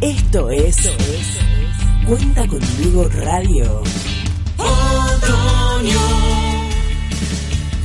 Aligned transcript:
Esto 0.00 0.50
es, 0.50 0.76
Cuenta 2.06 2.46
conmigo 2.46 3.08
Radio. 3.08 3.82
Otoño 4.58 6.00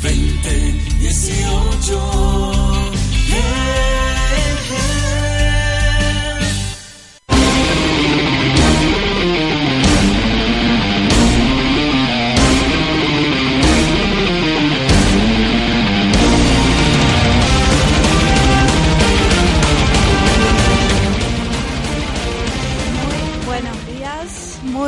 2018. 0.04 2.69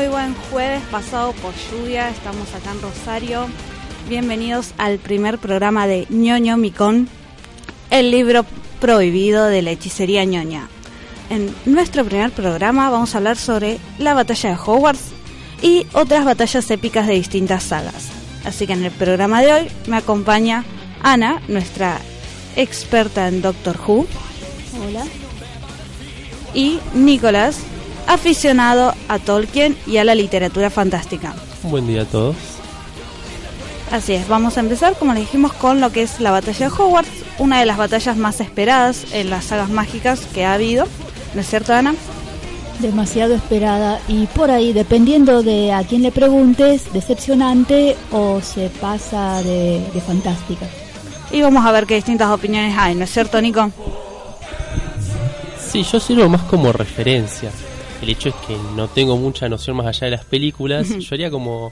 Muy 0.02 0.10
buen 0.10 0.34
jueves 0.50 0.82
pasado 0.90 1.32
por 1.34 1.54
lluvia, 1.70 2.10
estamos 2.10 2.52
acá 2.56 2.72
en 2.72 2.82
Rosario. 2.82 3.46
Bienvenidos 4.10 4.74
al 4.80 4.98
primer 4.98 5.38
programa 5.38 5.86
de 5.86 6.08
ñoño 6.10 6.58
Micón, 6.58 7.08
el 7.92 8.10
libro 8.10 8.44
prohibido 8.80 9.46
de 9.46 9.62
la 9.62 9.70
hechicería 9.70 10.26
ñoña. 10.26 10.70
En 11.30 11.54
nuestro 11.66 12.04
primer 12.04 12.32
programa 12.32 12.90
vamos 12.90 13.14
a 13.14 13.20
hablar 13.20 13.38
sobre 13.38 13.78
la 14.00 14.16
batalla 14.16 14.50
de 14.50 14.56
Hogwarts 14.56 15.12
y 15.62 15.86
otras 15.94 16.26
batallas 16.26 16.72
épicas 16.72 17.06
de 17.06 17.14
distintas 17.14 17.62
sagas. 17.62 18.08
Así 18.44 18.66
que 18.66 18.74
en 18.74 18.84
el 18.84 18.92
programa 18.92 19.44
de 19.44 19.54
hoy 19.54 19.68
me 19.86 19.98
acompaña 19.98 20.66
Ana, 21.04 21.44
nuestra 21.48 22.00
experta 22.56 23.28
en 23.28 23.44
Doctor 23.44 23.78
Who. 23.86 24.08
Hola. 24.84 25.06
Y 26.56 26.80
Nicolás, 26.96 27.60
aficionado 28.08 28.94
a 29.08 29.20
Tolkien 29.20 29.78
y 29.88 29.98
a 29.98 30.04
la 30.04 30.16
literatura 30.16 30.70
fantástica. 30.70 31.34
Un 31.64 31.72
buen 31.72 31.88
día 31.88 32.04
a 32.04 32.06
todos. 32.06 32.36
Así 33.92 34.14
es, 34.14 34.28
vamos 34.28 34.58
a 34.58 34.62
empezar, 34.62 34.96
como 34.98 35.14
le 35.14 35.20
dijimos, 35.20 35.52
con 35.54 35.82
lo 35.82 35.92
que 35.92 36.02
es 36.04 36.22
la 36.22 36.32
batalla 36.32 36.70
de 36.70 36.74
Hogwarts, 36.74 37.12
una 37.40 37.60
de 37.60 37.66
las 37.66 37.78
batallas 37.78 38.16
más 38.16 38.40
esperadas 38.40 39.06
en 39.12 39.30
las 39.30 39.46
sagas 39.46 39.70
mágicas 39.70 40.22
que 40.34 40.46
ha 40.46 40.54
habido. 40.54 40.88
¿No 41.34 41.42
es 41.42 41.48
cierto, 41.48 41.74
Ana? 41.74 41.94
demasiado 42.82 43.36
esperada 43.36 44.00
y 44.08 44.26
por 44.26 44.50
ahí, 44.50 44.74
dependiendo 44.74 45.44
de 45.44 45.72
a 45.72 45.84
quién 45.84 46.02
le 46.02 46.12
preguntes, 46.12 46.92
decepcionante 46.92 47.96
o 48.12 48.42
se 48.42 48.70
pasa 48.70 49.42
de, 49.44 49.86
de 49.94 50.02
fantástica. 50.02 50.66
Y 51.32 51.42
vamos 51.42 51.66
a 51.66 51.72
ver 51.72 51.86
qué 51.86 51.96
distintas 51.96 52.30
opiniones 52.30 52.76
hay, 52.78 52.96
¿no 52.96 53.04
es 53.04 53.12
cierto, 53.12 53.40
Nico? 53.42 53.72
Sí, 55.72 55.84
yo 55.84 56.00
sirvo 56.00 56.28
más 56.28 56.42
como 56.44 56.74
referencia. 56.74 57.52
El 58.02 58.10
hecho 58.10 58.30
es 58.30 58.36
que 58.48 58.58
no 58.76 58.88
tengo 58.88 59.16
mucha 59.18 59.48
noción 59.48 59.78
más 59.78 59.86
allá 59.88 60.06
de 60.06 60.12
las 60.12 60.26
películas. 60.26 60.90
Yo 60.90 61.14
haría 61.16 61.30
como 61.30 61.72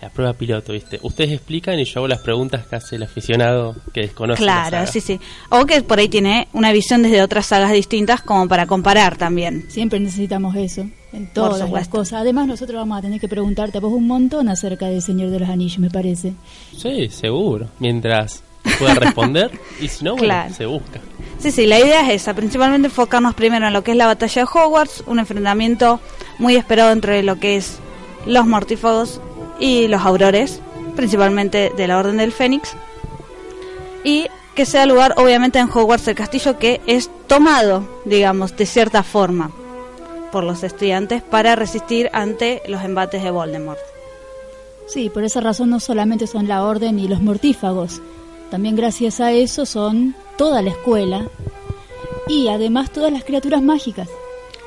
la 0.00 0.08
prueba 0.08 0.32
piloto, 0.32 0.72
¿viste? 0.72 0.98
Ustedes 1.02 1.30
explican 1.32 1.78
y 1.78 1.84
yo 1.84 2.00
hago 2.00 2.08
las 2.08 2.20
preguntas 2.20 2.66
que 2.66 2.76
hace 2.76 2.96
el 2.96 3.02
aficionado 3.04 3.76
que 3.92 4.00
desconoce. 4.00 4.42
la 4.42 4.46
Claro, 4.64 4.76
saga. 4.78 4.86
sí, 4.86 5.00
sí. 5.00 5.20
O 5.50 5.64
que 5.66 5.82
por 5.82 5.98
ahí 5.98 6.08
tiene 6.08 6.48
una 6.52 6.72
visión 6.72 7.02
desde 7.02 7.22
otras 7.22 7.46
sagas 7.46 7.72
distintas 7.72 8.22
como 8.22 8.48
para 8.48 8.66
comparar 8.66 9.16
también. 9.18 9.66
Siempre 9.68 10.00
necesitamos 10.00 10.56
eso 10.56 10.86
en 11.12 11.26
todas 11.32 11.70
las 11.70 11.88
cosas. 11.88 12.22
Además, 12.22 12.46
nosotros 12.48 12.76
vamos 12.78 12.98
a 12.98 13.02
tener 13.02 13.20
que 13.20 13.28
preguntarte 13.28 13.78
a 13.78 13.80
vos 13.82 13.92
un 13.92 14.06
montón 14.08 14.48
acerca 14.48 14.88
del 14.88 15.02
Señor 15.02 15.30
de 15.30 15.40
los 15.40 15.48
Anillos, 15.48 15.78
me 15.78 15.90
parece. 15.90 16.32
Sí, 16.76 17.08
seguro. 17.10 17.68
Mientras 17.78 18.42
pueda 18.78 18.94
responder 18.94 19.50
y 19.80 19.88
si 19.88 20.04
no, 20.04 20.12
bueno, 20.12 20.24
Claro. 20.24 20.54
se 20.54 20.64
busca. 20.66 21.00
Sí, 21.42 21.50
sí, 21.50 21.66
la 21.66 21.80
idea 21.80 22.02
es 22.08 22.22
esa, 22.22 22.34
principalmente 22.34 22.86
enfocarnos 22.86 23.34
primero 23.34 23.66
en 23.66 23.72
lo 23.72 23.82
que 23.82 23.90
es 23.90 23.96
la 23.96 24.06
batalla 24.06 24.42
de 24.42 24.48
Hogwarts, 24.48 25.02
un 25.08 25.18
enfrentamiento 25.18 25.98
muy 26.38 26.54
esperado 26.54 26.92
entre 26.92 27.24
lo 27.24 27.40
que 27.40 27.56
es 27.56 27.78
los 28.26 28.46
mortífagos 28.46 29.20
y 29.58 29.88
los 29.88 30.02
aurores, 30.02 30.60
principalmente 30.94 31.72
de 31.76 31.88
la 31.88 31.98
Orden 31.98 32.18
del 32.18 32.30
Fénix, 32.30 32.74
y 34.04 34.28
que 34.54 34.64
sea 34.64 34.86
lugar 34.86 35.14
obviamente 35.16 35.58
en 35.58 35.68
Hogwarts 35.68 36.06
el 36.06 36.14
castillo 36.14 36.60
que 36.60 36.80
es 36.86 37.10
tomado, 37.26 38.02
digamos, 38.04 38.56
de 38.56 38.64
cierta 38.64 39.02
forma 39.02 39.50
por 40.30 40.44
los 40.44 40.62
estudiantes 40.62 41.24
para 41.24 41.56
resistir 41.56 42.08
ante 42.12 42.62
los 42.68 42.84
embates 42.84 43.20
de 43.20 43.32
Voldemort. 43.32 43.80
Sí, 44.86 45.10
por 45.10 45.24
esa 45.24 45.40
razón 45.40 45.70
no 45.70 45.80
solamente 45.80 46.28
son 46.28 46.46
la 46.46 46.62
orden 46.62 47.00
y 47.00 47.08
los 47.08 47.20
mortífagos, 47.20 48.00
también 48.52 48.76
gracias 48.76 49.18
a 49.18 49.32
eso 49.32 49.64
son 49.64 50.14
toda 50.36 50.60
la 50.60 50.68
escuela 50.68 51.26
y 52.28 52.48
además 52.48 52.90
todas 52.90 53.10
las 53.10 53.24
criaturas 53.24 53.62
mágicas. 53.62 54.10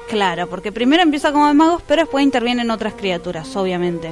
Claro, 0.09 0.49
porque 0.49 0.71
primero 0.71 1.03
empieza 1.03 1.31
como 1.31 1.47
de 1.47 1.53
magos, 1.53 1.83
pero 1.87 2.01
después 2.01 2.23
intervienen 2.23 2.71
otras 2.71 2.95
criaturas, 2.95 3.55
obviamente, 3.55 4.11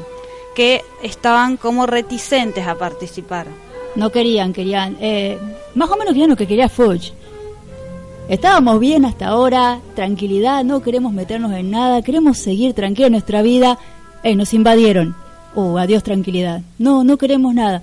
que 0.56 0.84
estaban 1.02 1.58
como 1.58 1.88
reticentes 1.88 2.68
a 2.68 2.76
participar. 2.76 3.48
No 3.96 4.12
querían, 4.12 4.54
querían, 4.54 4.96
eh, 5.02 5.40
más 5.74 5.90
o 5.90 5.96
menos 5.96 6.14
querían 6.14 6.30
lo 6.30 6.36
que 6.36 6.46
quería 6.46 6.70
Fudge. 6.70 7.12
Estábamos 8.30 8.80
bien 8.80 9.06
hasta 9.06 9.30
ahora, 9.30 9.80
tranquilidad, 9.96 10.64
no 10.64 10.84
queremos 10.84 11.14
meternos 11.14 11.52
en 11.54 11.72
nada, 11.72 12.04
queremos 12.04 12.38
seguir 12.38 12.76
tranquila 12.76 13.10
nuestra 13.10 13.42
vida. 13.42 13.80
Eh, 14.22 14.36
nos 14.36 14.54
invadieron. 14.54 15.16
Oh, 15.56 15.80
adiós 15.80 16.04
tranquilidad. 16.04 16.62
No, 16.78 17.04
no 17.04 17.18
queremos 17.18 17.56
nada. 17.56 17.82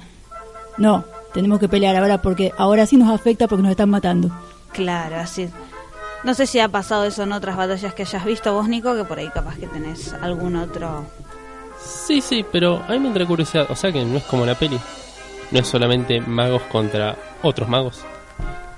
No, 0.79 1.05
tenemos 1.33 1.59
que 1.61 1.69
pelear 1.69 1.97
ahora 1.97 2.21
porque 2.23 2.53
ahora 2.59 2.87
sí 2.87 2.97
nos 2.97 3.11
afecta 3.13 3.47
porque 3.49 3.63
nos 3.63 3.71
están 3.71 3.91
matando. 3.91 4.31
Claro, 4.73 5.17
así. 5.17 5.49
No 6.25 6.35
sé 6.35 6.47
si 6.47 6.61
ha 6.61 6.69
pasado 6.69 7.05
eso 7.05 7.23
en 7.23 7.33
otras 7.33 7.57
batallas 7.57 7.95
que 7.95 8.03
hayas 8.03 8.25
visto 8.25 8.53
vos, 8.53 8.69
Nico, 8.69 8.95
que 8.95 9.05
por 9.05 9.19
ahí 9.19 9.29
capaz 9.29 9.57
que 9.57 9.67
tenés 9.67 10.13
algún 10.21 10.57
otro... 10.57 11.05
Sí, 11.83 12.21
sí, 12.21 12.45
pero 12.53 12.83
a 12.87 12.93
mí 12.93 12.99
me 12.99 13.09
entra 13.09 13.25
curiosidad. 13.27 13.67
O 13.71 13.75
sea 13.77 13.91
que 13.91 14.05
no 14.05 14.19
es 14.19 14.25
como 14.25 14.45
la 14.45 14.55
peli. 14.55 14.79
No 15.51 15.59
es 15.59 15.67
solamente 15.67 16.21
magos 16.21 16.61
contra 16.71 17.17
otros 17.43 17.69
magos. 17.69 18.01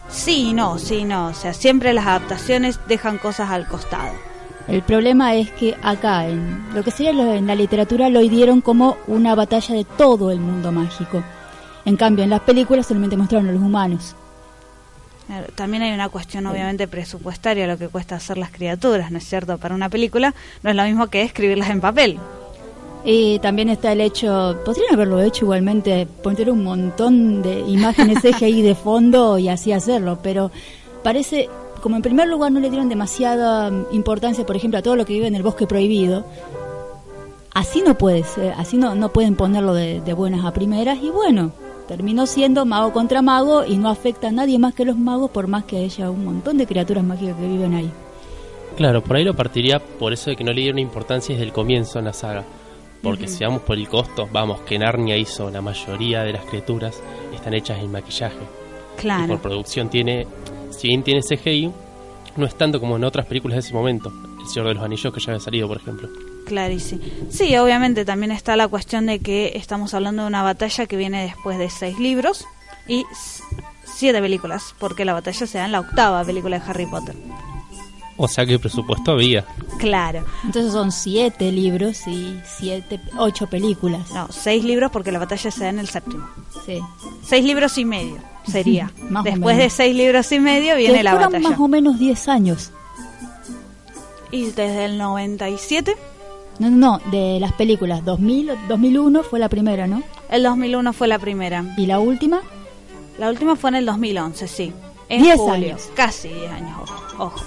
Sí, 0.08 0.52
no, 0.52 0.78
sí, 0.78 1.04
no. 1.04 1.26
O 1.28 1.34
sea, 1.34 1.52
siempre 1.52 1.92
las 1.92 2.06
adaptaciones 2.06 2.78
dejan 2.86 3.18
cosas 3.18 3.50
al 3.50 3.66
costado. 3.66 4.12
El 4.68 4.82
problema 4.82 5.34
es 5.34 5.50
que 5.50 5.76
acá, 5.82 6.28
en 6.28 6.64
lo 6.72 6.84
que 6.84 6.92
sería 6.92 7.12
lo- 7.12 7.34
en 7.34 7.48
la 7.48 7.56
literatura, 7.56 8.08
lo 8.08 8.20
dieron 8.20 8.60
como 8.60 8.96
una 9.08 9.34
batalla 9.34 9.74
de 9.74 9.84
todo 9.84 10.30
el 10.30 10.38
mundo 10.38 10.70
mágico. 10.70 11.24
En 11.84 11.96
cambio, 11.96 12.24
en 12.24 12.30
las 12.30 12.40
películas 12.40 12.86
solamente 12.86 13.16
mostraron 13.16 13.48
a 13.48 13.52
los 13.52 13.62
humanos. 13.62 14.14
También 15.54 15.82
hay 15.82 15.92
una 15.92 16.08
cuestión 16.08 16.46
obviamente 16.46 16.88
presupuestaria, 16.88 17.66
lo 17.66 17.78
que 17.78 17.88
cuesta 17.88 18.16
hacer 18.16 18.38
las 18.38 18.50
criaturas, 18.50 19.10
¿no 19.10 19.18
es 19.18 19.24
cierto? 19.24 19.56
Para 19.58 19.74
una 19.74 19.88
película 19.88 20.34
no 20.62 20.70
es 20.70 20.76
lo 20.76 20.82
mismo 20.84 21.06
que 21.06 21.22
escribirlas 21.22 21.70
en 21.70 21.80
papel. 21.80 22.18
Y 23.04 23.38
también 23.40 23.68
está 23.68 23.92
el 23.92 24.00
hecho, 24.00 24.58
podrían 24.64 24.94
haberlo 24.94 25.20
hecho 25.20 25.44
igualmente, 25.44 26.06
poner 26.22 26.50
un 26.50 26.62
montón 26.62 27.42
de 27.42 27.60
imágenes 27.60 28.18
CGI 28.22 28.62
de 28.62 28.74
fondo 28.74 29.38
y 29.38 29.48
así 29.48 29.72
hacerlo, 29.72 30.18
pero 30.22 30.52
parece, 31.02 31.48
como 31.80 31.96
en 31.96 32.02
primer 32.02 32.28
lugar 32.28 32.52
no 32.52 32.60
le 32.60 32.70
dieron 32.70 32.88
demasiada 32.88 33.72
importancia, 33.90 34.46
por 34.46 34.54
ejemplo, 34.54 34.78
a 34.78 34.82
todo 34.82 34.96
lo 34.96 35.04
que 35.04 35.14
vive 35.14 35.26
en 35.26 35.34
el 35.34 35.42
bosque 35.42 35.66
prohibido, 35.66 36.24
así 37.54 37.82
no 37.84 37.98
puede 37.98 38.22
ser, 38.22 38.52
así 38.56 38.76
no, 38.76 38.94
no 38.94 39.12
pueden 39.12 39.34
ponerlo 39.34 39.74
de, 39.74 40.00
de 40.00 40.12
buenas 40.12 40.44
a 40.44 40.52
primeras 40.52 40.98
y 41.02 41.10
bueno, 41.10 41.52
terminó 41.86 42.26
siendo 42.26 42.64
mago 42.64 42.92
contra 42.92 43.22
mago 43.22 43.64
y 43.64 43.76
no 43.76 43.88
afecta 43.88 44.28
a 44.28 44.32
nadie 44.32 44.58
más 44.58 44.74
que 44.74 44.84
los 44.84 44.96
magos 44.96 45.30
por 45.30 45.46
más 45.48 45.64
que 45.64 45.78
haya 45.78 46.10
un 46.10 46.24
montón 46.24 46.58
de 46.58 46.66
criaturas 46.66 47.04
mágicas 47.04 47.36
que 47.36 47.46
viven 47.46 47.74
ahí. 47.74 47.90
Claro, 48.76 49.02
por 49.02 49.16
ahí 49.16 49.24
lo 49.24 49.34
partiría 49.34 49.78
por 49.78 50.12
eso 50.12 50.30
de 50.30 50.36
que 50.36 50.44
no 50.44 50.52
le 50.52 50.62
dieron 50.62 50.78
importancia 50.78 51.34
desde 51.34 51.46
el 51.46 51.52
comienzo 51.52 51.98
en 51.98 52.06
la 52.06 52.12
saga. 52.12 52.44
Porque 53.02 53.26
si 53.26 53.44
vamos 53.44 53.62
por 53.62 53.76
el 53.76 53.88
costo, 53.88 54.28
vamos, 54.32 54.60
que 54.60 54.78
Narnia 54.78 55.16
hizo 55.16 55.50
la 55.50 55.60
mayoría 55.60 56.22
de 56.22 56.32
las 56.34 56.44
criaturas, 56.44 57.02
están 57.34 57.52
hechas 57.52 57.80
en 57.80 57.90
maquillaje. 57.90 58.36
Y 58.96 59.00
Claro. 59.00 59.26
por 59.26 59.40
producción 59.40 59.88
tiene, 59.88 60.26
si 60.70 60.88
bien 60.88 61.02
tiene 61.02 61.20
CGI, 61.20 61.72
no 62.36 62.46
es 62.46 62.54
tanto 62.54 62.78
como 62.78 62.96
en 62.96 63.04
otras 63.04 63.26
películas 63.26 63.56
de 63.56 63.60
ese 63.60 63.74
momento. 63.74 64.12
El 64.40 64.46
Señor 64.46 64.68
de 64.68 64.74
los 64.74 64.84
Anillos 64.84 65.12
que 65.12 65.20
ya 65.20 65.32
había 65.32 65.40
salido, 65.40 65.66
por 65.66 65.78
ejemplo. 65.78 66.08
Clarísimo. 66.46 67.02
Sí, 67.30 67.56
obviamente 67.56 68.04
también 68.04 68.32
está 68.32 68.56
la 68.56 68.68
cuestión 68.68 69.06
de 69.06 69.20
que 69.20 69.52
estamos 69.54 69.94
hablando 69.94 70.22
de 70.22 70.28
una 70.28 70.42
batalla 70.42 70.86
que 70.86 70.96
viene 70.96 71.22
después 71.24 71.58
de 71.58 71.70
seis 71.70 71.98
libros 71.98 72.46
y 72.88 73.04
siete 73.84 74.20
películas, 74.20 74.74
porque 74.78 75.04
la 75.04 75.12
batalla 75.12 75.46
se 75.46 75.58
da 75.58 75.64
en 75.66 75.72
la 75.72 75.80
octava 75.80 76.24
película 76.24 76.58
de 76.58 76.64
Harry 76.70 76.86
Potter. 76.86 77.14
O 78.18 78.28
sea 78.28 78.44
que 78.44 78.58
presupuesto 78.58 79.12
había. 79.12 79.44
Claro. 79.78 80.24
Entonces 80.44 80.72
son 80.72 80.92
siete 80.92 81.50
libros 81.50 82.06
y 82.06 82.38
siete, 82.44 83.00
ocho 83.16 83.46
películas. 83.48 84.10
No, 84.12 84.28
seis 84.30 84.64
libros 84.64 84.90
porque 84.92 85.10
la 85.10 85.18
batalla 85.18 85.50
se 85.50 85.64
da 85.64 85.70
en 85.70 85.78
el 85.78 85.88
séptimo. 85.88 86.28
Sí. 86.66 86.78
Seis 87.24 87.44
libros 87.44 87.78
y 87.78 87.84
medio 87.84 88.18
sería. 88.46 88.92
Más 89.10 89.22
o 89.22 89.24
Después 89.24 89.56
menos. 89.56 89.62
de 89.64 89.70
seis 89.70 89.96
libros 89.96 90.30
y 90.30 90.38
medio 90.40 90.76
viene 90.76 90.98
que 90.98 91.02
la 91.04 91.14
batalla. 91.14 91.48
más 91.50 91.58
o 91.58 91.68
menos 91.68 91.98
10 91.98 92.28
años. 92.28 92.70
Y 94.30 94.44
desde 94.46 94.84
el 94.86 94.98
97, 94.98 95.94
No, 96.58 96.70
no, 96.70 97.00
de 97.10 97.38
las 97.40 97.52
películas. 97.52 98.04
2000, 98.04 98.52
2001 98.68 99.22
fue 99.22 99.38
la 99.40 99.48
primera, 99.48 99.86
¿no? 99.86 100.02
el 100.30 100.42
2001 100.42 100.92
fue 100.92 101.08
la 101.08 101.18
primera. 101.18 101.64
Y 101.76 101.86
la 101.86 101.98
última, 101.98 102.40
La 103.18 103.28
última 103.30 103.56
fue 103.56 103.70
en 103.70 103.76
el 103.76 103.86
2011, 103.86 104.48
sí. 104.48 104.72
En 105.08 105.22
Diez 105.22 105.36
julio. 105.36 105.52
años. 105.72 105.90
Casi 105.94 106.28
10 106.28 106.50
años, 106.52 106.78
ojo. 106.82 107.24
ojo. 107.24 107.44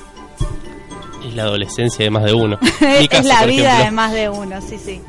Es 1.28 1.34
la 1.36 1.44
adolescencia 1.44 2.04
de 2.06 2.12
más 2.12 2.24
de 2.24 2.34
uno. 2.34 2.60
Caso, 2.60 2.80
es 3.10 3.26
la 3.26 3.46
vida 3.46 3.64
ejemplo. 3.80 3.86
de 3.86 3.92
más 3.92 4.14
de 4.14 4.30
uno, 4.30 4.62
sí, 4.62 4.78
sí. 4.78 5.02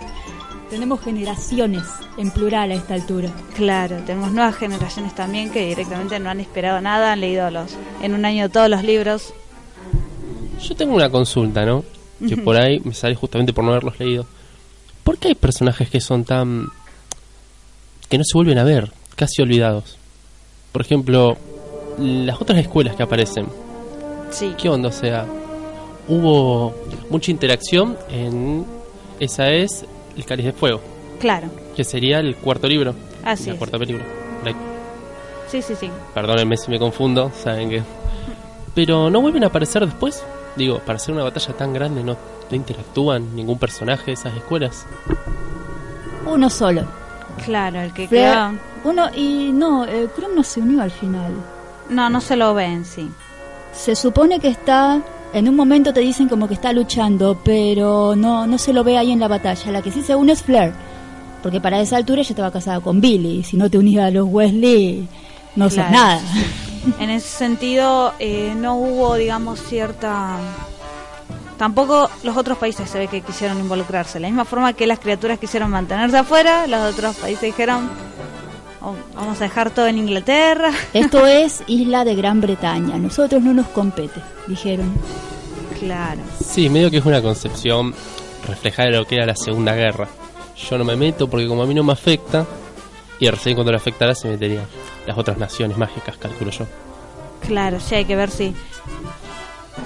tenemos 0.71 1.01
generaciones 1.03 1.83
en 2.17 2.31
plural 2.31 2.71
a 2.71 2.75
esta 2.75 2.95
altura. 2.95 3.31
Claro, 3.55 3.99
tenemos 4.07 4.33
nuevas 4.33 4.55
generaciones 4.57 5.15
también 5.15 5.51
que 5.51 5.67
directamente 5.67 6.19
no 6.19 6.31
han 6.31 6.41
esperado 6.41 6.81
nada, 6.81 7.13
han 7.13 7.21
leído 7.21 7.51
los 7.51 7.73
en 8.03 8.15
un 8.15 8.25
año 8.25 8.49
todos 8.49 8.71
los 8.71 8.83
libros. 8.83 9.35
Yo 10.67 10.75
tengo 10.75 10.95
una 10.95 11.11
consulta, 11.11 11.67
¿no? 11.67 11.85
Que 12.27 12.37
por 12.37 12.57
ahí 12.57 12.81
me 12.85 12.95
sale 12.95 13.15
justamente 13.15 13.53
por 13.53 13.65
no 13.65 13.71
haberlos 13.71 13.99
leído. 13.99 14.27
¿Por 15.05 15.19
qué 15.19 15.29
hay 15.29 15.35
personajes 15.35 15.91
que 15.91 16.01
son 16.01 16.25
tan... 16.25 16.69
que 18.09 18.19
no 18.19 18.25
se 18.25 18.37
vuelven 18.37 18.59
a 18.59 18.65
ver, 18.65 18.91
casi 19.15 19.43
olvidados? 19.43 19.99
Por 20.73 20.83
ejemplo, 20.83 21.37
las 21.99 22.41
otras 22.41 22.59
escuelas 22.59 22.97
que 22.97 23.03
aparecen. 23.03 23.47
Sí, 24.31 24.55
¿Qué 24.61 24.69
onda? 24.69 24.89
O 24.89 24.93
sea, 24.93 25.27
hubo 26.09 26.75
mucha 27.11 27.31
interacción 27.31 27.97
en... 28.11 28.65
Esa 29.21 29.51
es 29.51 29.85
El 30.17 30.25
Cáliz 30.25 30.47
de 30.47 30.53
Fuego, 30.53 30.81
claro. 31.21 31.49
que 31.75 31.85
sería 31.85 32.19
el 32.19 32.37
cuarto 32.37 32.67
libro. 32.69 32.95
Así 33.25 33.47
la 33.47 33.53
es. 33.53 33.59
cuarta 33.59 33.79
película. 33.79 34.05
Sí, 35.49 35.63
sí, 35.63 35.75
sí. 35.79 35.89
Perdónenme 36.13 36.57
si 36.57 36.71
me 36.71 36.79
confundo, 36.79 37.31
saben 37.43 37.71
que... 37.71 37.83
Pero 38.75 39.09
no 39.11 39.21
vuelven 39.21 39.45
a 39.45 39.47
aparecer 39.47 39.87
después. 39.87 40.23
Digo, 40.57 40.79
para 40.81 40.97
hacer 40.97 41.15
una 41.15 41.25
batalla 41.25 41.55
tan 41.55 41.73
grande 41.73 42.03
no, 42.03 42.17
no 42.51 42.57
interactúan 42.57 43.37
ningún 43.37 43.59
personaje 43.59 44.07
de 44.07 44.13
esas 44.13 44.35
escuelas. 44.37 44.87
Uno 46.27 46.51
solo. 46.51 46.85
Claro, 47.45 47.81
el 47.81 47.93
que 47.93 48.09
queda... 48.09 48.55
Uno, 48.85 49.09
y 49.15 49.51
no, 49.53 49.85
eh, 49.85 50.09
Krum 50.15 50.35
no 50.35 50.43
se 50.43 50.61
unió 50.61 50.81
al 50.81 50.91
final. 50.91 51.33
No, 51.89 52.09
no 52.09 52.21
se 52.21 52.37
lo 52.37 52.55
ven, 52.55 52.85
sí. 52.85 53.11
Se 53.73 53.95
supone 53.95 54.39
que 54.39 54.49
está, 54.49 55.03
en 55.33 55.49
un 55.49 55.57
momento 55.57 55.93
te 55.93 56.01
dicen 56.01 56.29
como 56.29 56.49
que 56.49 56.55
está 56.55 56.73
luchando, 56.73 57.39
pero 57.45 58.15
no, 58.17 58.47
no 58.47 58.59
se 58.59 58.73
lo 58.73 58.85
ve 58.85 58.97
ahí 58.97 59.11
en 59.11 59.21
la 59.21 59.29
batalla. 59.29 59.73
La 59.73 59.83
que 59.83 59.91
sí 59.91 60.03
se 60.03 60.15
une 60.15 60.33
es 60.33 60.43
Flair, 60.43 60.73
porque 61.43 61.61
para 61.61 61.81
esa 61.81 61.97
altura 61.97 62.21
ella 62.21 62.31
estaba 62.31 62.51
casada 62.51 62.81
con 62.81 63.01
Billy. 63.01 63.41
y 63.41 63.43
Si 63.43 63.57
no 63.57 63.69
te 63.69 63.79
unías 63.79 64.07
a 64.07 64.11
los 64.11 64.27
Wesley, 64.29 65.09
no 65.57 65.67
sos 65.67 65.75
Claro, 65.75 65.91
nada. 65.93 66.21
En 66.99 67.11
ese 67.11 67.29
sentido, 67.29 68.13
eh, 68.19 68.55
no 68.57 68.77
hubo, 68.77 69.15
digamos, 69.17 69.61
cierta... 69.63 70.39
Tampoco 71.59 72.11
los 72.23 72.37
otros 72.37 72.59
países 72.59 72.89
se 72.91 72.99
ve 72.99 73.09
que 73.09 73.23
quisieron 73.23 73.59
involucrarse. 73.59 74.15
De 74.15 74.21
la 74.21 74.29
misma 74.29 74.45
forma 74.45 74.75
que 74.75 74.87
las 74.87 74.99
criaturas 74.99 75.39
quisieron 75.39 75.71
mantenerse 75.71 76.19
afuera, 76.19 76.67
los 76.67 76.93
otros 76.93 77.17
países 77.17 77.41
dijeron, 77.43 77.89
"Oh, 78.83 78.93
vamos 79.15 79.41
a 79.41 79.45
dejar 79.45 79.71
todo 79.71 79.87
en 79.87 79.97
Inglaterra. 79.97 80.71
Esto 80.93 81.27
es 81.27 81.63
isla 81.67 82.05
de 82.05 82.15
Gran 82.15 82.43
Bretaña. 82.43 82.99
Nosotros 82.99 83.43
no 83.43 83.55
nos 83.55 83.69
compete, 83.69 84.21
dijeron. 84.47 84.93
Claro. 85.81 86.21
Sí, 86.45 86.69
medio 86.69 86.91
que 86.91 86.99
es 86.99 87.07
una 87.07 87.23
concepción 87.23 87.95
reflejada 88.47 88.91
de 88.91 88.97
lo 88.99 89.07
que 89.07 89.17
era 89.17 89.25
la 89.25 89.37
Segunda 89.37 89.75
Guerra. 89.75 90.09
Yo 90.69 90.77
no 90.77 90.85
me 90.85 90.95
meto 90.97 91.27
porque 91.29 91.49
como 91.49 91.63
a 91.63 91.67
mí 91.67 91.73
no 91.75 91.85
me 91.85 91.95
afecta, 91.95 92.45
y 93.19 93.31
recién 93.31 93.55
cuando 93.55 93.73
le 93.73 93.79
afectara 93.79 94.15
se 94.15 94.29
meterían 94.29 94.65
las 95.07 95.19
otras 95.19 95.39
naciones 95.39 95.77
mágicas, 95.79 96.17
calculo 96.17 96.51
yo. 96.51 96.67
Claro, 97.41 97.81
sí 97.81 97.95
hay 97.95 98.05
que 98.05 98.17
ver 98.17 98.31
si 98.31 98.55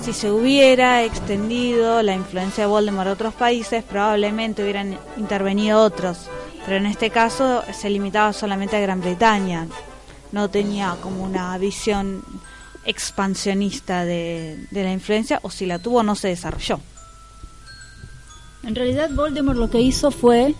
si 0.02 0.12
se 0.14 0.31
hubiera 0.31 1.05
extendido 1.05 2.02
la 2.02 2.14
influencia 2.14 2.64
de 2.64 2.69
Voldemort 2.69 3.08
a 3.08 3.12
otros 3.12 3.34
países, 3.34 3.84
probablemente 3.84 4.62
hubieran 4.62 4.96
intervenido 5.19 5.82
otros. 5.82 6.28
Pero 6.64 6.76
en 6.76 6.87
este 6.87 7.11
caso 7.11 7.62
se 7.72 7.90
limitaba 7.90 8.32
solamente 8.32 8.76
a 8.76 8.81
Gran 8.81 9.00
Bretaña. 9.00 9.67
No 10.32 10.49
tenía 10.49 10.96
como 11.02 11.22
una 11.22 11.56
visión 11.58 12.22
expansionista 12.84 14.05
de, 14.05 14.64
de 14.70 14.84
la 14.84 14.93
influencia, 14.93 15.38
o 15.43 15.50
si 15.50 15.67
la 15.67 15.78
tuvo 15.78 16.02
no 16.02 16.14
se 16.14 16.28
desarrolló. 16.28 16.81
En 18.62 18.75
realidad 18.75 19.11
Voldemort 19.11 19.58
lo 19.58 19.70
que 19.70 19.81
hizo 19.81 20.11
fue 20.11 20.55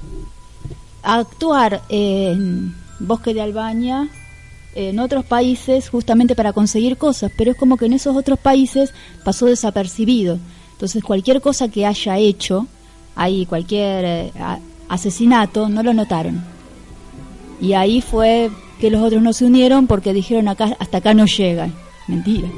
actuar 1.03 1.83
en 1.89 2.75
Bosque 2.99 3.33
de 3.33 3.41
Albania, 3.41 4.09
en 4.75 4.99
otros 4.99 5.25
países, 5.25 5.89
justamente 5.89 6.35
para 6.35 6.53
conseguir 6.53 6.97
cosas, 6.97 7.33
pero 7.37 7.53
es 7.53 7.57
como 7.57 7.77
que 7.77 7.87
en 7.87 7.95
esos 7.95 8.17
otros 8.17 8.39
países 8.39 8.93
pasó 9.25 9.47
desapercibido. 9.47 10.39
Entonces 10.73 11.03
cualquier 11.03 11.41
cosa 11.41 11.69
que 11.69 11.87
haya 11.87 12.19
hecho, 12.19 12.67
ahí 13.17 13.47
cualquier 13.47 14.05
eh, 14.05 14.33
asesinato, 14.89 15.69
no 15.69 15.83
lo 15.83 15.93
notaron. 15.93 16.43
Y 17.61 17.75
ahí 17.75 18.01
fue 18.01 18.51
que 18.81 18.91
los 18.91 19.03
otros 19.03 19.23
no 19.23 19.33
se 19.33 19.45
unieron 19.45 19.87
porque 19.87 20.13
dijeron 20.13 20.49
acá 20.49 20.77
hasta 20.79 20.99
acá 20.99 21.15
no 21.15 21.27
llegan. 21.27 21.75
Mentira. 22.09 22.49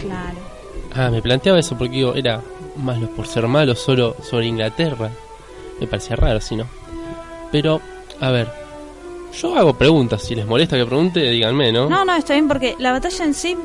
Claro. 0.00 0.38
Ah, 0.94 1.10
me 1.10 1.20
planteaba 1.20 1.58
eso 1.58 1.76
porque 1.76 1.96
digo, 1.96 2.14
era 2.14 2.42
malo 2.76 3.10
por 3.10 3.26
ser 3.26 3.48
malo 3.48 3.74
solo 3.74 4.16
sobre 4.22 4.46
Inglaterra. 4.46 5.10
Me 5.80 5.86
parecía 5.86 6.16
raro, 6.16 6.40
si 6.40 6.56
no. 6.56 6.66
Pero, 7.50 7.80
a 8.20 8.30
ver, 8.30 8.48
yo 9.32 9.56
hago 9.56 9.74
preguntas. 9.74 10.22
Si 10.22 10.34
les 10.34 10.46
molesta 10.46 10.76
que 10.76 10.86
pregunte, 10.86 11.20
díganme, 11.20 11.72
¿no? 11.72 11.88
No, 11.88 12.04
no, 12.04 12.14
está 12.14 12.34
bien 12.34 12.48
porque 12.48 12.74
la 12.78 12.92
batalla 12.92 13.24
en 13.24 13.34
sí, 13.34 13.56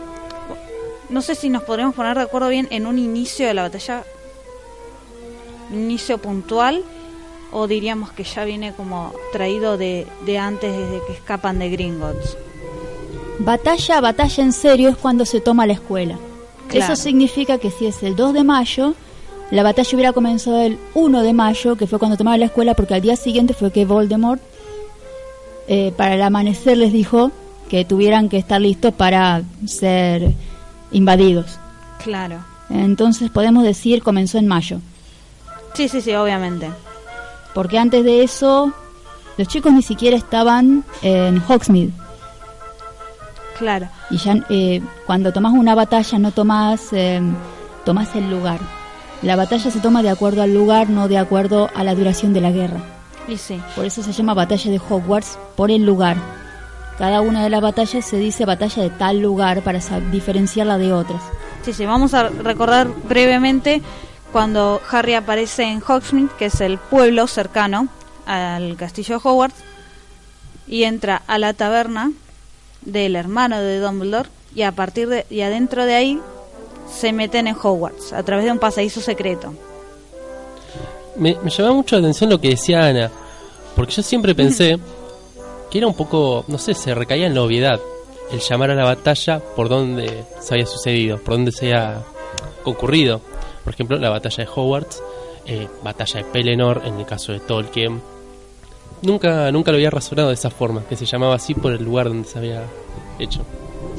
no 1.10 1.22
sé 1.22 1.36
si 1.36 1.50
nos 1.50 1.64
podríamos 1.64 1.96
poner 1.96 2.18
de 2.18 2.24
acuerdo 2.24 2.50
bien 2.50 2.68
en 2.72 2.86
un 2.86 2.98
inicio 2.98 3.48
de 3.48 3.54
la 3.54 3.64
batalla, 3.64 4.04
un 5.72 5.80
inicio 5.80 6.18
puntual, 6.18 6.84
o 7.52 7.68
diríamos 7.68 8.12
que 8.12 8.24
ya 8.24 8.46
viene 8.46 8.74
como 8.74 9.14
traído 9.32 9.78
de, 9.78 10.08
de 10.26 10.38
antes, 10.38 10.72
desde 10.76 11.06
que 11.06 11.14
escapan 11.14 11.60
de 11.60 11.70
Gringotts. 11.70 12.38
Batalla, 13.40 14.02
batalla 14.02 14.44
en 14.44 14.54
serio 14.54 14.90
es 14.90 14.98
cuando 14.98 15.26
se 15.26 15.42
toma 15.42 15.66
la 15.66 15.74
escuela. 15.74 16.18
Claro. 16.68 16.94
Eso 16.94 17.02
significa 17.02 17.58
que 17.58 17.72
si 17.72 17.88
es 17.88 18.02
el 18.04 18.16
2 18.16 18.34
de 18.34 18.44
mayo, 18.44 18.94
la 19.52 19.64
batalla 19.64 19.90
hubiera 19.94 20.14
comenzado 20.14 20.62
el 20.62 20.78
1 20.94 21.24
de 21.24 21.34
mayo, 21.34 21.76
que 21.76 21.88
fue 21.88 22.00
cuando 22.00 22.18
tomaron 22.18 22.40
la 22.40 22.46
escuela, 22.46 22.74
porque 22.74 22.94
al 22.94 23.02
día 23.02 23.18
siguiente 23.18 23.54
fue 23.54 23.72
que 23.72 23.86
Voldemort, 23.86 24.42
eh, 25.74 25.94
para 25.96 26.16
el 26.16 26.22
amanecer, 26.22 26.76
les 26.78 26.92
dijo 26.92 27.32
que 27.70 27.86
tuvieran 27.86 28.28
que 28.28 28.38
estar 28.38 28.60
listos 28.60 28.94
para 28.94 29.42
ser 29.66 30.34
invadidos. 30.92 31.58
Claro. 32.04 32.36
Entonces 32.70 33.30
podemos 33.30 33.64
decir 33.64 34.04
comenzó 34.04 34.38
en 34.38 34.48
mayo, 34.48 34.80
Sí, 35.74 35.88
sí, 35.88 36.02
sí, 36.02 36.14
obviamente. 36.14 36.68
porque 37.54 37.78
antes 37.80 38.04
de 38.04 38.24
eso 38.24 38.74
los 39.38 39.48
chicos 39.48 39.72
ni 39.72 39.82
siquiera 39.82 40.18
estaban 40.18 40.84
en 41.02 41.42
Hogsmeade. 41.48 41.92
Claro. 43.58 43.88
Y 44.10 44.18
ya 44.18 44.36
eh, 44.50 44.82
cuando 45.06 45.32
tomas 45.32 45.54
una 45.54 45.76
batalla 45.76 46.18
no 46.20 46.32
tomas, 46.32 46.92
eh, 46.92 47.22
tomas 47.86 48.14
el 48.16 48.30
lugar. 48.30 48.60
La 49.22 49.36
batalla 49.36 49.70
se 49.70 49.80
toma 49.80 50.02
de 50.02 50.10
acuerdo 50.10 50.42
al 50.42 50.54
lugar, 50.54 50.90
no 50.90 51.08
de 51.08 51.18
acuerdo 51.20 51.70
a 51.76 51.84
la 51.84 51.94
duración 51.96 52.34
de 52.34 52.42
la 52.42 52.52
guerra. 52.52 52.80
Y 53.28 53.38
sí. 53.38 53.62
Por 53.76 53.86
eso 53.86 54.04
se 54.04 54.12
llama 54.12 54.34
batalla 54.34 54.72
de 54.72 54.80
Hogwarts, 54.80 55.38
por 55.56 55.72
el 55.72 55.86
lugar. 55.86 56.18
Cada 56.98 57.22
una 57.22 57.44
de 57.44 57.50
las 57.50 57.62
batallas 57.62 58.06
se 58.06 58.18
dice 58.18 58.46
batalla 58.46 58.84
de 58.84 58.90
tal 58.90 59.20
lugar 59.20 59.62
para 59.64 59.80
diferenciarla 60.12 60.78
de 60.78 60.94
otras. 60.94 61.22
Sí, 61.64 61.74
sí, 61.74 61.86
vamos 61.86 62.14
a 62.14 62.30
recordar 62.30 62.88
brevemente 63.08 63.82
cuando 64.32 64.82
Harry 64.92 65.14
aparece 65.14 65.64
en 65.64 65.82
Hogsmeade, 65.82 66.30
que 66.38 66.46
es 66.46 66.62
el 66.62 66.78
pueblo 66.78 67.28
cercano 67.28 67.88
al 68.26 68.76
castillo 68.78 69.20
de 69.20 69.22
Hogwarts, 69.24 69.64
y 70.68 70.84
entra 70.84 71.22
a 71.28 71.38
la 71.38 71.54
taberna 71.54 72.12
del 72.82 73.16
hermano 73.16 73.60
de 73.60 73.80
Dumbledore 73.80 74.30
y 74.56 74.64
a 74.64 74.72
partir 74.72 75.08
de 75.08 75.26
y 75.30 75.42
adentro 75.42 75.86
de 75.86 75.96
ahí 75.96 76.22
se 76.92 77.14
meten 77.14 77.48
en 77.48 77.56
Hogwarts 77.56 78.14
a 78.14 78.24
través 78.24 78.46
de 78.46 78.52
un 78.52 78.60
pasadizo 78.60 79.02
secreto. 79.02 79.54
Me, 81.16 81.38
me 81.44 81.50
llamaba 81.50 81.76
mucho 81.76 81.96
la 81.96 82.02
atención 82.02 82.30
lo 82.30 82.40
que 82.40 82.50
decía 82.50 82.86
Ana, 82.86 83.12
porque 83.76 83.94
yo 83.94 84.04
siempre 84.04 84.34
pensé 84.36 84.80
que 85.70 85.78
era 85.78 85.88
un 85.88 85.94
poco, 85.94 86.44
no 86.48 86.58
sé, 86.58 86.74
se 86.74 86.94
recaía 86.94 87.28
en 87.28 87.36
la 87.36 87.44
obviedad 87.44 87.80
el 88.32 88.40
llamar 88.40 88.72
a 88.72 88.76
la 88.76 88.84
batalla 88.84 89.42
por 89.56 89.70
donde 89.70 90.24
se 90.40 90.54
había 90.54 90.66
sucedido, 90.66 91.18
por 91.18 91.36
donde 91.36 91.52
se 91.52 91.74
había 91.74 92.02
concurrido. 92.64 93.22
Por 93.64 93.74
ejemplo, 93.74 93.98
la 93.98 94.10
batalla 94.10 94.46
de 94.46 94.50
Hogwarts, 94.54 95.04
eh, 95.46 95.68
batalla 95.84 96.20
de 96.20 96.26
Pelennor, 96.26 96.82
en 96.86 96.96
el 96.96 97.06
caso 97.06 97.32
de 97.32 97.40
Tolkien. 97.40 98.02
Nunca, 99.02 99.52
nunca 99.52 99.72
lo 99.72 99.78
había 99.78 99.90
razonado 99.90 100.30
de 100.30 100.36
esa 100.36 100.50
forma, 100.50 100.84
que 100.88 100.96
se 100.96 101.06
llamaba 101.06 101.36
así 101.36 101.54
por 101.54 101.74
el 101.74 101.84
lugar 101.84 102.08
donde 102.08 102.28
se 102.28 102.38
había 102.38 102.64
hecho. 103.20 103.42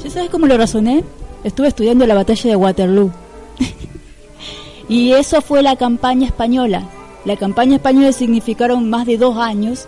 ¿Ya 0.03 0.11
sabes 0.11 0.31
cómo 0.31 0.47
lo 0.47 0.57
razoné? 0.57 1.05
Estuve 1.45 1.69
estudiando 1.69 2.07
la 2.07 2.15
batalla 2.15 2.51
de 2.51 2.57
Waterloo. 2.57 3.11
y 4.89 5.13
eso 5.13 5.41
fue 5.41 5.63
la 5.63 5.77
campaña 5.77 6.27
española. 6.27 6.89
La 7.25 7.37
campaña 7.37 7.77
española 7.77 8.13
significaron 8.13 8.91
más 8.91 9.07
de 9.07 9.17
dos 9.17 9.37
años 9.39 9.87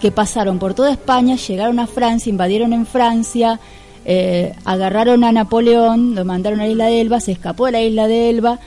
que 0.00 0.10
pasaron 0.10 0.58
por 0.58 0.74
toda 0.74 0.92
España, 0.92 1.36
llegaron 1.36 1.78
a 1.78 1.86
Francia, 1.86 2.30
invadieron 2.30 2.72
en 2.72 2.86
Francia, 2.86 3.58
eh, 4.04 4.54
agarraron 4.64 5.24
a 5.24 5.32
Napoleón, 5.32 6.14
lo 6.14 6.24
mandaron 6.24 6.60
a 6.60 6.64
la 6.64 6.68
isla 6.68 6.86
de 6.86 7.00
Elba, 7.00 7.20
se 7.20 7.32
escapó 7.32 7.66
de 7.66 7.72
la 7.72 7.80
isla 7.80 8.06
de 8.06 8.30
Elba, 8.30 8.60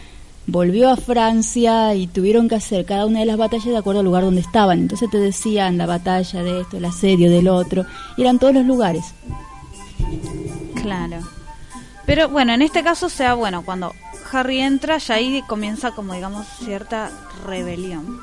volvió 0.48 0.90
a 0.90 0.98
Francia 0.98 1.94
y 1.96 2.08
tuvieron 2.08 2.50
que 2.50 2.56
hacer 2.56 2.86
cada 2.86 3.06
una 3.06 3.20
de 3.20 3.26
las 3.26 3.38
batallas 3.38 3.68
de 3.68 3.78
acuerdo 3.78 4.00
al 4.00 4.06
lugar 4.06 4.24
donde 4.24 4.42
estaban. 4.42 4.80
Entonces 4.80 5.10
te 5.10 5.18
decían 5.18 5.78
la 5.78 5.86
batalla 5.86 6.44
de 6.44 6.62
esto, 6.62 6.78
el 6.78 6.86
asedio 6.86 7.32
del 7.32 7.48
otro, 7.48 7.86
eran 8.18 8.40
todos 8.40 8.54
los 8.54 8.66
lugares. 8.66 9.14
Claro. 10.82 11.18
Pero 12.06 12.28
bueno, 12.30 12.54
en 12.54 12.64
este 12.64 12.84
caso 12.84 13.08
sea 13.08 13.36
bueno, 13.36 13.64
cuando 13.64 13.94
Harry 14.32 14.60
entra, 14.60 14.98
ya 14.98 15.16
ahí 15.16 15.44
comienza 15.48 15.92
como 15.92 16.14
digamos 16.14 16.48
cierta 16.64 17.12
rebelión. 17.46 18.20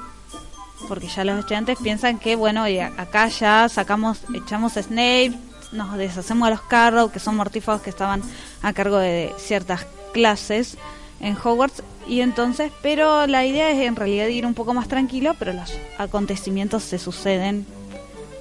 Porque 0.89 1.09
ya 1.09 1.25
los 1.25 1.39
estudiantes 1.39 1.79
piensan 1.83 2.19
que 2.19 2.37
bueno, 2.37 2.69
y 2.69 2.79
acá 2.79 3.29
ya 3.29 3.69
sacamos, 3.69 4.21
echamos 4.35 4.77
a 4.77 4.83
Snape, 4.83 5.35
nos 5.73 5.97
deshacemos 5.97 6.47
a 6.47 6.51
los 6.51 6.63
Carrow, 6.63 7.11
que 7.11 7.19
son 7.19 7.37
mortífagos 7.37 7.83
que 7.83 7.91
estaban 7.91 8.23
a 8.63 8.73
cargo 8.73 8.99
de 8.99 9.35
ciertas 9.39 9.87
clases 10.13 10.77
en 11.21 11.37
Hogwarts 11.37 11.83
y 12.07 12.21
entonces, 12.21 12.71
pero 12.83 13.27
la 13.27 13.45
idea 13.45 13.71
es 13.71 13.81
en 13.81 13.97
realidad 13.97 14.29
ir 14.29 14.47
un 14.47 14.55
poco 14.55 14.75
más 14.75 14.87
tranquilo, 14.87 15.35
pero 15.39 15.53
los 15.53 15.73
acontecimientos 15.99 16.85
se 16.85 16.99
suceden 16.99 17.67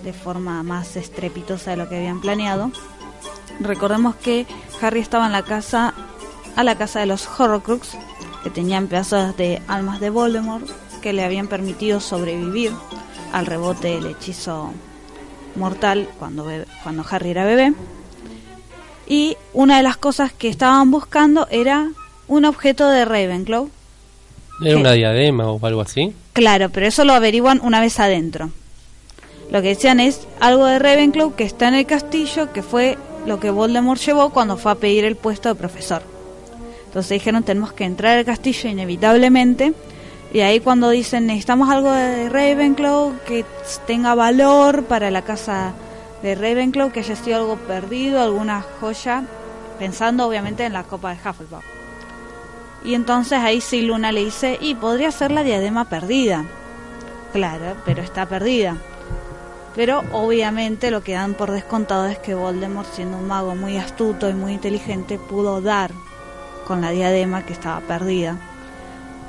de 0.03 0.13
forma 0.13 0.61
más 0.61 0.95
estrepitosa 0.95 1.71
de 1.71 1.77
lo 1.77 1.89
que 1.89 1.97
habían 1.97 2.21
planeado. 2.21 2.71
Recordemos 3.59 4.15
que 4.15 4.45
Harry 4.81 4.99
estaba 4.99 5.25
en 5.25 5.31
la 5.31 5.43
casa 5.43 5.93
a 6.55 6.63
la 6.63 6.75
casa 6.75 6.99
de 6.99 7.05
los 7.05 7.27
Horrocrux, 7.39 7.89
que 8.43 8.49
tenían 8.49 8.87
pedazos 8.87 9.35
de 9.37 9.61
almas 9.67 9.99
de 9.99 10.09
Voldemort 10.09 10.69
que 11.01 11.13
le 11.13 11.23
habían 11.23 11.47
permitido 11.47 11.99
sobrevivir 11.99 12.71
al 13.31 13.45
rebote 13.45 13.89
del 13.89 14.07
hechizo 14.07 14.73
mortal 15.55 16.09
cuando, 16.17 16.47
cuando 16.83 17.05
Harry 17.09 17.29
era 17.29 17.45
bebé. 17.45 17.73
Y 19.07 19.37
una 19.53 19.77
de 19.77 19.83
las 19.83 19.97
cosas 19.97 20.33
que 20.33 20.49
estaban 20.49 20.89
buscando 20.89 21.47
era 21.51 21.89
un 22.27 22.45
objeto 22.45 22.89
de 22.89 23.05
Ravenclaw. 23.05 23.69
¿Era 24.63 24.77
una 24.77 24.93
diadema 24.93 25.51
o 25.51 25.63
algo 25.65 25.81
así? 25.81 26.13
Claro, 26.33 26.69
pero 26.69 26.87
eso 26.87 27.05
lo 27.05 27.13
averiguan 27.13 27.59
una 27.61 27.81
vez 27.81 27.99
adentro. 27.99 28.49
Lo 29.51 29.61
que 29.61 29.69
decían 29.69 29.99
es 29.99 30.27
algo 30.39 30.65
de 30.65 30.79
Ravenclaw 30.79 31.35
que 31.35 31.43
está 31.43 31.67
en 31.67 31.75
el 31.75 31.85
castillo, 31.85 32.51
que 32.51 32.63
fue 32.63 32.97
lo 33.25 33.39
que 33.39 33.51
Voldemort 33.51 34.01
llevó 34.01 34.31
cuando 34.31 34.57
fue 34.57 34.71
a 34.71 34.75
pedir 34.75 35.05
el 35.05 35.15
puesto 35.15 35.49
de 35.49 35.55
profesor. 35.55 36.14
Entonces 36.95 37.19
dijeron 37.19 37.43
tenemos 37.43 37.73
que 37.73 37.83
entrar 37.83 38.17
al 38.17 38.23
castillo 38.23 38.69
inevitablemente. 38.69 39.73
Y 40.31 40.39
ahí 40.39 40.61
cuando 40.61 40.89
dicen 40.89 41.25
necesitamos 41.25 41.69
algo 41.69 41.91
de 41.91 42.29
Ravenclaw 42.29 43.19
que 43.27 43.43
tenga 43.85 44.15
valor 44.15 44.85
para 44.85 45.11
la 45.11 45.21
casa 45.21 45.73
de 46.23 46.35
Ravenclaw, 46.35 46.93
que 46.93 47.01
haya 47.01 47.17
sido 47.17 47.35
algo 47.35 47.57
perdido, 47.57 48.21
alguna 48.21 48.63
joya, 48.79 49.25
pensando 49.77 50.25
obviamente 50.25 50.63
en 50.63 50.71
la 50.71 50.83
copa 50.83 51.09
de 51.09 51.17
Hufflepuff. 51.17 51.65
Y 52.85 52.93
entonces 52.93 53.39
ahí 53.39 53.59
sí 53.59 53.81
Luna 53.81 54.13
le 54.13 54.23
dice, 54.23 54.57
y 54.61 54.73
podría 54.75 55.11
ser 55.11 55.31
la 55.31 55.43
diadema 55.43 55.89
perdida. 55.89 56.45
Claro, 57.33 57.75
pero 57.83 58.03
está 58.03 58.25
perdida. 58.25 58.77
Pero 59.75 60.01
obviamente 60.13 60.91
lo 60.91 61.03
que 61.03 61.11
dan 61.11 61.33
por 61.33 61.51
descontado 61.51 62.05
es 62.05 62.19
que 62.19 62.35
Voldemort, 62.35 62.87
siendo 62.93 63.17
un 63.17 63.27
mago 63.27 63.53
muy 63.53 63.75
astuto 63.75 64.29
y 64.29 64.33
muy 64.33 64.53
inteligente, 64.53 65.19
pudo 65.19 65.59
dar 65.59 65.91
con 66.65 66.81
la 66.81 66.91
diadema 66.91 67.45
que 67.45 67.53
estaba 67.53 67.79
perdida. 67.81 68.37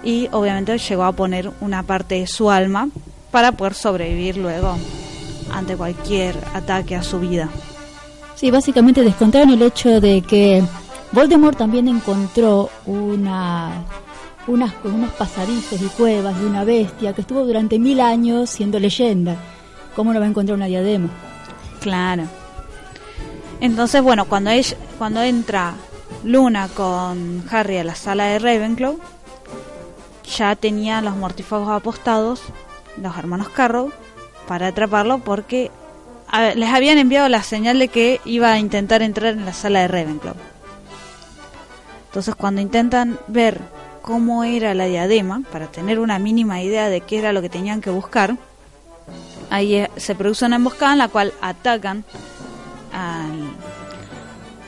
Y 0.03 0.29
obviamente 0.33 0.77
llegó 0.79 1.05
a 1.05 1.13
poner 1.13 1.51
una 1.61 1.83
parte 1.83 2.17
de 2.17 2.27
su 2.27 2.51
alma 2.51 2.89
para 3.31 3.53
poder 3.53 3.75
sobrevivir 3.75 4.37
luego 4.37 4.77
ante 5.53 5.77
cualquier 5.77 6.37
ataque 6.55 6.97
a 6.97 7.03
su 7.03 7.21
vida. 7.21 7.49
Sí, 8.35 8.51
básicamente 8.51 9.03
descontaron 9.03 9.51
el 9.51 9.63
hecho 9.63 10.01
de 10.01 10.23
que 10.23 10.63
Voldemort 11.13 11.57
también 11.57 11.89
encontró 11.89 12.69
una, 12.85 13.85
unas, 14.47 14.73
unos 14.85 15.11
pasadizos 15.13 15.81
y 15.81 15.87
cuevas 15.87 16.39
de 16.39 16.47
una 16.47 16.65
bestia 16.65 17.15
que 17.15 17.23
estuvo 17.23 17.45
durante 17.45 17.79
mil 17.79 18.01
años 18.01 18.51
siendo 18.51 18.79
leyenda. 18.79 19.37
¿Cómo 19.95 20.13
no 20.13 20.21
va 20.21 20.27
a 20.27 20.29
encontrar 20.29 20.57
una 20.57 20.67
diadema? 20.67 21.09
Claro. 21.81 22.25
Entonces, 23.61 24.03
bueno, 24.03 24.27
cuando, 24.27 24.51
ella, 24.51 24.77
cuando 24.99 25.23
entra 25.23 25.75
Luna 26.27 26.69
con 26.75 27.45
Harry 27.53 27.79
a 27.79 27.85
la 27.85 27.95
sala 27.95 28.25
de 28.25 28.41
Ravenclaw, 28.41 28.99
ya 30.37 30.57
tenía 30.57 31.01
los 31.01 31.15
mortífagos 31.17 31.69
apostados, 31.69 32.43
los 33.01 33.17
hermanos 33.17 33.49
Carrow, 33.51 33.93
para 34.49 34.67
atraparlo 34.67 35.19
porque 35.19 35.71
les 36.57 36.69
habían 36.69 36.99
enviado 36.99 37.29
la 37.29 37.45
señal 37.45 37.79
de 37.79 37.87
que 37.87 38.21
iba 38.25 38.51
a 38.51 38.59
intentar 38.59 39.03
entrar 39.03 39.35
en 39.35 39.45
la 39.45 39.53
sala 39.53 39.83
de 39.83 39.89
Ravenclaw. 39.89 40.35
Entonces 42.07 42.35
cuando 42.35 42.61
intentan 42.61 43.21
ver 43.29 43.61
cómo 44.03 44.43
era 44.43 44.75
la 44.75 44.87
diadema, 44.87 45.43
para 45.53 45.69
tener 45.69 46.01
una 46.01 46.19
mínima 46.19 46.61
idea 46.61 46.89
de 46.89 47.03
qué 47.03 47.21
era 47.21 47.33
lo 47.33 47.41
que 47.41 47.51
tenían 47.51 47.81
que 47.81 47.91
buscar, 47.91 48.37
ahí 49.49 49.77
eh, 49.77 49.91
se 49.97 50.17
produce 50.17 50.45
una 50.45 50.57
emboscada 50.57 50.93
en 50.93 50.99
la 50.99 51.09
cual 51.09 51.33
atacan 51.41 52.05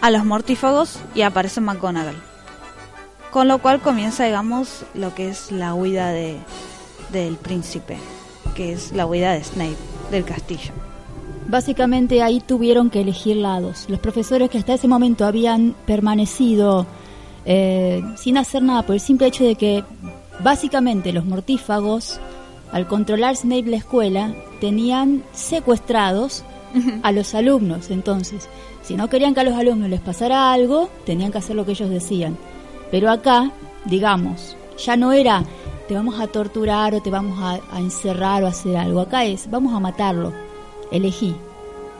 a 0.00 0.10
los 0.10 0.24
mortífagos 0.24 0.98
y 1.14 1.22
aparece 1.22 1.60
McGonagall. 1.60 2.16
Con 3.30 3.48
lo 3.48 3.58
cual 3.58 3.80
comienza, 3.80 4.24
digamos, 4.24 4.84
lo 4.94 5.14
que 5.14 5.28
es 5.28 5.52
la 5.52 5.74
huida 5.74 6.10
de, 6.10 6.38
del 7.12 7.36
príncipe, 7.36 7.98
que 8.54 8.72
es 8.72 8.92
la 8.92 9.06
huida 9.06 9.32
de 9.32 9.44
Snape 9.44 9.76
del 10.10 10.24
castillo. 10.24 10.72
Básicamente 11.46 12.22
ahí 12.22 12.40
tuvieron 12.40 12.90
que 12.90 13.00
elegir 13.00 13.36
lados. 13.36 13.86
Los 13.88 14.00
profesores 14.00 14.50
que 14.50 14.58
hasta 14.58 14.74
ese 14.74 14.88
momento 14.88 15.24
habían 15.24 15.74
permanecido 15.86 16.86
eh, 17.44 18.02
sin 18.16 18.36
hacer 18.36 18.62
nada 18.62 18.82
por 18.82 18.94
el 18.94 19.00
simple 19.00 19.28
hecho 19.28 19.44
de 19.44 19.54
que 19.54 19.82
básicamente 20.40 21.12
los 21.12 21.24
mortífagos, 21.24 22.20
al 22.72 22.86
controlar 22.86 23.36
Snape 23.36 23.70
la 23.70 23.78
escuela, 23.78 24.34
tenían 24.60 25.24
secuestrados 25.32 26.44
a 27.02 27.12
los 27.12 27.34
alumnos. 27.34 27.90
Entonces, 27.90 28.48
si 28.82 28.96
no 28.96 29.08
querían 29.08 29.34
que 29.34 29.40
a 29.40 29.44
los 29.44 29.54
alumnos 29.54 29.88
les 29.88 30.00
pasara 30.00 30.52
algo, 30.52 30.88
tenían 31.04 31.32
que 31.32 31.38
hacer 31.38 31.56
lo 31.56 31.64
que 31.64 31.72
ellos 31.72 31.90
decían. 31.90 32.36
Pero 32.90 33.10
acá, 33.10 33.52
digamos, 33.84 34.56
ya 34.78 34.96
no 34.96 35.12
era 35.12 35.44
te 35.88 35.94
vamos 35.94 36.20
a 36.20 36.26
torturar 36.26 36.94
o 36.94 37.00
te 37.00 37.10
vamos 37.10 37.38
a, 37.40 37.60
a 37.74 37.80
encerrar 37.80 38.44
o 38.44 38.46
hacer 38.46 38.76
algo. 38.76 39.00
Acá 39.00 39.24
es 39.24 39.50
vamos 39.50 39.72
a 39.72 39.80
matarlo. 39.80 40.34
Elegí. 40.92 41.34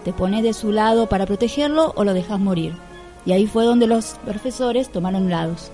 ¿Te 0.04 0.12
pones 0.12 0.42
de 0.42 0.52
su 0.52 0.72
lado 0.72 1.08
para 1.08 1.26
protegerlo 1.26 1.92
o 1.96 2.04
lo 2.04 2.12
dejas 2.12 2.38
morir? 2.38 2.75
Y 3.25 3.32
ahí 3.32 3.46
fue 3.46 3.64
donde 3.64 3.87
los 3.87 4.16
profesores 4.25 4.90
tomaron 4.90 5.30
lados. 5.30 5.70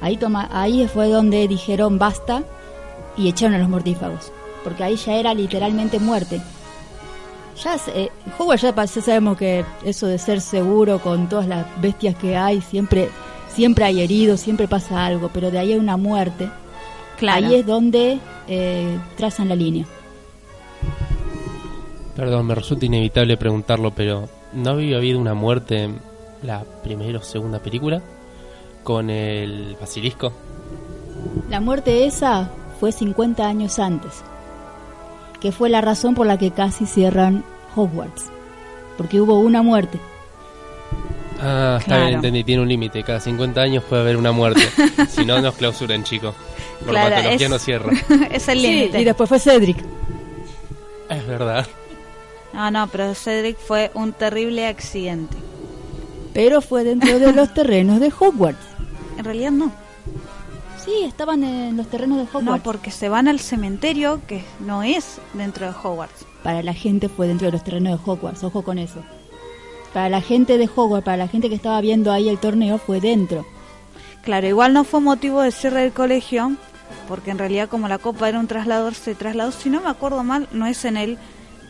Ahí, 0.00 0.18
ahí 0.50 0.86
fue 0.86 1.08
donde 1.08 1.48
dijeron 1.48 1.98
basta 1.98 2.42
y 3.16 3.28
echaron 3.28 3.54
a 3.54 3.58
los 3.58 3.68
mortífagos. 3.68 4.32
Porque 4.62 4.84
ahí 4.84 4.96
ya 4.96 5.14
era 5.14 5.32
literalmente 5.34 5.98
muerte. 5.98 6.40
Ya, 7.62 7.76
eh, 7.94 8.10
Hogwarts 8.38 8.62
ya, 8.62 9.02
sabemos 9.02 9.36
que 9.36 9.64
eso 9.84 10.06
de 10.06 10.18
ser 10.18 10.40
seguro 10.40 10.98
con 11.00 11.28
todas 11.28 11.46
las 11.46 11.66
bestias 11.80 12.16
que 12.16 12.36
hay, 12.36 12.60
siempre, 12.60 13.08
siempre 13.54 13.84
hay 13.84 14.00
heridos, 14.00 14.40
siempre 14.40 14.68
pasa 14.68 15.04
algo, 15.04 15.30
pero 15.32 15.50
de 15.50 15.58
ahí 15.58 15.72
hay 15.72 15.78
una 15.78 15.96
muerte. 15.96 16.48
Ahí 17.28 17.54
es 17.54 17.66
donde 17.66 18.18
eh, 18.48 18.98
trazan 19.16 19.50
la 19.50 19.56
línea. 19.56 19.84
Perdón, 22.16 22.46
me 22.46 22.54
resulta 22.54 22.86
inevitable 22.86 23.36
preguntarlo, 23.36 23.90
pero 23.90 24.28
¿no 24.54 24.70
había 24.70 24.96
habido 24.96 25.18
una 25.18 25.34
muerte 25.34 25.90
la 26.42 26.64
primera 26.82 27.18
o 27.18 27.22
segunda 27.22 27.58
película 27.58 28.00
con 28.82 29.10
el 29.10 29.76
basilisco. 29.80 30.32
La 31.48 31.60
muerte 31.60 32.06
esa 32.06 32.50
fue 32.78 32.92
50 32.92 33.46
años 33.46 33.78
antes, 33.78 34.22
que 35.40 35.52
fue 35.52 35.68
la 35.68 35.80
razón 35.80 36.14
por 36.14 36.26
la 36.26 36.38
que 36.38 36.50
casi 36.50 36.86
cierran 36.86 37.44
Hogwarts, 37.74 38.26
porque 38.96 39.20
hubo 39.20 39.38
una 39.40 39.62
muerte. 39.62 39.98
Ah, 41.42 41.78
está 41.80 41.98
bien, 41.98 42.14
entendí, 42.14 42.44
tiene 42.44 42.62
un 42.62 42.68
límite, 42.68 43.02
cada 43.02 43.20
50 43.20 43.60
años 43.60 43.82
puede 43.84 44.02
haber 44.02 44.16
una 44.16 44.32
muerte, 44.32 44.62
si 45.08 45.24
no 45.24 45.40
nos 45.40 45.54
clausuran, 45.54 46.04
chicos. 46.04 46.34
Por 46.80 46.90
claro, 46.90 47.16
patología 47.16 47.48
no 47.48 47.58
cierra. 47.58 47.92
es 48.30 48.48
el 48.48 48.62
límite. 48.62 49.00
y 49.00 49.04
después 49.04 49.28
fue 49.28 49.38
Cedric. 49.38 49.78
Es 51.08 51.26
verdad. 51.26 51.66
No, 52.52 52.70
no, 52.70 52.86
pero 52.88 53.14
Cedric 53.14 53.56
fue 53.58 53.90
un 53.94 54.12
terrible 54.12 54.66
accidente 54.66 55.36
pero 56.32 56.60
fue 56.60 56.84
dentro 56.84 57.18
de 57.18 57.32
los 57.32 57.52
terrenos 57.54 58.00
de 58.00 58.12
Hogwarts. 58.18 58.58
En 59.18 59.24
realidad 59.24 59.50
no. 59.50 59.72
Sí, 60.90 61.04
estaban 61.04 61.44
en 61.44 61.76
los 61.76 61.88
terrenos 61.88 62.18
de 62.18 62.24
Hogwarts. 62.24 62.44
No, 62.44 62.62
porque 62.64 62.90
se 62.90 63.08
van 63.08 63.28
al 63.28 63.38
cementerio 63.38 64.20
que 64.26 64.42
no 64.58 64.82
es 64.82 65.20
dentro 65.34 65.66
de 65.66 65.72
Hogwarts. 65.72 66.26
Para 66.42 66.64
la 66.64 66.74
gente 66.74 67.08
fue 67.08 67.28
dentro 67.28 67.46
de 67.46 67.52
los 67.52 67.62
terrenos 67.62 67.92
de 67.92 68.10
Hogwarts, 68.10 68.42
ojo 68.42 68.62
con 68.62 68.76
eso. 68.78 69.04
para 69.94 70.08
la 70.08 70.20
gente 70.20 70.58
de 70.58 70.68
Hogwarts, 70.74 71.04
para 71.04 71.16
la 71.16 71.28
gente 71.28 71.48
que 71.48 71.54
estaba 71.54 71.80
viendo 71.80 72.10
ahí 72.10 72.28
el 72.28 72.38
torneo, 72.38 72.78
fue 72.78 73.00
dentro. 73.00 73.46
Claro, 74.22 74.48
igual 74.48 74.72
no 74.72 74.82
fue 74.82 75.00
motivo 75.00 75.42
de 75.42 75.52
cierre 75.52 75.82
del 75.82 75.92
colegio, 75.92 76.56
porque 77.06 77.30
en 77.30 77.38
realidad 77.38 77.68
como 77.68 77.86
la 77.86 77.98
copa 77.98 78.28
era 78.28 78.40
un 78.40 78.48
traslador, 78.48 78.94
se 78.94 79.14
trasladó, 79.14 79.52
si 79.52 79.70
no 79.70 79.80
me 79.80 79.90
acuerdo 79.90 80.24
mal, 80.24 80.48
no 80.50 80.66
es 80.66 80.84
en 80.84 80.96
el 80.96 81.18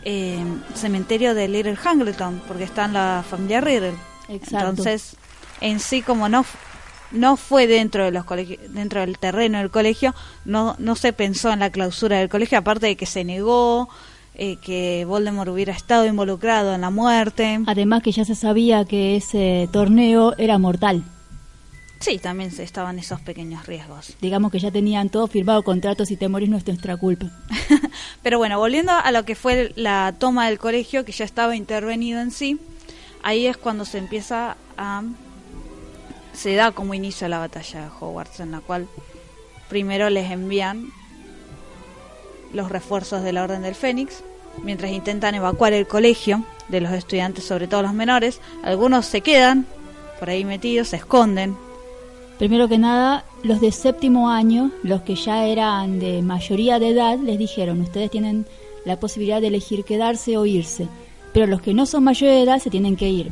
eh, 0.03 0.43
cementerio 0.73 1.35
de 1.35 1.47
Little 1.47 1.75
Hangleton, 1.75 2.41
porque 2.47 2.63
está 2.63 2.85
en 2.85 2.93
la 2.93 3.23
familia 3.29 3.61
Riddle. 3.61 3.93
Exacto. 4.29 4.69
Entonces, 4.69 5.15
en 5.61 5.79
sí 5.79 6.01
como 6.01 6.27
no 6.27 6.43
no 7.11 7.37
fue 7.37 7.67
dentro 7.67 8.05
de 8.05 8.11
los 8.11 8.25
dentro 8.69 9.01
del 9.01 9.17
terreno 9.17 9.59
del 9.59 9.71
colegio, 9.71 10.13
no 10.45 10.75
no 10.79 10.95
se 10.95 11.13
pensó 11.13 11.51
en 11.51 11.59
la 11.59 11.69
clausura 11.69 12.19
del 12.19 12.29
colegio, 12.29 12.57
aparte 12.57 12.87
de 12.87 12.95
que 12.95 13.05
se 13.05 13.23
negó 13.23 13.89
eh, 14.33 14.57
que 14.57 15.05
Voldemort 15.05 15.49
hubiera 15.49 15.73
estado 15.73 16.05
involucrado 16.05 16.73
en 16.73 16.81
la 16.81 16.89
muerte. 16.89 17.59
Además 17.67 18.01
que 18.01 18.11
ya 18.11 18.25
se 18.25 18.35
sabía 18.35 18.85
que 18.85 19.15
ese 19.17 19.69
torneo 19.71 20.33
era 20.37 20.57
mortal. 20.57 21.03
Sí, 21.99 22.17
también 22.17 22.49
se 22.49 22.63
estaban 22.63 22.97
esos 22.97 23.21
pequeños 23.21 23.67
riesgos. 23.67 24.15
Digamos 24.19 24.51
que 24.51 24.57
ya 24.57 24.71
tenían 24.71 25.09
todo 25.09 25.27
firmado 25.27 25.61
contratos 25.61 26.09
y 26.09 26.15
te 26.15 26.27
morís 26.27 26.49
no 26.49 26.57
es 26.57 26.65
nuestra 26.65 26.97
culpa. 26.97 27.27
Pero 28.23 28.39
bueno, 28.39 28.57
volviendo 28.57 28.91
a 28.93 29.11
lo 29.11 29.23
que 29.23 29.35
fue 29.35 29.71
la 29.75 30.15
toma 30.17 30.47
del 30.47 30.57
colegio, 30.57 31.05
que 31.05 31.11
ya 31.11 31.25
estaba 31.25 31.55
intervenido 31.55 32.19
en 32.19 32.31
sí, 32.31 32.57
ahí 33.21 33.45
es 33.45 33.57
cuando 33.57 33.85
se 33.85 33.99
empieza 33.99 34.57
a... 34.77 35.03
se 36.33 36.55
da 36.55 36.71
como 36.71 36.93
inicio 36.93 37.27
la 37.27 37.39
batalla 37.39 37.81
de 37.81 37.87
Hogwarts, 37.99 38.39
en 38.39 38.51
la 38.51 38.59
cual 38.59 38.87
primero 39.69 40.09
les 40.09 40.31
envían 40.31 40.91
los 42.53 42.69
refuerzos 42.69 43.23
de 43.23 43.33
la 43.33 43.43
Orden 43.43 43.61
del 43.61 43.75
Fénix, 43.75 44.23
mientras 44.63 44.91
intentan 44.91 45.35
evacuar 45.35 45.73
el 45.73 45.87
colegio 45.87 46.43
de 46.67 46.81
los 46.81 46.91
estudiantes, 46.91 47.45
sobre 47.45 47.67
todo 47.67 47.81
los 47.81 47.93
menores. 47.93 48.41
Algunos 48.63 49.05
se 49.05 49.21
quedan 49.21 49.65
por 50.19 50.29
ahí 50.29 50.45
metidos, 50.45 50.89
se 50.89 50.97
esconden. 50.97 51.55
Primero 52.37 52.67
que 52.67 52.77
nada, 52.77 53.23
los 53.43 53.61
de 53.61 53.71
séptimo 53.71 54.29
año, 54.29 54.71
los 54.83 55.01
que 55.01 55.15
ya 55.15 55.45
eran 55.45 55.99
de 55.99 56.21
mayoría 56.21 56.79
de 56.79 56.89
edad, 56.89 57.17
les 57.19 57.37
dijeron, 57.37 57.81
ustedes 57.81 58.11
tienen 58.11 58.45
la 58.83 58.99
posibilidad 58.99 59.41
de 59.41 59.47
elegir 59.47 59.83
quedarse 59.83 60.37
o 60.37 60.45
irse, 60.45 60.87
pero 61.33 61.47
los 61.47 61.61
que 61.61 61.73
no 61.73 61.85
son 61.85 62.03
mayores 62.03 62.35
de 62.35 62.43
edad 62.43 62.59
se 62.59 62.69
tienen 62.69 62.95
que 62.95 63.09
ir. 63.09 63.31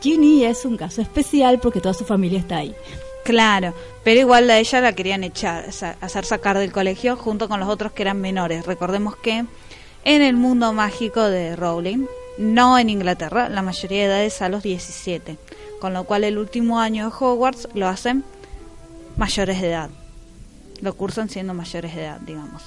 Ginny 0.00 0.44
es 0.44 0.64
un 0.64 0.76
caso 0.76 1.02
especial 1.02 1.60
porque 1.60 1.80
toda 1.80 1.94
su 1.94 2.04
familia 2.04 2.38
está 2.38 2.58
ahí. 2.58 2.74
Claro, 3.24 3.74
pero 4.02 4.20
igual 4.20 4.50
a 4.50 4.58
ella 4.58 4.80
la 4.80 4.94
querían 4.94 5.24
echar, 5.24 5.66
hacer 6.00 6.24
sacar 6.24 6.58
del 6.58 6.72
colegio 6.72 7.16
junto 7.16 7.48
con 7.48 7.60
los 7.60 7.68
otros 7.68 7.92
que 7.92 8.02
eran 8.02 8.20
menores. 8.20 8.66
Recordemos 8.66 9.16
que 9.16 9.44
en 10.04 10.22
el 10.22 10.36
mundo 10.36 10.72
mágico 10.72 11.22
de 11.22 11.54
Rowling, 11.56 12.06
no 12.38 12.78
en 12.78 12.88
Inglaterra, 12.88 13.48
la 13.48 13.62
mayoría 13.62 13.98
de 13.98 14.04
edad 14.06 14.24
es 14.24 14.40
a 14.40 14.48
los 14.48 14.62
17, 14.62 15.36
con 15.80 15.92
lo 15.92 16.04
cual 16.04 16.24
el 16.24 16.38
último 16.38 16.80
año 16.80 17.04
de 17.04 17.12
Hogwarts 17.18 17.68
lo 17.74 17.86
hacen 17.86 18.24
mayores 19.18 19.60
de 19.60 19.68
edad. 19.68 19.90
Lo 20.80 20.94
cursan 20.94 21.28
siendo 21.28 21.52
mayores 21.52 21.94
de 21.94 22.04
edad, 22.04 22.20
digamos. 22.20 22.62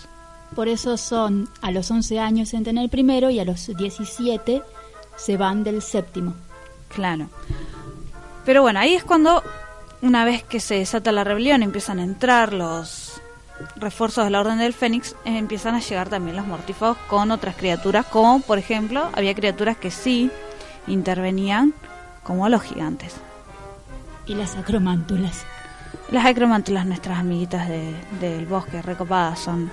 Por 0.55 0.67
eso 0.67 0.97
son 0.97 1.49
a 1.61 1.71
los 1.71 1.89
11 1.89 2.19
años 2.19 2.53
entran 2.53 2.77
el 2.77 2.89
primero 2.89 3.31
y 3.31 3.39
a 3.39 3.45
los 3.45 3.75
17 3.75 4.61
se 5.17 5.37
van 5.37 5.63
del 5.63 5.81
séptimo. 5.81 6.35
Claro. 6.95 7.27
Pero 8.45 8.61
bueno, 8.61 8.79
ahí 8.79 8.93
es 8.93 9.03
cuando, 9.03 9.41
una 10.01 10.25
vez 10.25 10.43
que 10.43 10.59
se 10.59 10.75
desata 10.75 11.11
la 11.11 11.23
rebelión, 11.23 11.63
empiezan 11.63 11.99
a 11.99 12.03
entrar 12.03 12.53
los 12.53 13.21
refuerzos 13.77 14.25
de 14.25 14.31
la 14.31 14.41
Orden 14.41 14.57
del 14.57 14.73
Fénix, 14.73 15.13
eh, 15.25 15.37
empiezan 15.37 15.75
a 15.75 15.79
llegar 15.79 16.09
también 16.09 16.35
los 16.35 16.45
mortífagos 16.45 16.97
con 17.07 17.31
otras 17.31 17.55
criaturas, 17.55 18.05
como 18.05 18.41
por 18.41 18.57
ejemplo, 18.57 19.09
había 19.13 19.33
criaturas 19.33 19.77
que 19.77 19.91
sí 19.91 20.29
intervenían, 20.87 21.73
como 22.23 22.47
los 22.49 22.61
gigantes. 22.63 23.13
Y 24.25 24.35
las 24.35 24.55
acromántulas. 24.55 25.45
Las 26.09 26.25
acromántulas, 26.25 26.85
nuestras 26.85 27.19
amiguitas 27.19 27.67
de- 27.69 27.95
del 28.19 28.45
bosque, 28.45 28.81
recopadas 28.81 29.39
son. 29.39 29.71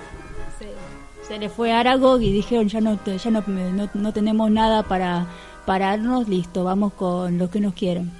Se 1.31 1.39
le 1.39 1.47
fue 1.47 1.71
Aragog 1.71 2.21
y 2.21 2.29
dijeron 2.33 2.67
ya 2.67 2.81
no 2.81 2.97
te- 2.97 3.17
ya 3.17 3.31
no, 3.31 3.41
no, 3.47 3.89
no 3.93 4.11
tenemos 4.11 4.51
nada 4.51 4.83
para 4.83 5.27
pararnos, 5.65 6.27
listo, 6.27 6.65
vamos 6.65 6.91
con 6.91 7.37
los 7.37 7.49
que 7.49 7.61
nos 7.61 7.73
quieren. 7.73 8.11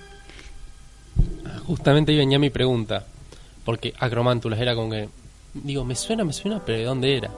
Justamente 1.67 2.13
ahí 2.13 2.17
venía 2.19 2.39
mi 2.39 2.50
pregunta. 2.50 3.04
Porque 3.65 3.93
acromántulas 4.00 4.62
era 4.62 4.76
como 4.76 4.91
que. 4.91 5.10
Digo, 5.54 5.84
me 5.84 5.93
suena, 5.95 6.24
me 6.24 6.32
suena, 6.32 6.62
pero 6.65 6.78
¿de 6.78 6.86
dónde 6.86 7.17
era? 7.17 7.30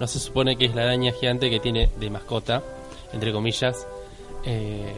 No 0.00 0.06
se 0.06 0.18
supone 0.18 0.56
que 0.56 0.64
es 0.64 0.74
la 0.74 0.84
araña 0.84 1.12
gigante 1.12 1.50
que 1.50 1.60
tiene 1.60 1.90
de 2.00 2.08
mascota, 2.08 2.62
entre 3.12 3.34
comillas. 3.34 3.86
Eh, 4.46 4.94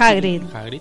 Hagrid. 0.00 0.42
Hagrid. 0.52 0.80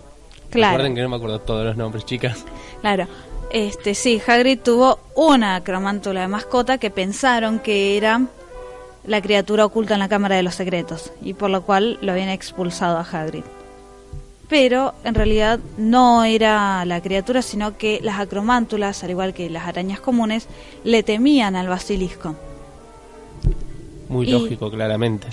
Claro. 0.50 0.72
Recuerden 0.78 0.96
que 0.96 1.02
no 1.04 1.10
me 1.10 1.16
acuerdo 1.18 1.40
todos 1.42 1.64
los 1.64 1.78
nombres, 1.78 2.06
chicas. 2.08 2.44
Claro. 2.82 3.06
Este, 3.52 3.94
sí, 3.94 4.20
Hagrid 4.26 4.62
tuvo 4.62 4.98
una 5.14 5.58
acromántula 5.58 6.22
de 6.22 6.28
mascota 6.28 6.80
que 6.80 6.90
pensaron 6.90 7.60
que 7.60 7.96
era 7.98 8.22
la 9.08 9.22
criatura 9.22 9.66
oculta 9.66 9.94
en 9.96 10.00
la 10.02 10.10
Cámara 10.10 10.36
de 10.36 10.44
los 10.44 10.56
Secretos 10.56 11.12
y 11.22 11.34
por 11.34 11.50
lo 11.50 11.64
cual 11.64 11.98
lo 12.02 12.12
habían 12.12 12.30
expulsado 12.30 12.98
a 12.98 13.02
Hagrid. 13.02 13.44
Pero 14.50 14.94
en 15.04 15.14
realidad 15.16 15.60
no 15.78 16.24
era 16.24 16.86
la 16.86 17.02
criatura, 17.02 17.42
sino 17.42 17.78
que 17.78 18.00
las 18.02 18.20
acromántulas, 18.20 19.04
al 19.04 19.10
igual 19.10 19.34
que 19.34 19.50
las 19.50 19.68
arañas 19.68 20.00
comunes, 20.00 20.48
le 20.86 21.04
temían 21.04 21.56
al 21.58 21.68
basilisco. 21.68 22.36
Muy 24.10 24.28
Y- 24.28 24.32
lógico, 24.32 24.70
claramente. 24.72 25.28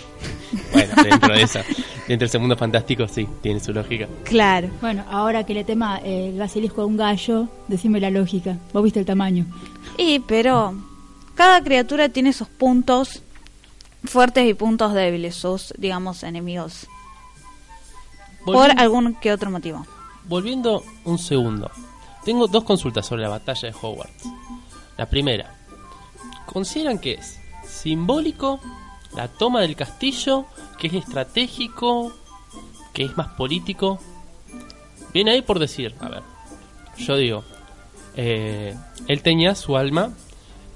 Bueno, 0.72 0.94
dentro 1.02 1.32
de 1.34 1.42
esa, 1.42 1.60
dentro 2.08 2.24
de 2.24 2.24
ese 2.26 2.38
mundo 2.38 2.56
fantástico, 2.56 3.06
sí, 3.06 3.26
tiene 3.40 3.60
su 3.60 3.72
lógica. 3.72 4.08
Claro. 4.24 4.68
Bueno, 4.80 5.04
ahora 5.08 5.44
que 5.44 5.54
le 5.54 5.62
tema 5.64 6.00
eh, 6.02 6.30
el 6.32 6.38
basilisco 6.38 6.82
a 6.82 6.86
un 6.86 6.96
gallo, 6.96 7.48
decime 7.68 8.00
la 8.00 8.10
lógica. 8.10 8.56
Vos 8.72 8.82
viste 8.82 8.98
el 8.98 9.06
tamaño. 9.06 9.46
Y 9.96 10.18
pero 10.20 10.74
cada 11.36 11.62
criatura 11.62 12.08
tiene 12.08 12.32
sus 12.32 12.48
puntos 12.48 13.22
fuertes 14.04 14.48
y 14.48 14.54
puntos 14.54 14.92
débiles, 14.94 15.34
sus, 15.34 15.72
digamos, 15.78 16.22
enemigos. 16.22 16.86
por 18.44 18.70
algún 18.78 19.14
que 19.14 19.32
otro 19.32 19.50
motivo. 19.50 19.86
Volviendo 20.24 20.82
un 21.04 21.18
segundo, 21.18 21.70
tengo 22.24 22.46
dos 22.46 22.64
consultas 22.64 23.06
sobre 23.06 23.22
la 23.22 23.28
batalla 23.30 23.68
de 23.70 23.74
Hogwarts. 23.80 24.24
La 24.98 25.06
primera, 25.06 25.54
¿consideran 26.46 26.98
que 26.98 27.14
es 27.14 27.38
simbólico 27.66 28.60
la 29.14 29.28
toma 29.28 29.60
del 29.60 29.76
castillo, 29.76 30.44
que 30.78 30.88
es 30.88 30.94
estratégico, 30.94 32.12
que 32.92 33.04
es 33.04 33.16
más 33.16 33.28
político? 33.28 33.98
Viene 35.12 35.30
ahí 35.32 35.42
por 35.42 35.58
decir, 35.58 35.94
a 36.00 36.08
ver, 36.08 36.22
yo 36.98 37.16
digo, 37.16 37.44
eh, 38.16 38.76
él 39.08 39.22
tenía 39.22 39.54
su 39.54 39.76
alma, 39.76 40.10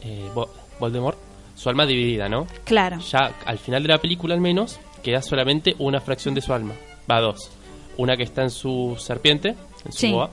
eh, 0.01 0.31
Vo- 0.35 0.49
Voldemort, 0.81 1.19
su 1.59 1.69
alma 1.69 1.87
dividida, 1.87 2.29
¿no? 2.29 2.47
Claro. 2.65 2.99
ya 3.01 3.35
al 3.45 3.59
final 3.59 3.83
de 3.83 3.89
la 3.89 3.99
película 3.99 4.33
al 4.35 4.41
menos 4.41 4.79
queda 5.03 5.21
solamente 5.23 5.75
una 5.81 6.01
fracción 6.01 6.33
de 6.35 6.41
su 6.41 6.53
alma. 6.55 6.75
Va 7.11 7.21
dos. 7.21 7.51
Una 7.97 8.17
que 8.17 8.23
está 8.23 8.43
en 8.43 8.51
su 8.51 8.95
serpiente, 8.99 9.57
en 9.85 9.93
su 9.93 9.99
Sí. 9.99 10.13
boa, 10.13 10.31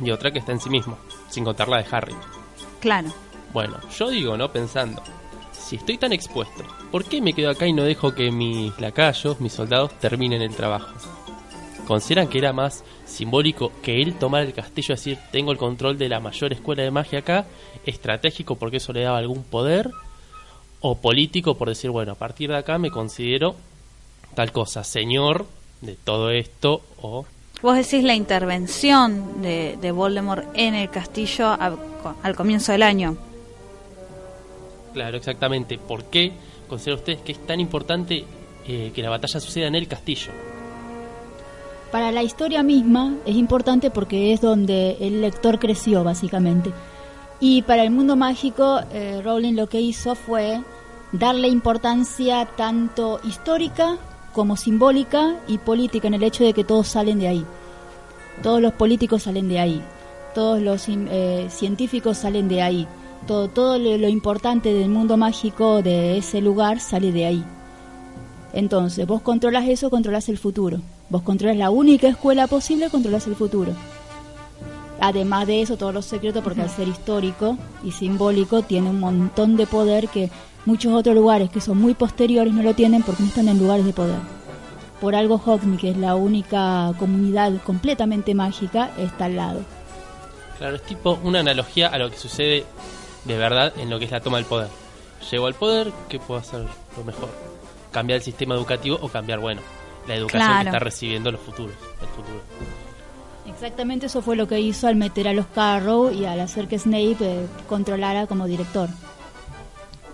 y 0.00 0.10
otra 0.10 0.30
que 0.30 0.38
está 0.38 0.52
en 0.52 0.60
sí 0.60 0.70
mismo, 0.70 0.96
sin 1.28 1.44
contar 1.44 1.68
la 1.68 1.78
de 1.78 1.86
Harry. 1.90 2.14
Claro. 2.80 3.08
Bueno, 3.52 3.76
yo 3.98 4.08
digo, 4.08 4.36
¿no? 4.38 4.50
Pensando, 4.50 5.02
si 5.52 5.76
estoy 5.76 5.98
tan 5.98 6.12
expuesto, 6.14 6.64
¿por 6.90 7.04
qué 7.04 7.20
me 7.20 7.34
quedo 7.34 7.50
acá 7.50 7.66
y 7.66 7.72
no 7.74 7.82
dejo 7.84 8.14
que 8.14 8.30
mis 8.30 8.78
lacayos, 8.80 9.40
mis 9.40 9.52
soldados, 9.52 9.92
terminen 9.98 10.40
el 10.40 10.54
trabajo? 10.54 10.88
¿Consideran 11.86 12.28
que 12.28 12.38
era 12.38 12.52
más 12.52 12.82
simbólico 13.04 13.72
que 13.82 14.00
él 14.02 14.14
tomara 14.18 14.44
el 14.44 14.52
castillo, 14.54 14.94
es 14.94 15.00
decir, 15.04 15.18
tengo 15.30 15.52
el 15.52 15.58
control 15.58 15.96
de 15.98 16.08
la 16.08 16.18
mayor 16.18 16.52
escuela 16.52 16.82
de 16.82 16.90
magia 16.90 17.20
acá, 17.20 17.46
estratégico 17.84 18.56
porque 18.56 18.78
eso 18.78 18.92
le 18.92 19.02
daba 19.02 19.18
algún 19.18 19.44
poder, 19.44 19.90
o 20.88 20.94
político 20.96 21.54
por 21.56 21.68
decir, 21.68 21.90
bueno, 21.90 22.12
a 22.12 22.14
partir 22.14 22.50
de 22.50 22.56
acá 22.58 22.78
me 22.78 22.90
considero 22.90 23.56
tal 24.34 24.52
cosa, 24.52 24.84
señor 24.84 25.46
de 25.80 25.94
todo 25.94 26.30
esto, 26.30 26.80
o 27.02 27.24
Vos 27.62 27.74
decís 27.76 28.04
la 28.04 28.14
intervención 28.14 29.40
de, 29.42 29.78
de 29.80 29.90
Voldemort 29.90 30.44
en 30.54 30.74
el 30.74 30.90
castillo 30.90 31.46
a- 31.48 31.74
al 32.22 32.36
comienzo 32.36 32.70
del 32.72 32.82
año. 32.82 33.16
Claro, 34.92 35.16
exactamente. 35.16 35.78
¿Por 35.78 36.04
qué 36.04 36.32
consideran 36.68 36.98
ustedes 37.00 37.20
que 37.22 37.32
es 37.32 37.46
tan 37.46 37.58
importante 37.60 38.24
eh, 38.68 38.92
que 38.94 39.02
la 39.02 39.08
batalla 39.10 39.40
suceda 39.40 39.66
en 39.68 39.74
el 39.74 39.88
castillo? 39.88 40.32
Para 41.90 42.12
la 42.12 42.22
historia 42.22 42.62
misma 42.62 43.14
es 43.24 43.36
importante 43.36 43.90
porque 43.90 44.32
es 44.34 44.40
donde 44.42 44.98
el 45.00 45.22
lector 45.22 45.58
creció, 45.58 46.04
básicamente. 46.04 46.70
Y 47.40 47.62
para 47.62 47.82
el 47.84 47.90
mundo 47.90 48.16
mágico, 48.16 48.80
eh, 48.92 49.20
Rowling 49.24 49.54
lo 49.54 49.66
que 49.68 49.80
hizo 49.80 50.14
fue 50.14 50.60
darle 51.12 51.48
importancia 51.48 52.46
tanto 52.56 53.20
histórica 53.24 53.96
como 54.32 54.56
simbólica 54.56 55.36
y 55.48 55.58
política 55.58 56.08
en 56.08 56.14
el 56.14 56.22
hecho 56.22 56.44
de 56.44 56.52
que 56.52 56.64
todos 56.64 56.88
salen 56.88 57.18
de 57.18 57.28
ahí. 57.28 57.46
Todos 58.42 58.60
los 58.60 58.74
políticos 58.74 59.22
salen 59.22 59.48
de 59.48 59.58
ahí. 59.58 59.82
Todos 60.34 60.60
los 60.60 60.84
eh, 60.88 61.46
científicos 61.48 62.18
salen 62.18 62.48
de 62.48 62.60
ahí. 62.60 62.86
Todo, 63.26 63.48
todo 63.48 63.78
lo 63.78 64.08
importante 64.08 64.72
del 64.74 64.90
mundo 64.90 65.16
mágico 65.16 65.82
de 65.82 66.18
ese 66.18 66.40
lugar 66.40 66.80
sale 66.80 67.12
de 67.12 67.26
ahí. 67.26 67.44
Entonces, 68.52 69.06
vos 69.06 69.22
controlas 69.22 69.68
eso, 69.68 69.90
controlas 69.90 70.28
el 70.28 70.38
futuro. 70.38 70.80
Vos 71.08 71.22
controlas 71.22 71.56
la 71.56 71.70
única 71.70 72.08
escuela 72.08 72.46
posible, 72.46 72.90
controlas 72.90 73.26
el 73.26 73.36
futuro. 73.36 73.72
Además 75.00 75.46
de 75.46 75.62
eso, 75.62 75.76
todos 75.76 75.92
los 75.92 76.06
secretos, 76.06 76.42
porque 76.42 76.62
al 76.62 76.70
ser 76.70 76.88
histórico 76.88 77.58
y 77.84 77.92
simbólico, 77.92 78.62
tiene 78.62 78.90
un 78.90 79.00
montón 79.00 79.56
de 79.56 79.66
poder 79.66 80.08
que 80.08 80.30
muchos 80.66 80.92
otros 80.92 81.14
lugares 81.14 81.48
que 81.50 81.60
son 81.60 81.78
muy 81.78 81.94
posteriores 81.94 82.52
no 82.52 82.62
lo 82.62 82.74
tienen 82.74 83.02
porque 83.02 83.22
no 83.22 83.28
están 83.28 83.48
en 83.48 83.58
lugares 83.58 83.86
de 83.86 83.92
poder. 83.92 84.18
Por 85.00 85.14
algo 85.14 85.36
Hogsmeade, 85.44 85.78
que 85.80 85.90
es 85.90 85.96
la 85.96 86.14
única 86.14 86.92
comunidad 86.98 87.52
completamente 87.64 88.34
mágica, 88.34 88.90
está 88.98 89.26
al 89.26 89.36
lado. 89.36 89.60
Claro, 90.58 90.76
es 90.76 90.82
tipo 90.82 91.18
una 91.22 91.40
analogía 91.40 91.88
a 91.88 91.98
lo 91.98 92.10
que 92.10 92.16
sucede 92.16 92.64
de 93.24 93.36
verdad 93.38 93.72
en 93.78 93.90
lo 93.90 93.98
que 93.98 94.06
es 94.06 94.10
la 94.10 94.20
toma 94.20 94.38
del 94.38 94.46
poder. 94.46 94.68
Llego 95.30 95.46
al 95.46 95.54
poder, 95.54 95.92
¿qué 96.08 96.18
puedo 96.18 96.40
hacer 96.40 96.64
lo 96.96 97.04
mejor? 97.04 97.28
Cambiar 97.92 98.18
el 98.18 98.22
sistema 98.22 98.54
educativo 98.54 98.98
o 99.00 99.08
cambiar, 99.08 99.38
bueno, 99.40 99.60
la 100.06 100.14
educación 100.14 100.42
Claro. 100.48 100.62
que 100.62 100.68
está 100.68 100.78
recibiendo 100.78 101.30
los 101.30 101.40
futuros, 101.40 101.74
el 102.00 102.08
futuro. 102.08 102.40
Exactamente 103.46 104.06
eso 104.06 104.22
fue 104.22 104.36
lo 104.36 104.48
que 104.48 104.60
hizo 104.60 104.86
al 104.88 104.96
meter 104.96 105.28
a 105.28 105.32
los 105.32 105.46
Carrow 105.46 106.10
y 106.10 106.24
al 106.24 106.40
hacer 106.40 106.68
que 106.68 106.78
Snape 106.78 107.16
eh, 107.20 107.46
controlara 107.68 108.26
como 108.26 108.46
director. 108.46 108.88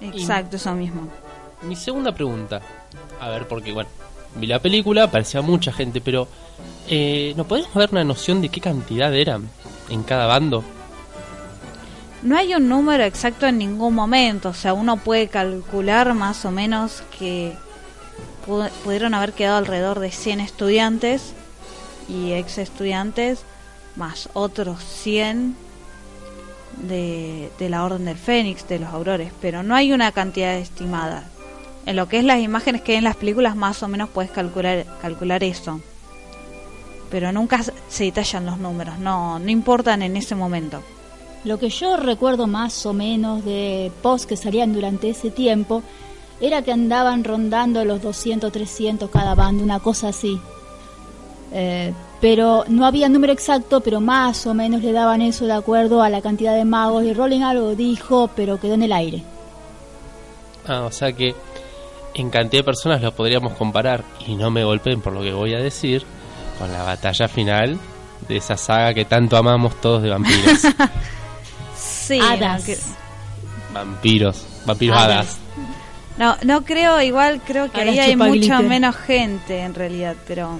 Exacto, 0.02 0.56
eso 0.56 0.72
mismo. 0.74 1.08
Mi 1.62 1.76
segunda 1.76 2.12
pregunta, 2.12 2.60
a 3.20 3.28
ver, 3.28 3.46
porque 3.46 3.72
bueno, 3.72 3.88
vi 4.36 4.46
la 4.46 4.58
película, 4.60 5.10
parecía 5.10 5.42
mucha 5.42 5.72
gente, 5.72 6.00
pero 6.00 6.26
eh, 6.88 7.34
¿no 7.36 7.44
podemos 7.44 7.72
dar 7.74 7.90
una 7.92 8.04
noción 8.04 8.40
de 8.42 8.48
qué 8.48 8.60
cantidad 8.60 9.14
eran 9.14 9.48
en 9.88 10.02
cada 10.02 10.26
bando? 10.26 10.64
No 12.22 12.36
hay 12.36 12.54
un 12.54 12.68
número 12.68 13.02
exacto 13.04 13.46
en 13.46 13.58
ningún 13.58 13.94
momento, 13.94 14.50
o 14.50 14.54
sea, 14.54 14.74
uno 14.74 14.96
puede 14.96 15.28
calcular 15.28 16.14
más 16.14 16.44
o 16.44 16.50
menos 16.52 17.02
que 17.18 17.52
pu- 18.46 18.70
pudieron 18.84 19.14
haber 19.14 19.32
quedado 19.32 19.56
alrededor 19.58 19.98
de 19.98 20.10
100 20.12 20.40
estudiantes 20.40 21.32
y 22.08 22.32
ex 22.32 22.58
estudiantes, 22.58 23.40
más 23.96 24.28
otros 24.34 24.82
100 24.84 25.56
de, 26.78 27.50
de 27.58 27.68
la 27.68 27.84
Orden 27.84 28.04
del 28.04 28.16
Fénix, 28.16 28.66
de 28.68 28.78
los 28.78 28.90
Aurores, 28.90 29.32
pero 29.40 29.62
no 29.62 29.74
hay 29.74 29.92
una 29.92 30.12
cantidad 30.12 30.56
estimada. 30.56 31.24
En 31.84 31.96
lo 31.96 32.08
que 32.08 32.18
es 32.18 32.24
las 32.24 32.40
imágenes 32.40 32.82
que 32.82 32.92
hay 32.92 32.98
en 32.98 33.04
las 33.04 33.16
películas, 33.16 33.56
más 33.56 33.82
o 33.82 33.88
menos 33.88 34.08
puedes 34.08 34.30
calcular, 34.30 34.86
calcular 35.00 35.42
eso. 35.42 35.80
Pero 37.10 37.32
nunca 37.32 37.60
se 37.88 38.04
detallan 38.04 38.46
los 38.46 38.58
números, 38.58 38.98
no, 38.98 39.38
no 39.38 39.50
importan 39.50 40.02
en 40.02 40.16
ese 40.16 40.34
momento. 40.34 40.82
Lo 41.44 41.58
que 41.58 41.70
yo 41.70 41.96
recuerdo 41.96 42.46
más 42.46 42.86
o 42.86 42.92
menos 42.92 43.44
de 43.44 43.90
posts 44.00 44.26
que 44.26 44.36
salían 44.36 44.72
durante 44.72 45.10
ese 45.10 45.30
tiempo 45.30 45.82
era 46.40 46.62
que 46.62 46.72
andaban 46.72 47.24
rondando 47.24 47.84
los 47.84 48.00
200, 48.00 48.52
300 48.52 49.10
cada 49.10 49.34
bando, 49.34 49.62
una 49.62 49.80
cosa 49.80 50.08
así. 50.08 50.40
Eh, 51.54 51.92
pero 52.20 52.64
no 52.68 52.86
había 52.86 53.08
número 53.08 53.32
exacto, 53.32 53.80
pero 53.80 54.00
más 54.00 54.46
o 54.46 54.54
menos 54.54 54.82
le 54.82 54.92
daban 54.92 55.20
eso 55.22 55.44
de 55.44 55.52
acuerdo 55.52 56.02
a 56.02 56.08
la 56.08 56.22
cantidad 56.22 56.54
de 56.54 56.64
magos. 56.64 57.04
Y 57.04 57.12
Rowling 57.12 57.42
algo 57.42 57.74
dijo, 57.74 58.30
pero 58.34 58.58
quedó 58.60 58.74
en 58.74 58.84
el 58.84 58.92
aire. 58.92 59.22
Ah, 60.66 60.82
o 60.82 60.90
sea 60.92 61.12
que 61.12 61.34
en 62.14 62.30
cantidad 62.30 62.60
de 62.60 62.64
personas 62.64 63.02
lo 63.02 63.12
podríamos 63.14 63.54
comparar, 63.54 64.04
y 64.26 64.34
no 64.36 64.50
me 64.50 64.64
golpeen 64.64 65.00
por 65.00 65.12
lo 65.12 65.22
que 65.22 65.32
voy 65.32 65.54
a 65.54 65.58
decir, 65.58 66.04
con 66.58 66.72
la 66.72 66.82
batalla 66.84 67.26
final 67.28 67.78
de 68.28 68.36
esa 68.36 68.56
saga 68.56 68.94
que 68.94 69.04
tanto 69.04 69.36
amamos 69.36 69.80
todos 69.80 70.02
de 70.02 70.10
vampiros. 70.10 70.60
Sí, 71.76 72.18
Hadas. 72.20 72.56
aunque- 72.56 72.78
vampiros, 73.72 74.44
vampiros 74.66 74.96
Hadas. 74.98 75.10
hadas. 75.10 75.38
No, 76.18 76.36
no 76.44 76.64
creo, 76.64 77.00
igual 77.00 77.40
creo 77.46 77.70
que 77.70 77.80
Hadas 77.80 77.92
ahí 77.94 77.98
hay 78.00 78.16
mucha 78.16 78.30
glitter. 78.30 78.62
menos 78.68 78.96
gente 78.96 79.60
en 79.60 79.74
realidad, 79.74 80.14
pero 80.26 80.58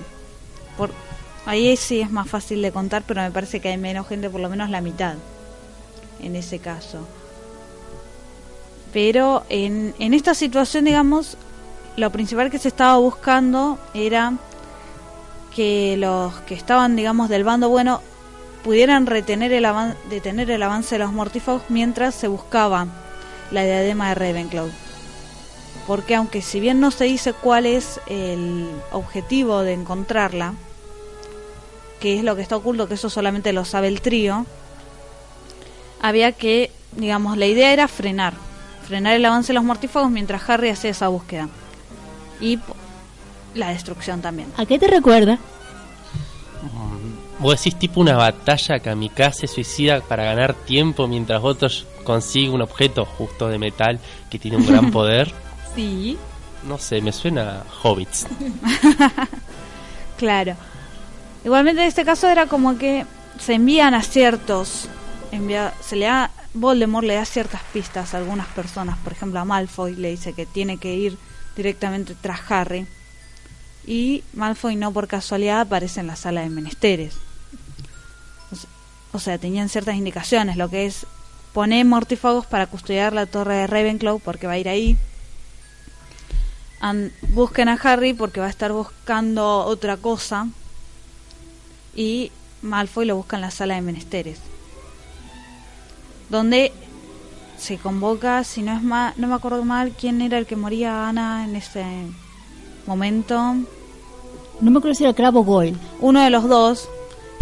por 0.76 0.90
ahí 1.46 1.76
sí 1.76 2.00
es 2.00 2.11
más 2.11 2.28
fácil 2.28 2.62
de 2.62 2.72
contar, 2.72 3.02
pero 3.06 3.22
me 3.22 3.30
parece 3.30 3.61
que 3.61 3.68
hay 3.68 3.78
menos 3.78 4.08
gente, 4.08 4.30
por 4.30 4.40
lo 4.40 4.48
menos 4.48 4.70
la 4.70 4.80
mitad 4.80 5.14
en 6.20 6.37
ese 6.37 6.58
caso. 6.58 7.06
Pero 8.92 9.44
en, 9.48 9.94
en 9.98 10.14
esta 10.14 10.35
situación, 10.35 10.85
digamos, 10.85 11.37
lo 11.96 12.11
principal 12.11 12.50
que 12.50 12.58
se 12.58 12.68
estaba 12.68 12.96
buscando 12.98 13.78
era 13.94 14.35
que 15.54 15.96
los 15.98 16.35
que 16.42 16.54
estaban, 16.54 16.96
digamos, 16.96 17.28
del 17.28 17.44
bando 17.44 17.68
bueno 17.68 18.00
pudieran 18.64 19.06
retener 19.06 19.52
el 19.52 19.66
detener 20.08 20.50
el 20.50 20.62
avance 20.62 20.94
de 20.94 21.00
los 21.00 21.12
mortífagos 21.12 21.62
mientras 21.68 22.14
se 22.14 22.28
buscaba 22.28 22.87
la 23.50 23.64
diadema 23.64 24.08
de 24.08 24.14
Ravenclaw. 24.14 24.70
Porque 25.87 26.14
aunque 26.14 26.42
si 26.42 26.61
bien 26.61 26.81
no 26.81 26.90
se 26.90 27.05
dice 27.05 27.33
cuál 27.33 27.66
es 27.66 28.01
el 28.07 28.68
objetivo 28.92 29.62
de 29.62 29.73
encontrarla, 29.73 30.55
que 32.01 32.18
es 32.18 32.25
lo 32.25 32.37
que 32.37 32.42
está 32.42 32.57
oculto, 32.57 32.88
que 32.88 32.95
eso 32.95 33.11
solamente 33.11 33.53
lo 33.53 33.64
sabe 33.64 33.88
el 33.88 34.01
trío, 34.01 34.47
había 36.01 36.33
que, 36.33 36.71
digamos, 36.92 37.37
la 37.37 37.47
idea 37.47 37.73
era 37.73 37.88
frenar, 37.88 38.35
frenar 38.87 39.14
el 39.14 39.25
avance 39.25 39.49
de 39.49 39.55
los 39.55 39.64
mortífagos 39.64 40.11
mientras 40.11 40.49
Harry 40.49 40.71
hacía 40.71 40.90
esa 40.90 41.09
búsqueda. 41.09 41.49
Y 42.40 42.59
la 43.55 43.68
destrucción 43.68 44.21
también. 44.21 44.53
¿A 44.57 44.66
qué 44.66 44.79
te 44.79 44.88
recuerda? 44.88 45.38
Vos 47.38 47.57
decís 47.57 47.77
tipo 47.77 48.01
una 48.01 48.16
batalla 48.16 48.79
kamikaze 48.79 49.49
suicida 49.49 50.01
para 50.01 50.23
ganar 50.23 50.55
tiempo 50.55 51.09
mientras 51.09 51.42
otros 51.42 51.87
consiguen 52.05 52.53
un 52.55 52.62
objeto 52.62 53.05
justo 53.05 53.49
de 53.49 53.59
metal 53.59 53.99
que 54.31 54.38
tiene 54.38 54.59
un 54.59 54.66
gran 54.66 54.90
poder. 54.92 55.33
Sí. 55.74 56.18
No 56.66 56.78
sé, 56.78 57.00
me 57.00 57.12
suena 57.12 57.61
a 57.61 57.64
hobbits. 57.82 58.26
Claro. 60.18 60.54
Igualmente 61.44 61.82
en 61.82 61.88
este 61.88 62.04
caso 62.04 62.28
era 62.28 62.46
como 62.46 62.78
que 62.78 63.04
se 63.40 63.54
envían 63.54 63.94
a 63.94 64.02
ciertos, 64.02 64.88
envía, 65.32 65.74
se 65.80 65.96
le 65.96 66.04
da, 66.06 66.30
Voldemort 66.54 67.04
le 67.06 67.14
da 67.16 67.24
ciertas 67.24 67.61
pistas 67.72 68.14
a 68.14 68.18
algunas 68.18 68.46
personas, 68.48 68.98
por 68.98 69.12
ejemplo 69.14 69.40
a 69.40 69.44
Malfoy 69.44 69.96
le 69.96 70.11
dice 70.11 70.32
que 70.35 70.46
tiene 70.46 70.76
que 70.76 70.94
ir 70.94 71.18
directamente 71.56 72.14
tras 72.20 72.40
Harry 72.50 72.87
y 73.87 74.22
Malfoy 74.35 74.76
no 74.76 74.92
por 74.92 75.08
casualidad 75.08 75.62
aparece 75.62 75.98
en 76.00 76.06
la 76.06 76.14
sala 76.14 76.42
de 76.42 76.50
menesteres. 76.50 77.14
O 78.52 78.54
se- 78.56 78.68
O 79.12 79.18
sea, 79.18 79.38
tenían 79.38 79.68
ciertas 79.68 79.96
indicaciones, 79.96 80.56
lo 80.56 80.68
que 80.68 80.87
es 80.87 81.06
poner 81.52 81.85
mortífagos 81.85 82.46
para 82.46 82.68
custodiar 82.68 83.12
la 83.12 83.26
torre 83.26 83.56
de 83.56 83.66
Ravenclaw 83.66 84.20
porque 84.20 84.46
va 84.46 84.52
a 84.52 84.58
ir 84.58 84.68
ahí. 84.68 84.96
Busquen 87.29 87.68
a 87.68 87.75
Harry 87.75 88.12
porque 88.12 88.40
va 88.40 88.47
a 88.47 88.51
estar 88.51 88.73
buscando 88.73 89.64
otra 89.64 89.97
cosa. 89.97 90.49
Y 91.95 92.33
Malfoy 92.62 93.07
lo 93.07 93.16
busca 93.16 93.37
en 93.37 93.42
la 93.42 93.51
sala 93.51 93.75
de 93.75 93.83
menesteres. 93.83 94.40
Donde 96.29 96.73
se 97.59 97.79
convoca, 97.79 98.42
si 98.42 98.62
no 98.62 98.73
es 98.77 98.83
mal, 98.83 99.14
no 99.16 99.29
me 99.29 99.35
acuerdo 99.35 99.64
mal 99.64 99.92
quién 99.92 100.21
era 100.21 100.38
el 100.38 100.47
que 100.47 100.57
moría 100.57 101.09
Ana 101.09 101.45
en 101.45 101.55
ese 101.55 101.85
momento. 102.87 103.55
No 104.61 104.71
me 104.71 104.79
acuerdo 104.79 104.95
si 104.95 105.05
era 105.05 105.14
Crab 105.14 105.37
o 105.37 105.45
Goyle. 105.45 105.77
Uno 106.01 106.21
de 106.21 106.31
los 106.31 106.49
dos. 106.49 106.88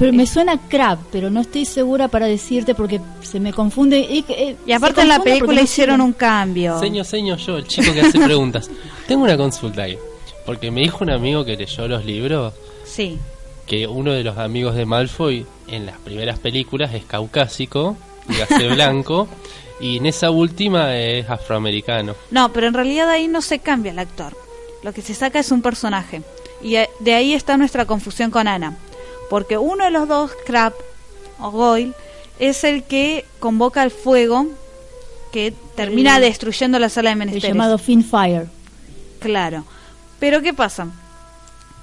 Pero 0.00 0.14
me 0.14 0.26
suena 0.26 0.58
Crab, 0.68 0.98
pero 1.12 1.28
no 1.28 1.42
estoy 1.42 1.66
segura 1.66 2.08
para 2.08 2.24
decirte 2.26 2.74
porque 2.74 3.02
se 3.20 3.38
me 3.38 3.52
confunde. 3.52 4.00
Y, 4.00 4.24
eh, 4.30 4.56
Y 4.66 4.72
aparte 4.72 5.02
en 5.02 5.08
la 5.08 5.22
película 5.22 5.60
hicieron 5.60 6.00
un 6.00 6.14
cambio. 6.14 6.80
Señor, 6.80 7.04
señor, 7.04 7.36
yo, 7.36 7.58
el 7.58 7.66
chico 7.66 7.92
que 7.92 8.00
hace 8.00 8.18
preguntas. 8.18 8.70
Tengo 9.06 9.24
una 9.24 9.36
consulta 9.36 9.82
ahí. 9.82 9.98
Porque 10.46 10.70
me 10.70 10.80
dijo 10.80 11.04
un 11.04 11.10
amigo 11.10 11.44
que 11.44 11.54
leyó 11.54 11.86
los 11.86 12.04
libros 12.06 12.54
Sí. 12.86 13.18
que 13.66 13.86
uno 13.86 14.12
de 14.12 14.24
los 14.24 14.38
amigos 14.38 14.74
de 14.74 14.86
Malfoy 14.86 15.44
en 15.68 15.84
las 15.84 15.98
primeras 15.98 16.38
películas 16.38 16.94
es 16.94 17.04
caucásico, 17.04 17.94
dígase 18.26 18.68
blanco, 18.68 19.28
y 19.80 19.98
en 19.98 20.06
esa 20.06 20.30
última 20.30 20.96
es 20.96 21.28
afroamericano. 21.28 22.14
No, 22.30 22.50
pero 22.52 22.66
en 22.68 22.74
realidad 22.74 23.10
ahí 23.10 23.28
no 23.28 23.42
se 23.42 23.58
cambia 23.58 23.92
el 23.92 23.98
actor. 23.98 24.34
Lo 24.82 24.94
que 24.94 25.02
se 25.02 25.12
saca 25.12 25.38
es 25.38 25.52
un 25.52 25.60
personaje. 25.60 26.22
Y 26.62 26.76
eh, 26.76 26.88
de 27.00 27.14
ahí 27.14 27.34
está 27.34 27.58
nuestra 27.58 27.84
confusión 27.84 28.30
con 28.30 28.48
Ana. 28.48 28.76
Porque 29.30 29.56
uno 29.56 29.84
de 29.84 29.90
los 29.90 30.06
dos, 30.06 30.32
Crab 30.44 30.74
o 31.38 31.50
Goyle, 31.50 31.94
es 32.38 32.64
el 32.64 32.82
que 32.84 33.24
convoca 33.38 33.82
el 33.82 33.90
fuego 33.90 34.46
que 35.32 35.54
termina 35.76 36.16
El- 36.16 36.22
destruyendo 36.24 36.78
la 36.78 36.88
sala 36.90 37.08
de 37.10 37.12
El 37.12 37.18
menesteres. 37.20 37.48
llamado 37.50 37.78
Finfire. 37.78 38.46
Claro. 39.20 39.64
Pero 40.18 40.42
¿qué 40.42 40.52
pasa? 40.52 40.88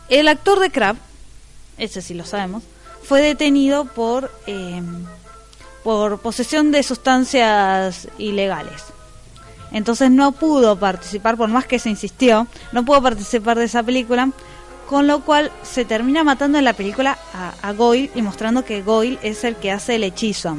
El 0.09 0.27
actor 0.27 0.59
de 0.59 0.69
Crab, 0.69 0.97
ese 1.77 2.01
sí 2.03 2.13
lo 2.13 2.25
sabemos, 2.25 2.63
fue 3.03 3.21
detenido 3.21 3.85
por, 3.85 4.31
eh, 4.45 4.81
por 5.83 6.19
posesión 6.19 6.71
de 6.71 6.83
sustancias 6.83 8.07
ilegales. 8.17 8.83
Entonces 9.71 10.09
no 10.11 10.31
pudo 10.33 10.77
participar, 10.77 11.37
por 11.37 11.49
más 11.49 11.65
que 11.65 11.79
se 11.79 11.89
insistió, 11.89 12.47
no 12.71 12.83
pudo 12.85 13.01
participar 13.01 13.57
de 13.57 13.65
esa 13.65 13.83
película, 13.83 14.29
con 14.87 15.05
lo 15.05 15.21
cual 15.21 15.51
se 15.63 15.85
termina 15.85 16.23
matando 16.23 16.57
en 16.57 16.65
la 16.65 16.73
película 16.73 17.17
a, 17.61 17.73
Goyle 17.73 18.09
y 18.15 18.21
mostrando 18.21 18.63
que 18.63 18.81
Goyle 18.81 19.19
es 19.21 19.43
el 19.43 19.55
que 19.57 19.71
hace 19.71 19.95
el 19.95 20.03
hechizo 20.03 20.57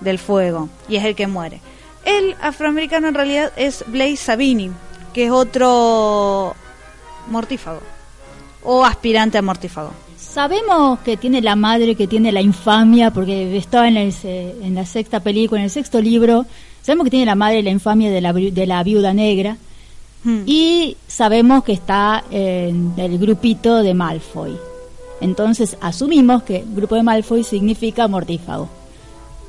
del 0.00 0.18
fuego 0.18 0.68
y 0.88 0.96
es 0.96 1.04
el 1.04 1.14
que 1.14 1.26
muere. 1.26 1.60
El 2.04 2.36
afroamericano 2.40 3.08
en 3.08 3.14
realidad 3.14 3.52
es 3.56 3.84
Blaze 3.88 4.16
Sabini, 4.16 4.70
que 5.12 5.26
es 5.26 5.30
otro 5.30 6.54
mortífago. 7.28 7.82
o 8.62 8.84
aspirante 8.84 9.38
a 9.38 9.42
mortífago. 9.42 9.90
Sabemos 10.16 11.00
que 11.00 11.16
tiene 11.16 11.40
la 11.40 11.56
madre, 11.56 11.96
que 11.96 12.06
tiene 12.06 12.30
la 12.30 12.40
infamia, 12.40 13.10
porque 13.10 13.56
estaba 13.56 13.88
en, 13.88 13.96
el, 13.96 14.14
en 14.22 14.74
la 14.74 14.86
sexta 14.86 15.20
película, 15.20 15.60
en 15.60 15.64
el 15.64 15.70
sexto 15.70 16.00
libro. 16.00 16.46
Sabemos 16.82 17.04
que 17.04 17.10
tiene 17.10 17.26
la 17.26 17.34
madre 17.34 17.62
la 17.62 17.70
infamia 17.70 18.10
de 18.10 18.20
la, 18.20 18.32
de 18.32 18.66
la 18.66 18.82
viuda 18.84 19.12
negra. 19.12 19.56
Hmm. 20.24 20.42
Y 20.46 20.96
sabemos 21.06 21.64
que 21.64 21.72
está 21.72 22.24
en 22.30 22.92
el 22.96 23.18
grupito 23.18 23.82
de 23.82 23.94
Malfoy. 23.94 24.56
Entonces 25.20 25.76
asumimos 25.80 26.42
que 26.42 26.58
el 26.58 26.74
grupo 26.74 26.94
de 26.94 27.02
Malfoy 27.02 27.44
significa 27.44 28.08
mortífago. 28.08 28.68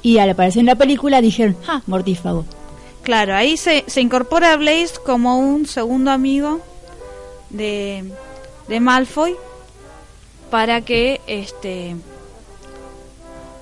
Y 0.02 0.18
al 0.18 0.30
aparecer 0.30 0.62
en 0.62 0.66
la 0.68 0.76
película 0.76 1.22
dijeron, 1.22 1.56
¡ah, 1.68 1.82
mortífago! 1.88 2.46
Claro, 3.04 3.36
ahí 3.36 3.58
se, 3.58 3.84
se 3.88 4.02
incorpora 4.02 4.54
a 4.54 4.58
Blaze 4.58 4.96
como 5.06 5.40
un 5.40 5.66
segundo 5.66 6.12
amigo 6.12 6.60
de, 7.50 8.12
de 8.68 8.80
Malfoy 8.80 9.36
para 10.50 10.82
que 10.82 11.22
este 11.28 11.96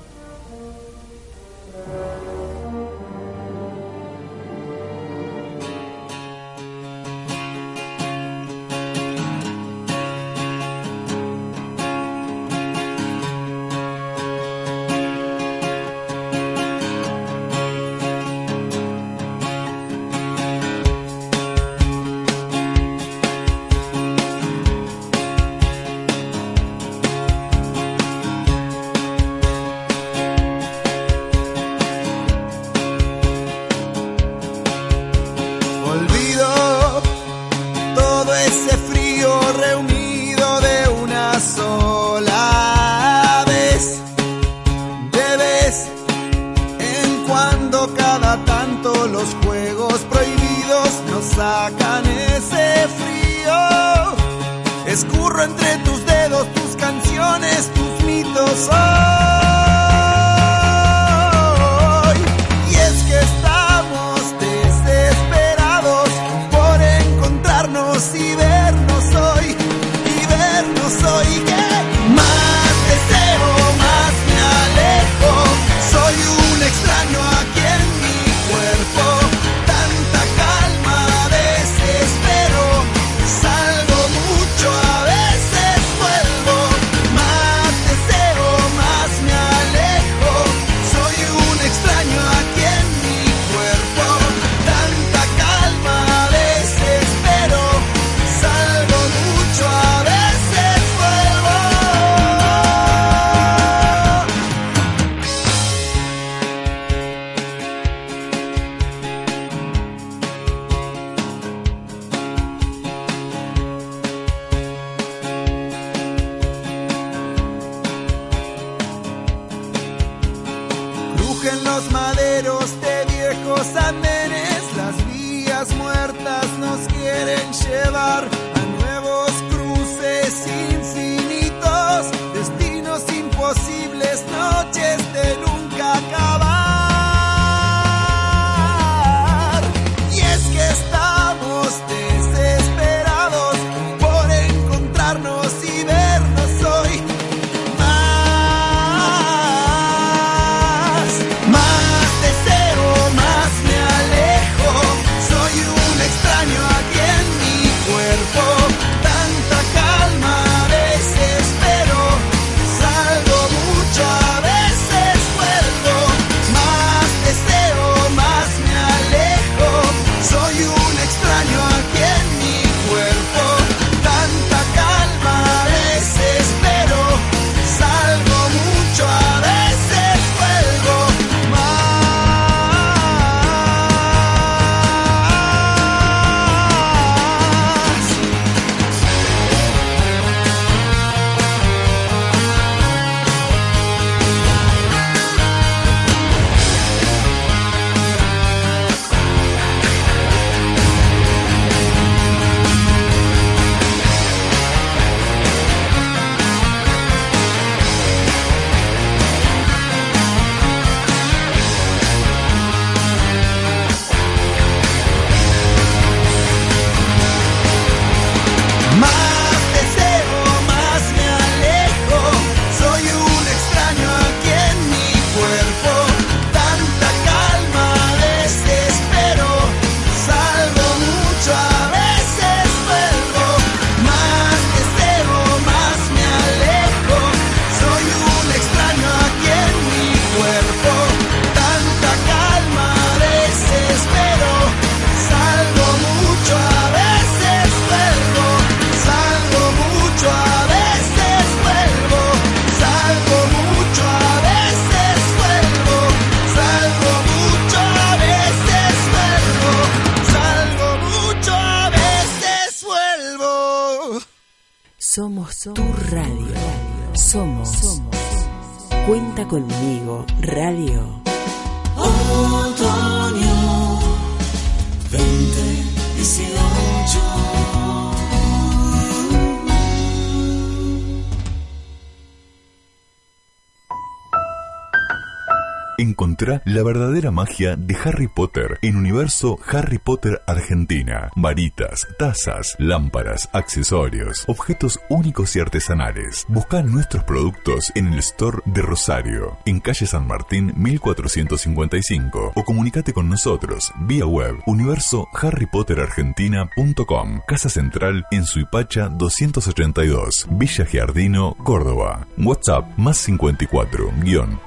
La 286.76 286.82
verdadera 286.82 287.30
magia 287.30 287.74
de 287.74 287.96
Harry 288.04 288.28
Potter 288.28 288.55
en 288.86 288.96
Universo 288.96 289.58
Harry 289.66 289.98
Potter 289.98 290.42
Argentina. 290.46 291.28
Varitas, 291.34 292.06
tazas, 292.20 292.76
lámparas, 292.78 293.48
accesorios, 293.52 294.44
objetos 294.46 295.00
únicos 295.08 295.56
y 295.56 295.60
artesanales. 295.60 296.46
Busca 296.48 296.82
nuestros 296.82 297.24
productos 297.24 297.90
en 297.96 298.12
el 298.12 298.20
store 298.20 298.58
de 298.64 298.82
Rosario, 298.82 299.58
en 299.64 299.80
calle 299.80 300.06
San 300.06 300.28
Martín 300.28 300.72
1455 300.76 302.52
o 302.54 302.64
comunícate 302.64 303.12
con 303.12 303.28
nosotros 303.28 303.92
vía 304.02 304.24
web 304.24 304.54
universo 304.66 305.26
Harry 305.34 305.66
Potter 305.66 305.98
Argentina.com. 305.98 307.40
Casa 307.44 307.68
Central 307.68 308.24
en 308.30 308.44
Suipacha 308.44 309.08
282, 309.08 310.46
Villa 310.52 310.86
Giardino, 310.86 311.56
Córdoba. 311.64 312.28
WhatsApp 312.38 312.86
más 312.96 313.18
54 313.18 314.12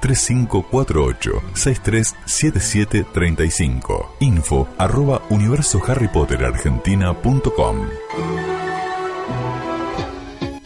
3548 0.00 1.42
637735. 1.54 4.09
Info 4.18 4.66
arroba 4.78 5.22
universo 5.30 5.80
Harry 5.86 6.08
Potter 6.08 6.44
Argentina.com. 6.44 7.86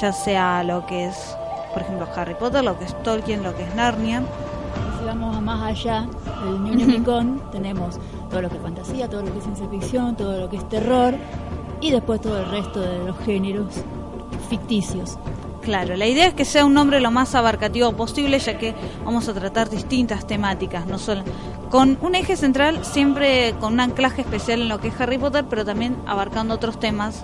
ya 0.00 0.12
sea 0.12 0.62
lo 0.62 0.86
que 0.86 1.06
es, 1.06 1.33
por 1.74 1.82
ejemplo, 1.82 2.08
Harry 2.16 2.34
Potter, 2.34 2.64
lo 2.64 2.78
que 2.78 2.86
es 2.86 3.02
Tolkien, 3.02 3.42
lo 3.42 3.54
que 3.54 3.64
es 3.64 3.74
Narnia. 3.74 4.20
Y 4.22 4.98
si 4.98 5.04
vamos 5.04 5.36
a 5.36 5.40
más 5.40 5.62
allá 5.62 6.06
del 6.44 6.62
ñoño 6.62 6.86
micón, 6.86 7.42
tenemos 7.52 7.98
todo 8.30 8.40
lo 8.40 8.48
que 8.48 8.56
es 8.56 8.62
fantasía, 8.62 9.10
todo 9.10 9.22
lo 9.22 9.32
que 9.32 9.38
es 9.38 9.44
ciencia 9.44 9.68
ficción, 9.68 10.16
todo 10.16 10.38
lo 10.38 10.48
que 10.48 10.56
es 10.56 10.68
terror 10.68 11.14
y 11.80 11.90
después 11.90 12.20
todo 12.20 12.38
el 12.38 12.50
resto 12.50 12.80
de 12.80 13.04
los 13.04 13.18
géneros 13.18 13.74
ficticios. 14.48 15.18
Claro, 15.60 15.96
la 15.96 16.06
idea 16.06 16.26
es 16.26 16.34
que 16.34 16.44
sea 16.44 16.64
un 16.64 16.74
nombre 16.74 17.00
lo 17.00 17.10
más 17.10 17.34
abarcativo 17.34 17.92
posible, 17.92 18.38
ya 18.38 18.58
que 18.58 18.74
vamos 19.04 19.28
a 19.28 19.34
tratar 19.34 19.70
distintas 19.70 20.26
temáticas, 20.26 20.86
no 20.86 20.98
solo 20.98 21.24
con 21.70 21.98
un 22.02 22.14
eje 22.14 22.36
central, 22.36 22.84
siempre 22.84 23.54
con 23.60 23.72
un 23.72 23.80
anclaje 23.80 24.20
especial 24.20 24.60
en 24.60 24.68
lo 24.68 24.78
que 24.78 24.88
es 24.88 25.00
Harry 25.00 25.18
Potter, 25.18 25.46
pero 25.48 25.64
también 25.64 25.96
abarcando 26.06 26.54
otros 26.54 26.78
temas, 26.78 27.22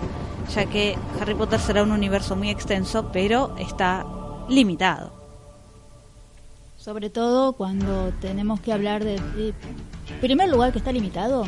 ya 0.55 0.65
que 0.67 0.97
Harry 1.21 1.35
Potter 1.35 1.61
será 1.61 1.83
un 1.83 1.93
universo 1.93 2.35
muy 2.35 2.49
extenso, 2.49 3.11
pero 3.13 3.53
está 3.59 4.07
limitado. 4.49 5.13
Sobre 6.77 7.11
todo 7.11 7.53
cuando 7.53 8.13
tenemos 8.21 8.61
que 8.61 8.73
hablar 8.73 9.05
de... 9.05 9.15
de- 9.37 9.55
primer 10.21 10.49
lugar 10.49 10.73
que 10.73 10.79
está 10.79 10.91
limitado 10.93 11.45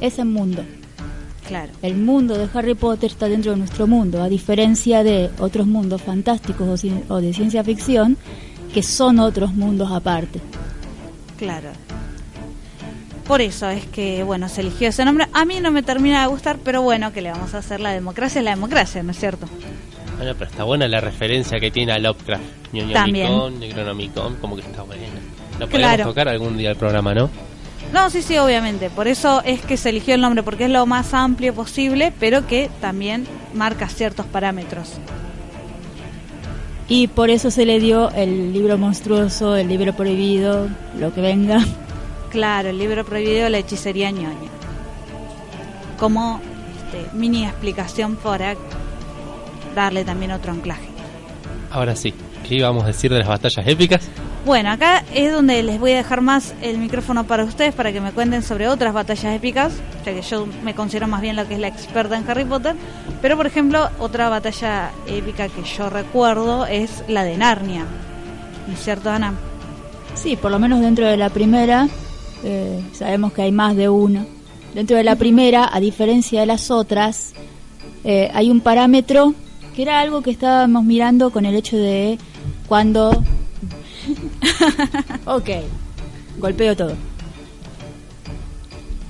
es 0.00 0.18
el 0.18 0.26
mundo. 0.26 0.62
Claro. 1.48 1.72
El 1.82 1.96
mundo 1.96 2.38
de 2.38 2.48
Harry 2.54 2.74
Potter 2.74 3.10
está 3.10 3.28
dentro 3.28 3.50
de 3.50 3.56
nuestro 3.58 3.86
mundo, 3.86 4.22
a 4.22 4.28
diferencia 4.28 5.02
de 5.02 5.30
otros 5.40 5.66
mundos 5.66 6.00
fantásticos 6.02 6.84
o, 6.84 7.14
o 7.14 7.20
de 7.20 7.32
ciencia 7.34 7.64
ficción, 7.64 8.16
que 8.72 8.82
son 8.82 9.18
otros 9.18 9.52
mundos 9.54 9.90
aparte. 9.90 10.40
Claro. 11.36 11.70
Por 13.26 13.40
eso 13.40 13.68
es 13.68 13.84
que, 13.86 14.22
bueno, 14.22 14.48
se 14.48 14.60
eligió 14.60 14.88
ese 14.88 15.04
nombre. 15.04 15.26
A 15.32 15.44
mí 15.44 15.58
no 15.60 15.70
me 15.72 15.82
termina 15.82 16.22
de 16.22 16.28
gustar, 16.28 16.58
pero 16.62 16.82
bueno, 16.82 17.12
que 17.12 17.20
le 17.22 17.32
vamos 17.32 17.54
a 17.54 17.58
hacer 17.58 17.80
la 17.80 17.90
democracia 17.90 18.42
la 18.42 18.50
democracia, 18.50 19.02
¿no 19.02 19.10
es 19.10 19.18
cierto? 19.18 19.46
Bueno, 20.16 20.34
pero 20.38 20.50
está 20.50 20.64
buena 20.64 20.86
la 20.88 21.00
referencia 21.00 21.58
que 21.58 21.70
tiene 21.70 21.92
a 21.92 21.98
Lovecraft. 21.98 22.42
También. 22.92 23.26
Ñoñomicon, 23.28 23.60
Necronomicon, 23.60 24.36
como 24.36 24.56
que 24.56 24.62
está 24.62 24.82
buena. 24.82 25.02
Lo 25.58 25.68
podemos 25.68 25.70
Claro. 25.94 26.04
tocar 26.04 26.28
algún 26.28 26.56
día 26.56 26.70
el 26.70 26.76
programa, 26.76 27.14
¿no? 27.14 27.28
No, 27.92 28.08
sí, 28.08 28.22
sí, 28.22 28.38
obviamente. 28.38 28.88
Por 28.88 29.08
eso 29.08 29.42
es 29.44 29.60
que 29.60 29.76
se 29.76 29.90
eligió 29.90 30.14
el 30.14 30.20
nombre, 30.20 30.42
porque 30.42 30.64
es 30.64 30.70
lo 30.70 30.86
más 30.86 31.12
amplio 31.12 31.52
posible, 31.54 32.12
pero 32.18 32.46
que 32.46 32.70
también 32.80 33.26
marca 33.54 33.88
ciertos 33.88 34.24
parámetros. 34.26 34.92
Y 36.88 37.08
por 37.08 37.30
eso 37.30 37.50
se 37.50 37.64
le 37.66 37.80
dio 37.80 38.10
el 38.12 38.52
libro 38.52 38.78
monstruoso, 38.78 39.56
el 39.56 39.68
libro 39.68 39.92
prohibido, 39.94 40.68
lo 40.98 41.12
que 41.14 41.20
venga. 41.20 41.64
Claro, 42.30 42.70
el 42.70 42.78
libro 42.78 43.04
prohibido 43.04 43.44
de 43.44 43.50
la 43.50 43.58
hechicería 43.58 44.10
ñoña. 44.10 44.48
Como 45.98 46.40
este, 46.76 47.14
mini 47.14 47.44
explicación 47.44 48.16
para 48.16 48.56
darle 49.74 50.04
también 50.04 50.32
otro 50.32 50.52
anclaje. 50.52 50.88
Ahora 51.70 51.96
sí, 51.96 52.14
¿qué 52.46 52.56
íbamos 52.56 52.84
a 52.84 52.88
decir 52.88 53.12
de 53.12 53.18
las 53.18 53.28
batallas 53.28 53.66
épicas? 53.66 54.08
Bueno, 54.44 54.70
acá 54.70 55.04
es 55.14 55.32
donde 55.32 55.62
les 55.62 55.78
voy 55.78 55.92
a 55.92 55.98
dejar 55.98 56.20
más 56.20 56.54
el 56.62 56.78
micrófono 56.78 57.24
para 57.24 57.44
ustedes 57.44 57.74
para 57.74 57.92
que 57.92 58.00
me 58.00 58.10
cuenten 58.10 58.42
sobre 58.42 58.66
otras 58.66 58.92
batallas 58.92 59.36
épicas, 59.36 59.74
ya 60.04 60.12
que 60.12 60.20
yo 60.20 60.46
me 60.64 60.74
considero 60.74 61.06
más 61.06 61.22
bien 61.22 61.36
lo 61.36 61.46
que 61.46 61.54
es 61.54 61.60
la 61.60 61.68
experta 61.68 62.16
en 62.16 62.28
Harry 62.28 62.44
Potter. 62.44 62.74
Pero, 63.20 63.36
por 63.36 63.46
ejemplo, 63.46 63.88
otra 64.00 64.28
batalla 64.28 64.90
épica 65.06 65.48
que 65.48 65.62
yo 65.62 65.88
recuerdo 65.88 66.66
es 66.66 67.04
la 67.06 67.22
de 67.22 67.36
Narnia. 67.36 67.86
¿No 68.66 68.74
es 68.74 68.80
cierto, 68.82 69.10
Ana? 69.10 69.34
Sí, 70.14 70.34
por 70.34 70.50
lo 70.50 70.58
menos 70.58 70.80
dentro 70.80 71.06
de 71.06 71.16
la 71.16 71.30
primera, 71.30 71.88
eh, 72.42 72.82
sabemos 72.92 73.32
que 73.32 73.42
hay 73.42 73.52
más 73.52 73.76
de 73.76 73.88
una. 73.88 74.26
Dentro 74.74 74.96
de 74.96 75.04
la 75.04 75.14
primera, 75.16 75.70
a 75.72 75.78
diferencia 75.78 76.40
de 76.40 76.46
las 76.46 76.70
otras, 76.70 77.32
eh, 78.02 78.28
hay 78.34 78.50
un 78.50 78.60
parámetro 78.60 79.34
que 79.74 79.82
era 79.82 80.00
algo 80.00 80.22
que 80.22 80.30
estábamos 80.30 80.84
mirando 80.84 81.30
con 81.30 81.46
el 81.46 81.54
hecho 81.54 81.76
de 81.76 82.18
cuando... 82.66 83.10
ok, 85.26 85.50
golpeo 86.38 86.76
todo. 86.76 86.94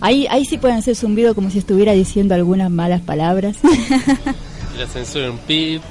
Ahí, 0.00 0.26
ahí 0.30 0.44
sí 0.44 0.58
pueden 0.58 0.78
hacer 0.78 0.96
zumbido 0.96 1.34
como 1.34 1.48
si 1.50 1.58
estuviera 1.58 1.92
diciendo 1.92 2.34
algunas 2.34 2.70
malas 2.70 3.00
palabras. 3.02 3.58
La 4.78 4.86
censura 4.86 5.30
un 5.30 5.38
pip. 5.38 5.82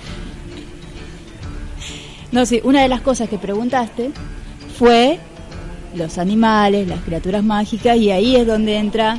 No, 2.32 2.46
sí, 2.46 2.62
una 2.64 2.82
de 2.82 2.88
las 2.88 3.02
cosas 3.02 3.30
que 3.30 3.38
preguntaste 3.38 4.12
fue 4.78 5.20
los 5.96 6.18
animales, 6.18 6.88
las 6.88 7.02
criaturas 7.02 7.44
mágicas, 7.44 7.98
y 7.98 8.12
ahí 8.12 8.36
es 8.36 8.48
donde 8.48 8.78
entra 8.78 9.18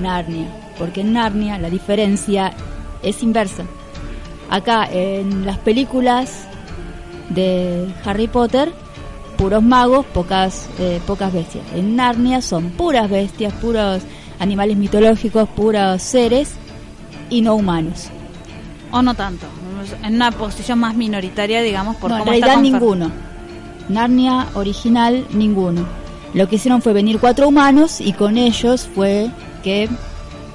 Narnia. 0.00 0.48
Porque 0.78 1.02
en 1.02 1.12
Narnia 1.12 1.58
la 1.58 1.70
diferencia 1.70 2.52
es 3.02 3.22
inversa. 3.22 3.64
Acá 4.50 4.88
en 4.90 5.44
las 5.44 5.58
películas 5.58 6.46
de 7.30 7.92
Harry 8.04 8.28
Potter, 8.28 8.72
puros 9.36 9.62
magos, 9.62 10.06
pocas, 10.06 10.68
eh, 10.78 11.00
pocas 11.06 11.32
bestias. 11.32 11.64
En 11.74 11.96
Narnia 11.96 12.40
son 12.40 12.70
puras 12.70 13.10
bestias, 13.10 13.52
puros 13.54 14.02
animales 14.38 14.76
mitológicos, 14.76 15.48
puros 15.48 16.02
seres 16.02 16.54
y 17.30 17.40
no 17.42 17.54
humanos. 17.54 18.08
O 18.90 19.02
no 19.02 19.14
tanto. 19.14 19.46
En 20.02 20.14
una 20.14 20.30
posición 20.30 20.78
más 20.78 20.94
minoritaria, 20.94 21.60
digamos, 21.62 21.96
por 21.96 22.10
no, 22.10 22.16
en 22.16 22.20
cómo 22.20 22.32
está 22.32 22.46
realidad 22.46 22.62
ninguno. 22.62 23.10
Narnia 23.88 24.46
original, 24.54 25.26
ninguno. 25.32 25.86
Lo 26.34 26.48
que 26.48 26.56
hicieron 26.56 26.82
fue 26.82 26.92
venir 26.92 27.18
cuatro 27.18 27.48
humanos 27.48 28.00
y 28.00 28.12
con 28.12 28.36
ellos 28.36 28.88
fue 28.94 29.30
que 29.62 29.88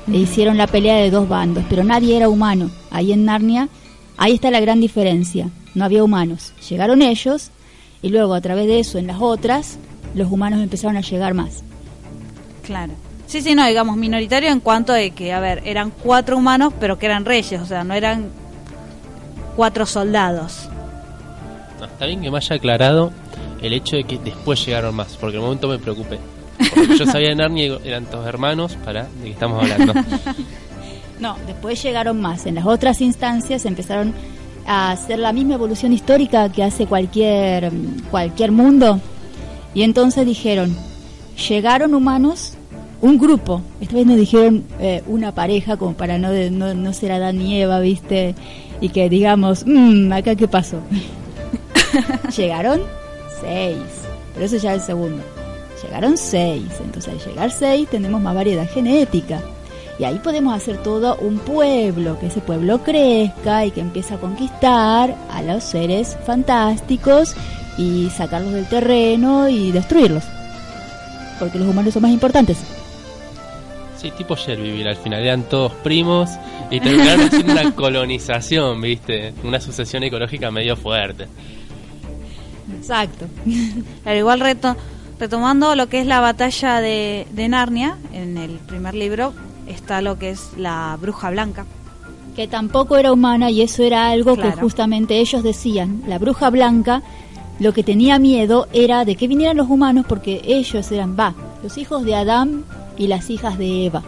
hicieron 0.08 0.58
la 0.58 0.68
pelea 0.68 0.98
de 0.98 1.12
dos 1.12 1.28
bandos, 1.28 1.64
pero 1.70 1.84
nadie 1.84 2.18
era 2.18 2.30
humano. 2.30 2.70
Ahí 2.89 3.12
en 3.12 3.26
Narnia, 3.26 3.70
ahí 4.18 4.34
está 4.34 4.51
la 4.51 4.59
gran 4.59 4.80
diferencia. 4.80 5.49
No 5.74 5.86
había 5.86 6.03
humanos. 6.03 6.53
Llegaron 6.70 7.01
ellos 7.01 7.51
y 8.01 8.09
luego 8.09 8.34
a 8.34 8.41
través 8.41 8.68
de 8.68 8.80
eso 8.80 8.97
en 8.97 9.07
las 9.07 9.22
otras, 9.22 9.78
los 10.16 10.32
humanos 10.32 10.62
empezaron 10.62 10.97
a 10.97 11.01
llegar 11.01 11.34
más. 11.34 11.64
Claro. 12.64 12.93
Sí, 13.28 13.41
sí, 13.41 13.55
no, 13.55 13.66
digamos 13.66 13.95
minoritario 13.95 14.49
en 14.49 14.59
cuanto 14.59 14.91
de 14.91 15.12
que, 15.12 15.32
a 15.32 15.39
ver, 15.39 15.62
eran 15.66 15.91
cuatro 15.91 16.38
humanos, 16.38 16.74
pero 16.80 16.99
que 16.99 17.05
eran 17.05 17.24
reyes, 17.24 17.62
o 17.62 17.66
sea, 17.66 17.84
no 17.84 17.93
eran 17.93 18.30
cuatro 19.55 19.86
soldados. 19.86 20.68
No, 21.80 21.86
está 21.86 22.05
bien 22.07 22.22
que 22.22 22.30
me 22.30 22.38
haya 22.38 22.57
aclarado 22.57 23.14
el 23.62 23.74
hecho 23.74 23.95
de 23.95 24.03
que 24.03 24.18
después 24.18 24.66
llegaron 24.66 24.95
más, 24.95 25.16
porque 25.16 25.38
en 25.38 25.43
el 25.43 25.45
momento 25.45 25.68
me 25.70 25.80
preocupé. 25.80 26.20
Porque 26.76 26.95
yo 26.95 27.05
sabía 27.07 27.30
de 27.30 27.36
Narnia 27.36 27.66
y 27.66 27.88
eran 27.88 28.05
todos 28.05 28.28
hermanos, 28.28 28.78
para, 28.86 29.05
¿de 29.05 29.24
qué 29.24 29.32
estamos 29.32 29.64
hablando? 29.64 29.93
No, 31.22 31.38
después 31.47 31.82
llegaron 31.82 32.19
más. 32.19 32.45
En 32.47 32.55
las 32.55 32.65
otras 32.65 32.99
instancias 32.99 33.65
empezaron 33.65 34.13
a 34.65 34.91
hacer 34.91 35.19
la 35.19 35.32
misma 35.32 35.53
evolución 35.53 35.93
histórica 35.93 36.51
que 36.51 36.63
hace 36.63 36.88
cualquier, 36.88 37.72
cualquier 38.09 38.51
mundo. 38.51 38.99
Y 39.74 39.84
entonces 39.84 40.26
dijeron, 40.26 40.76
llegaron 41.47 41.93
humanos, 41.93 42.55
un 43.01 43.17
grupo. 43.17 43.61
Esta 43.80 43.95
vez 43.95 44.05
no 44.05 44.15
dijeron 44.15 44.63
eh, 44.80 45.03
una 45.07 45.32
pareja 45.34 45.78
como 45.78 45.93
para 45.93 46.17
no, 46.17 46.30
no, 46.51 46.74
no 46.74 46.93
ser 46.93 47.11
Adán 47.13 47.39
y 47.41 47.61
Eva, 47.61 47.80
¿viste? 47.80 48.36
Y 48.82 48.89
que 48.89 49.07
digamos, 49.09 49.63
"Mm, 49.65 50.11
acá 50.11 50.36
qué 50.36 50.47
pasó. 50.47 50.78
llegaron 52.36 52.82
seis. 53.41 53.78
Pero 54.34 54.45
eso 54.45 54.57
ya 54.57 54.74
es 54.74 54.82
el 54.82 54.86
segundo. 54.88 55.24
Llegaron 55.84 56.17
seis. 56.17 56.63
Entonces 56.84 57.13
al 57.13 57.19
llegar 57.32 57.51
seis 57.51 57.88
tenemos 57.89 58.22
más 58.22 58.36
variedad 58.36 58.67
genética. 58.69 59.39
Y 60.02 60.04
ahí 60.04 60.18
podemos 60.18 60.56
hacer 60.56 60.82
todo 60.82 61.16
un 61.18 61.38
pueblo, 61.38 62.18
que 62.20 62.26
ese 62.26 62.41
pueblo 62.41 62.82
crezca 62.82 63.68
y 63.68 63.70
que 63.70 63.82
empiece 63.82 64.16
a 64.16 64.18
conquistar 64.18 65.16
a 65.30 65.43
los 65.43 65.64
seres 65.64 66.18
fantásticos 66.26 67.36
y 67.78 68.10
sacarlos 68.10 68.52
del 68.54 68.68
terreno 68.68 69.47
y 69.47 69.72
destruirlos. 69.72 70.24
Porque 71.38 71.60
los 71.60 71.68
humanos 71.68 71.93
son 71.93 72.02
más 72.02 72.12
importantes. 72.12 72.58
Sí, 73.95 74.10
tipo 74.18 74.36
Shelbyville, 74.36 74.89
al 74.89 74.95
final 74.95 75.22
eran 75.22 75.43
todos 75.43 75.72
primos 75.84 76.32
y 76.72 76.80
terminaron 76.80 77.22
haciendo 77.28 77.52
una 77.52 77.72
colonización, 77.76 78.82
¿viste? 78.82 79.36
Una 79.43 79.62
sucesión 79.62 80.02
ecológica 80.02 80.49
medio 80.49 80.76
fuerte. 80.78 81.28
Exacto. 82.76 83.28
Al 84.06 84.18
igual 84.18 84.39
reto, 84.39 84.76
retomando 85.20 85.76
lo 85.76 85.89
que 85.89 86.02
es 86.02 86.08
la 86.08 86.22
batalla 86.22 86.82
de, 86.82 87.28
de 87.34 87.49
Narnia, 87.49 87.99
en 88.14 88.39
el 88.39 88.58
primer 88.58 88.95
libro 88.95 89.32
está 89.72 90.01
lo 90.01 90.17
que 90.19 90.32
es 90.32 90.49
la 90.57 90.97
bruja 91.01 91.30
blanca. 91.30 91.65
Que 92.36 92.47
tampoco 92.47 92.95
era 92.97 93.11
humana 93.11 93.49
y 93.51 93.61
eso 93.61 93.84
era 93.84 94.09
algo 94.09 94.38
que 94.38 94.51
justamente 94.53 95.19
ellos 95.19 95.43
decían. 95.43 96.03
La 96.07 96.17
bruja 96.17 96.49
blanca 96.49 97.01
lo 97.59 97.74
que 97.74 97.84
tenía 97.84 98.17
miedo 98.19 98.67
era 98.74 99.03
de 99.05 99.15
que 99.15 99.28
vinieran 99.28 99.57
los 99.57 99.69
humanos 99.69 100.05
porque 100.07 100.41
ellos 100.45 100.91
eran, 100.91 101.15
va, 101.19 101.36
los 101.61 101.78
hijos 101.78 102.03
de 102.05 102.15
Adán 102.15 102.63
y 102.97 103.07
las 103.07 103.30
hijas 103.30 103.57
de 103.57 103.86
Eva. 103.86 104.01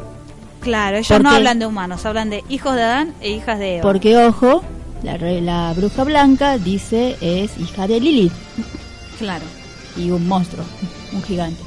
Claro, 0.61 0.95
ellos 0.97 1.09
¿Por 1.09 1.22
no 1.24 1.30
hablan 1.32 1.59
de 1.59 1.66
humanos, 1.68 2.05
hablan 2.05 2.30
de 2.30 2.43
hijos 2.49 2.74
de 2.76 2.82
Adán 2.84 3.14
e 3.20 3.32
hijas 3.32 3.59
de 3.59 3.76
Eva. 3.76 3.82
Porque, 3.84 4.18
ojo, 4.18 4.64
la, 5.03 5.18
re- 5.18 5.41
la 5.41 5.74
bruja 5.76 6.03
blanca 6.05 6.57
dice 6.57 7.18
es 7.20 7.57
hija 7.59 7.86
de 7.88 7.99
Lilith 7.99 8.32
Claro. 9.20 9.43
y 9.97 10.09
un 10.11 10.26
monstruo, 10.28 10.64
un 11.11 11.22
gigante. 11.24 11.61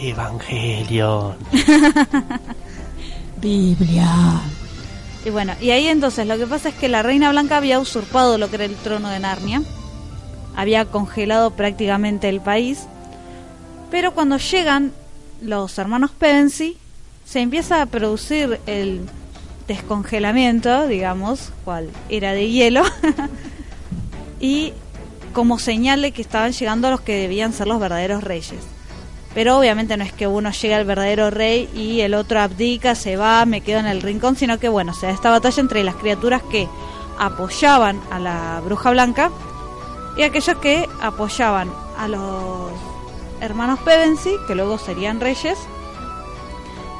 Evangelion. 0.00 1.34
Biblia. 3.42 4.40
Y 5.24 5.30
bueno, 5.30 5.54
y 5.60 5.70
ahí 5.70 5.88
entonces 5.88 6.26
lo 6.26 6.38
que 6.38 6.46
pasa 6.46 6.68
es 6.68 6.74
que 6.76 6.88
la 6.88 7.02
reina 7.02 7.30
blanca 7.30 7.56
había 7.56 7.80
usurpado 7.80 8.38
lo 8.38 8.48
que 8.48 8.56
era 8.56 8.64
el 8.64 8.76
trono 8.76 9.08
de 9.08 9.18
Narnia, 9.18 9.62
había 10.56 10.84
congelado 10.84 11.50
prácticamente 11.50 12.28
el 12.28 12.40
país, 12.40 12.84
pero 13.90 14.14
cuando 14.14 14.38
llegan 14.38 14.92
los 15.40 15.76
hermanos 15.78 16.12
Pevensie, 16.12 16.76
se 17.24 17.40
empieza 17.40 17.82
a 17.82 17.86
producir 17.86 18.60
el 18.66 19.02
descongelamiento, 19.66 20.86
digamos, 20.86 21.50
cual 21.64 21.90
era 22.08 22.32
de 22.32 22.48
hielo, 22.48 22.82
y 24.40 24.72
como 25.32 25.58
señal 25.58 26.02
de 26.02 26.12
que 26.12 26.22
estaban 26.22 26.52
llegando 26.52 26.90
los 26.90 27.00
que 27.00 27.16
debían 27.16 27.52
ser 27.52 27.66
los 27.66 27.80
verdaderos 27.80 28.22
reyes. 28.22 28.60
Pero 29.34 29.58
obviamente 29.58 29.96
no 29.96 30.04
es 30.04 30.12
que 30.12 30.26
uno 30.26 30.50
llega 30.50 30.76
al 30.76 30.84
verdadero 30.84 31.30
rey 31.30 31.68
y 31.74 32.00
el 32.00 32.14
otro 32.14 32.40
abdica, 32.40 32.94
se 32.94 33.16
va, 33.16 33.44
me 33.46 33.62
quedo 33.62 33.80
en 33.80 33.86
el 33.86 34.02
rincón, 34.02 34.36
sino 34.36 34.58
que 34.58 34.68
bueno, 34.68 34.92
se 34.92 35.06
da 35.06 35.12
esta 35.12 35.30
batalla 35.30 35.60
entre 35.60 35.84
las 35.84 35.94
criaturas 35.94 36.42
que 36.42 36.68
apoyaban 37.18 38.00
a 38.10 38.18
la 38.18 38.60
bruja 38.64 38.90
blanca 38.90 39.30
y 40.16 40.22
aquellos 40.22 40.58
que 40.58 40.88
apoyaban 41.00 41.72
a 41.96 42.08
los 42.08 42.72
hermanos 43.40 43.80
Pevensey, 43.80 44.36
que 44.46 44.54
luego 44.54 44.78
serían 44.78 45.20
reyes, 45.20 45.58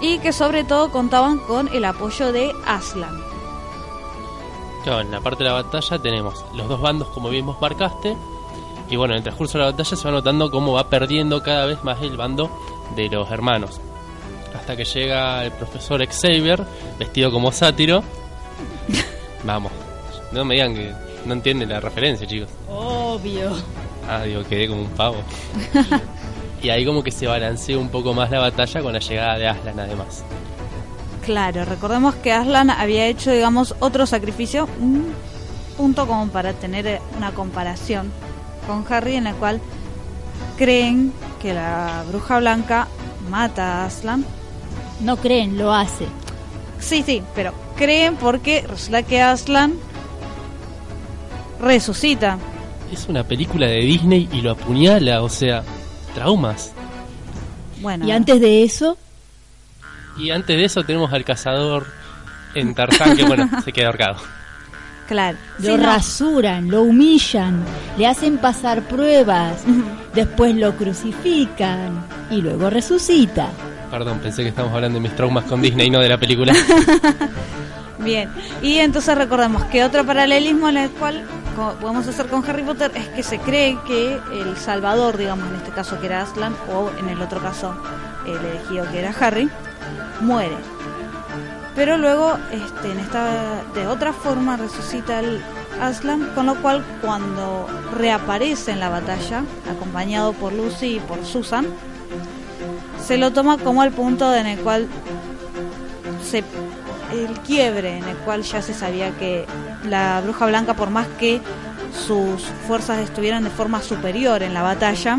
y 0.01 0.18
que 0.18 0.33
sobre 0.33 0.64
todo 0.64 0.91
contaban 0.91 1.39
con 1.39 1.68
el 1.68 1.85
apoyo 1.85 2.33
de 2.33 2.53
Aslan. 2.66 3.22
Claro, 4.83 5.01
en 5.03 5.12
la 5.12 5.20
parte 5.20 5.45
de 5.45 5.51
la 5.51 5.62
batalla 5.62 5.99
tenemos 6.01 6.45
los 6.55 6.68
dos 6.68 6.80
bandos, 6.80 7.09
como 7.09 7.28
bien 7.28 7.47
vos 7.47 7.61
marcaste. 7.61 8.16
Y 8.93 8.97
bueno, 8.97 9.14
en 9.14 9.18
el 9.18 9.22
transcurso 9.22 9.57
de 9.57 9.64
la 9.64 9.70
batalla 9.70 9.97
se 9.97 10.05
va 10.05 10.11
notando 10.11 10.51
cómo 10.51 10.74
va 10.74 10.90
perdiendo 10.90 11.43
cada 11.43 11.64
vez 11.64 11.82
más 11.82 12.03
el 12.03 12.14
bando 12.14 12.51
de 12.95 13.09
los 13.09 13.30
hermanos. 13.30 13.80
Hasta 14.55 14.76
que 14.76 14.84
llega 14.84 15.47
el 15.47 15.53
profesor 15.53 16.07
Xavier, 16.07 16.62
vestido 16.99 17.32
como 17.32 17.51
sátiro. 17.53 18.05
Vamos, 19.45 19.72
no 20.30 20.45
me 20.45 20.57
digan 20.57 20.74
que 20.74 20.93
no 21.24 21.32
entienden 21.32 21.70
la 21.70 21.80
referencia, 21.80 22.26
chicos. 22.26 22.51
Obvio. 22.68 23.57
Ah, 24.07 24.24
digo, 24.24 24.43
quedé 24.45 24.68
como 24.68 24.82
un 24.82 24.90
pavo. 24.90 25.16
y 26.62 26.68
ahí 26.68 26.84
como 26.84 27.03
que 27.03 27.11
se 27.11 27.26
balancea 27.26 27.78
un 27.78 27.88
poco 27.88 28.12
más 28.12 28.30
la 28.30 28.40
batalla 28.40 28.82
con 28.82 28.93
la 28.93 28.99
llegada 28.99 29.38
de 29.38 29.49
Aslan 29.49 29.80
además. 29.80 30.22
Claro, 31.24 31.64
recordemos 31.64 32.14
que 32.16 32.30
Aslan 32.30 32.68
había 32.68 33.07
hecho, 33.07 33.30
digamos, 33.30 33.74
otro 33.80 34.05
sacrificio, 34.05 34.68
un 34.78 35.14
punto 35.78 36.07
como 36.07 36.28
para 36.28 36.53
tener 36.53 37.01
una 37.16 37.30
comparación 37.32 38.12
con 38.66 38.84
Harry 38.90 39.16
en 39.16 39.26
el 39.26 39.34
cual 39.36 39.60
creen 40.56 41.12
que 41.40 41.54
la 41.54 42.04
bruja 42.08 42.38
blanca 42.38 42.88
mata 43.30 43.82
a 43.82 43.86
Aslan. 43.86 44.24
No 45.00 45.16
creen, 45.16 45.58
lo 45.58 45.72
hace. 45.72 46.06
Sí, 46.78 47.02
sí, 47.04 47.22
pero 47.34 47.52
creen 47.76 48.16
porque 48.16 48.64
resulta 48.68 49.02
que 49.02 49.20
Aslan 49.20 49.74
resucita. 51.60 52.38
Es 52.92 53.08
una 53.08 53.24
película 53.24 53.66
de 53.66 53.78
Disney 53.78 54.28
y 54.32 54.42
lo 54.42 54.52
apuñala, 54.52 55.22
o 55.22 55.28
sea, 55.28 55.62
traumas. 56.14 56.72
Bueno, 57.80 58.06
Y 58.06 58.10
antes 58.10 58.40
de 58.40 58.62
eso, 58.62 58.96
Y 60.18 60.30
antes 60.30 60.56
de 60.56 60.64
eso 60.64 60.84
tenemos 60.84 61.12
al 61.12 61.24
cazador 61.24 61.86
en 62.54 62.74
Tarzán, 62.74 63.16
que 63.16 63.24
bueno, 63.24 63.48
se 63.64 63.72
queda 63.72 63.86
ahorcado. 63.86 64.16
Claro. 65.12 65.38
lo 65.58 65.64
Sí, 65.64 65.76
no, 65.76 65.86
rasuran, 65.86 66.70
lo 66.70 66.82
humillan, 66.82 67.62
le 67.96 68.06
hacen 68.06 68.38
pasar 68.38 68.82
pruebas, 68.82 69.62
después 70.14 70.54
lo 70.56 70.76
crucifican 70.76 72.04
y 72.30 72.40
luego 72.40 72.70
resucita. 72.70 73.48
Perdón, 73.90 74.20
pensé 74.20 74.42
que 74.42 74.48
estábamos 74.48 74.74
hablando 74.74 74.98
de 74.98 75.02
mis 75.02 75.14
traumas 75.14 75.44
con 75.44 75.60
Disney, 75.60 75.90
no 75.90 76.00
de 76.00 76.08
la 76.08 76.18
película. 76.18 76.54
Bien, 77.98 78.28
y 78.62 78.78
entonces 78.78 79.16
recordemos 79.16 79.64
que 79.66 79.84
otro 79.84 80.04
paralelismo 80.04 80.68
en 80.68 80.76
el 80.78 80.90
cual 80.90 81.24
podemos 81.80 82.08
hacer 82.08 82.26
con 82.26 82.44
Harry 82.48 82.62
Potter 82.62 82.90
es 82.94 83.08
que 83.08 83.22
se 83.22 83.38
cree 83.38 83.78
que 83.86 84.18
el 84.32 84.56
Salvador, 84.56 85.16
digamos 85.16 85.48
en 85.50 85.56
este 85.56 85.70
caso 85.70 86.00
que 86.00 86.06
era 86.06 86.22
Aslan, 86.22 86.54
o 86.72 86.90
en 86.98 87.08
el 87.08 87.20
otro 87.20 87.40
caso 87.40 87.76
el 88.26 88.36
elegido 88.44 88.90
que 88.90 88.98
era 88.98 89.14
Harry, 89.20 89.48
muere. 90.20 90.56
Pero 91.74 91.96
luego, 91.96 92.36
este, 92.50 92.92
en 92.92 92.98
esta, 92.98 93.62
de 93.74 93.86
otra 93.86 94.12
forma, 94.12 94.56
resucita 94.56 95.20
el 95.20 95.42
Aslan, 95.80 96.32
con 96.34 96.46
lo 96.46 96.60
cual 96.60 96.84
cuando 97.00 97.66
reaparece 97.96 98.72
en 98.72 98.80
la 98.80 98.88
batalla, 98.88 99.44
acompañado 99.70 100.32
por 100.34 100.52
Lucy 100.52 100.96
y 100.96 101.00
por 101.00 101.24
Susan, 101.24 101.66
se 103.02 103.16
lo 103.16 103.32
toma 103.32 103.58
como 103.58 103.82
el 103.82 103.90
punto 103.90 104.34
en 104.34 104.46
el 104.46 104.58
cual 104.60 104.86
se 106.22 106.44
el 107.12 107.40
quiebre 107.40 107.98
en 107.98 108.04
el 108.04 108.16
cual 108.18 108.42
ya 108.42 108.62
se 108.62 108.72
sabía 108.72 109.10
que 109.18 109.44
la 109.84 110.20
bruja 110.22 110.46
blanca 110.46 110.74
por 110.74 110.88
más 110.88 111.06
que 111.18 111.40
sus 112.06 112.42
fuerzas 112.66 112.98
estuvieran 113.00 113.44
de 113.44 113.50
forma 113.50 113.82
superior 113.82 114.42
en 114.42 114.54
la 114.54 114.62
batalla 114.62 115.18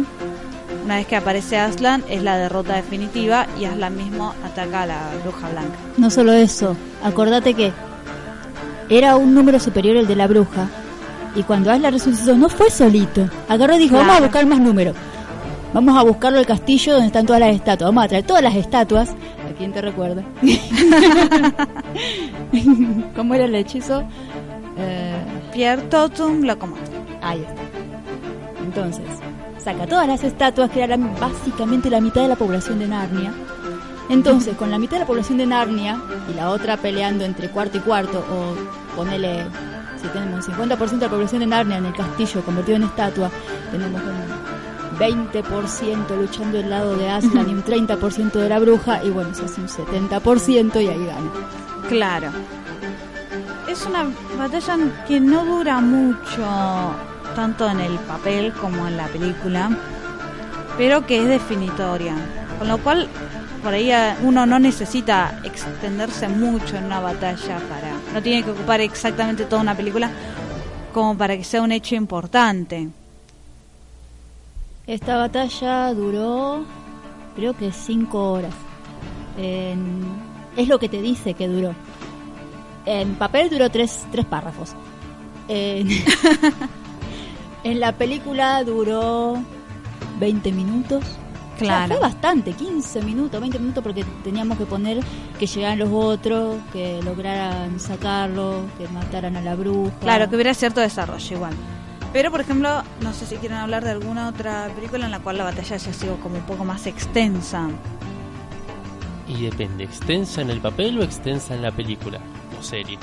una 0.84 0.97
vez 0.97 1.07
que 1.07 1.15
aparece 1.15 1.57
Aslan 1.57 2.03
es 2.09 2.23
la 2.23 2.38
derrota 2.38 2.75
definitiva 2.75 3.47
y 3.59 3.65
Aslan 3.65 3.95
mismo 3.95 4.34
ataca 4.43 4.84
a 4.84 4.86
la 4.86 5.01
bruja 5.23 5.49
blanca 5.49 5.75
No 5.97 6.09
solo 6.09 6.34
eso, 6.34 6.75
acordate 7.03 7.53
que 7.53 7.71
era 8.89 9.15
un 9.15 9.34
número 9.34 9.59
superior 9.59 9.95
el 9.95 10.07
de 10.07 10.15
la 10.15 10.27
bruja. 10.27 10.67
Y 11.36 11.43
cuando 11.43 11.71
Aslan 11.71 11.93
resucitó, 11.93 12.36
no 12.36 12.49
fue 12.49 12.69
solito. 12.69 13.27
Agarró 13.47 13.75
y 13.75 13.79
dijo, 13.79 13.95
vamos 13.95 14.17
a 14.17 14.21
buscar 14.21 14.45
más 14.45 14.59
números. 14.59 14.95
Vamos 15.73 15.97
a 15.97 16.03
buscarlo 16.03 16.38
al 16.38 16.45
castillo 16.45 16.93
donde 16.93 17.07
están 17.07 17.25
todas 17.25 17.39
las 17.39 17.55
estatuas. 17.55 17.89
Vamos 17.89 18.03
a 18.03 18.07
traer 18.09 18.25
todas 18.25 18.43
las 18.43 18.55
estatuas. 18.55 19.09
¿A 19.09 19.57
quién 19.57 19.71
te 19.71 19.81
recuerda? 19.81 20.23
¿Cómo 23.15 23.34
era 23.34 23.45
el 23.45 23.55
hechizo? 23.55 24.03
Eh, 24.77 25.15
Pierre 25.51 25.81
Totum 25.84 26.43
Locomotor 26.43 27.03
ahí 27.23 27.41
está. 27.41 27.61
Entonces, 28.63 29.05
saca 29.64 29.88
todas 29.88 30.07
las 30.07 30.24
estatuas, 30.24 30.70
que 30.70 30.84
era 30.84 30.97
la- 30.97 31.07
básicamente 31.20 31.89
la 31.89 32.01
mitad 32.01 32.22
de 32.22 32.28
la 32.28 32.36
población 32.36 32.80
de 32.80 32.88
Narnia. 32.88 33.34
Entonces, 34.09 34.55
con 34.57 34.70
la 34.70 34.78
mitad 34.78 34.93
de 34.97 34.99
la 35.01 35.05
población 35.07 35.38
de 35.38 35.45
Narnia 35.45 35.99
y 36.30 36.34
la 36.36 36.49
otra 36.49 36.78
peleando 36.78 37.24
entre 37.24 37.49
cuarto 37.49 37.78
y 37.78 37.82
cuarto, 37.82 38.20
o 38.20 38.95
ponele, 38.95 39.45
si 40.01 40.07
tenemos 40.09 40.45
un 40.47 40.53
50% 40.55 40.89
de 40.99 41.05
la 41.05 41.09
población 41.11 41.39
de 41.39 41.47
Narnia 41.47 41.78
en 41.78 41.86
el 41.86 41.93
castillo 41.93 42.41
convertido 42.43 42.76
en 42.78 42.84
estatua, 42.84 43.30
tenemos 43.72 44.01
un 44.01 44.99
20% 44.99 46.16
luchando 46.18 46.57
del 46.57 46.70
lado 46.70 46.95
de 46.97 47.09
Aslan 47.09 47.49
y 47.49 47.53
un 47.53 47.64
30% 47.66 48.32
de 48.34 48.49
la 48.49 48.59
bruja, 48.59 49.03
y 49.03 49.09
bueno, 49.09 49.34
se 49.34 49.45
hace 49.45 49.61
un 49.61 49.68
70% 49.70 50.76
y 50.84 50.88
ahí 50.88 51.05
gana. 51.05 51.32
claro 51.89 52.28
es 53.68 53.86
una 53.88 54.05
batalla 54.38 54.78
que 55.07 55.20
no 55.20 55.43
dura 55.45 55.80
mucho 55.80 56.43
tanto 57.34 57.69
en 57.69 57.79
el 57.79 57.95
papel 57.99 58.51
como 58.53 58.88
en 58.88 58.97
la 58.97 59.07
película 59.07 59.69
pero 60.77 61.05
que 61.05 61.19
es 61.21 61.27
definitoria 61.27 62.13
con 62.59 62.67
lo 62.67 62.77
cual 62.79 63.07
por 63.63 63.73
ahí 63.73 63.91
uno 64.23 64.45
no 64.45 64.59
necesita 64.59 65.39
extenderse 65.43 66.27
mucho 66.27 66.75
en 66.77 66.86
una 66.86 66.99
batalla 66.99 67.57
para 67.69 67.91
no 68.13 68.21
tiene 68.21 68.43
que 68.43 68.51
ocupar 68.51 68.81
exactamente 68.81 69.45
toda 69.45 69.61
una 69.61 69.75
película 69.75 70.09
como 70.93 71.17
para 71.17 71.36
que 71.38 71.43
sea 71.43 71.61
un 71.61 71.71
hecho 71.71 71.95
importante 71.95 72.89
Esta 74.86 75.15
batalla 75.17 75.93
duró, 75.93 76.65
creo 77.38 77.53
que 77.55 77.71
cinco 77.71 78.31
horas. 78.34 78.53
En- 79.38 80.03
es 80.57 80.67
lo 80.67 80.77
que 80.77 80.89
te 80.89 81.01
dice 81.01 81.34
que 81.34 81.47
duró. 81.47 81.73
En 82.86 83.15
papel 83.15 83.49
duró 83.49 83.69
tres, 83.69 84.05
tres 84.11 84.25
párrafos. 84.25 84.73
En, 85.47 85.88
en 87.64 87.80
la 87.80 87.91
película 87.93 88.64
duró 88.64 89.41
20 90.20 90.51
minutos. 90.51 91.03
O 91.55 91.59
sea, 91.59 91.68
Claro. 91.86 91.88
fue 91.93 91.99
bastante, 91.99 92.53
15 92.53 93.01
minutos, 93.03 93.39
20 93.39 93.59
minutos, 93.59 93.84
porque 93.84 94.03
teníamos 94.24 94.57
que 94.57 94.66
poner 94.66 94.99
que 95.39 95.45
llegaran 95.45 95.80
los 95.80 95.89
otros, 95.91 96.57
que 96.74 96.99
lograran 97.03 97.80
sacarlo, 97.80 98.61
que 98.78 98.88
mataran 98.88 99.36
a 99.38 99.41
la 99.41 99.55
bruja. 99.55 99.91
Claro, 100.01 100.30
que 100.30 100.36
hubiera 100.36 100.53
cierto 100.55 100.82
desarrollo 100.82 101.36
igual. 101.36 101.53
Pero, 102.11 102.32
por 102.32 102.41
ejemplo, 102.41 102.84
no 103.01 103.14
sé 103.14 103.26
si 103.26 103.36
quieren 103.38 103.57
hablar 103.59 103.84
de 103.84 103.91
alguna 103.91 104.28
otra 104.30 104.68
película 104.76 105.05
en 105.05 105.11
la 105.11 105.20
cual 105.20 105.38
la 105.38 105.43
batalla 105.45 105.76
haya 105.76 105.93
sido 105.93 106.18
como 106.18 106.36
un 106.36 106.43
poco 106.43 106.66
más 106.66 106.86
extensa. 106.88 107.70
Y 109.28 109.43
depende, 109.43 109.84
¿extensa 109.86 110.41
en 110.41 110.49
el 110.49 110.59
papel 110.59 110.99
o 110.99 111.03
extensa 111.03 111.55
en 111.55 111.61
la 111.61 111.72
película 111.72 112.20
o 112.59 112.64
serie? 112.64 112.97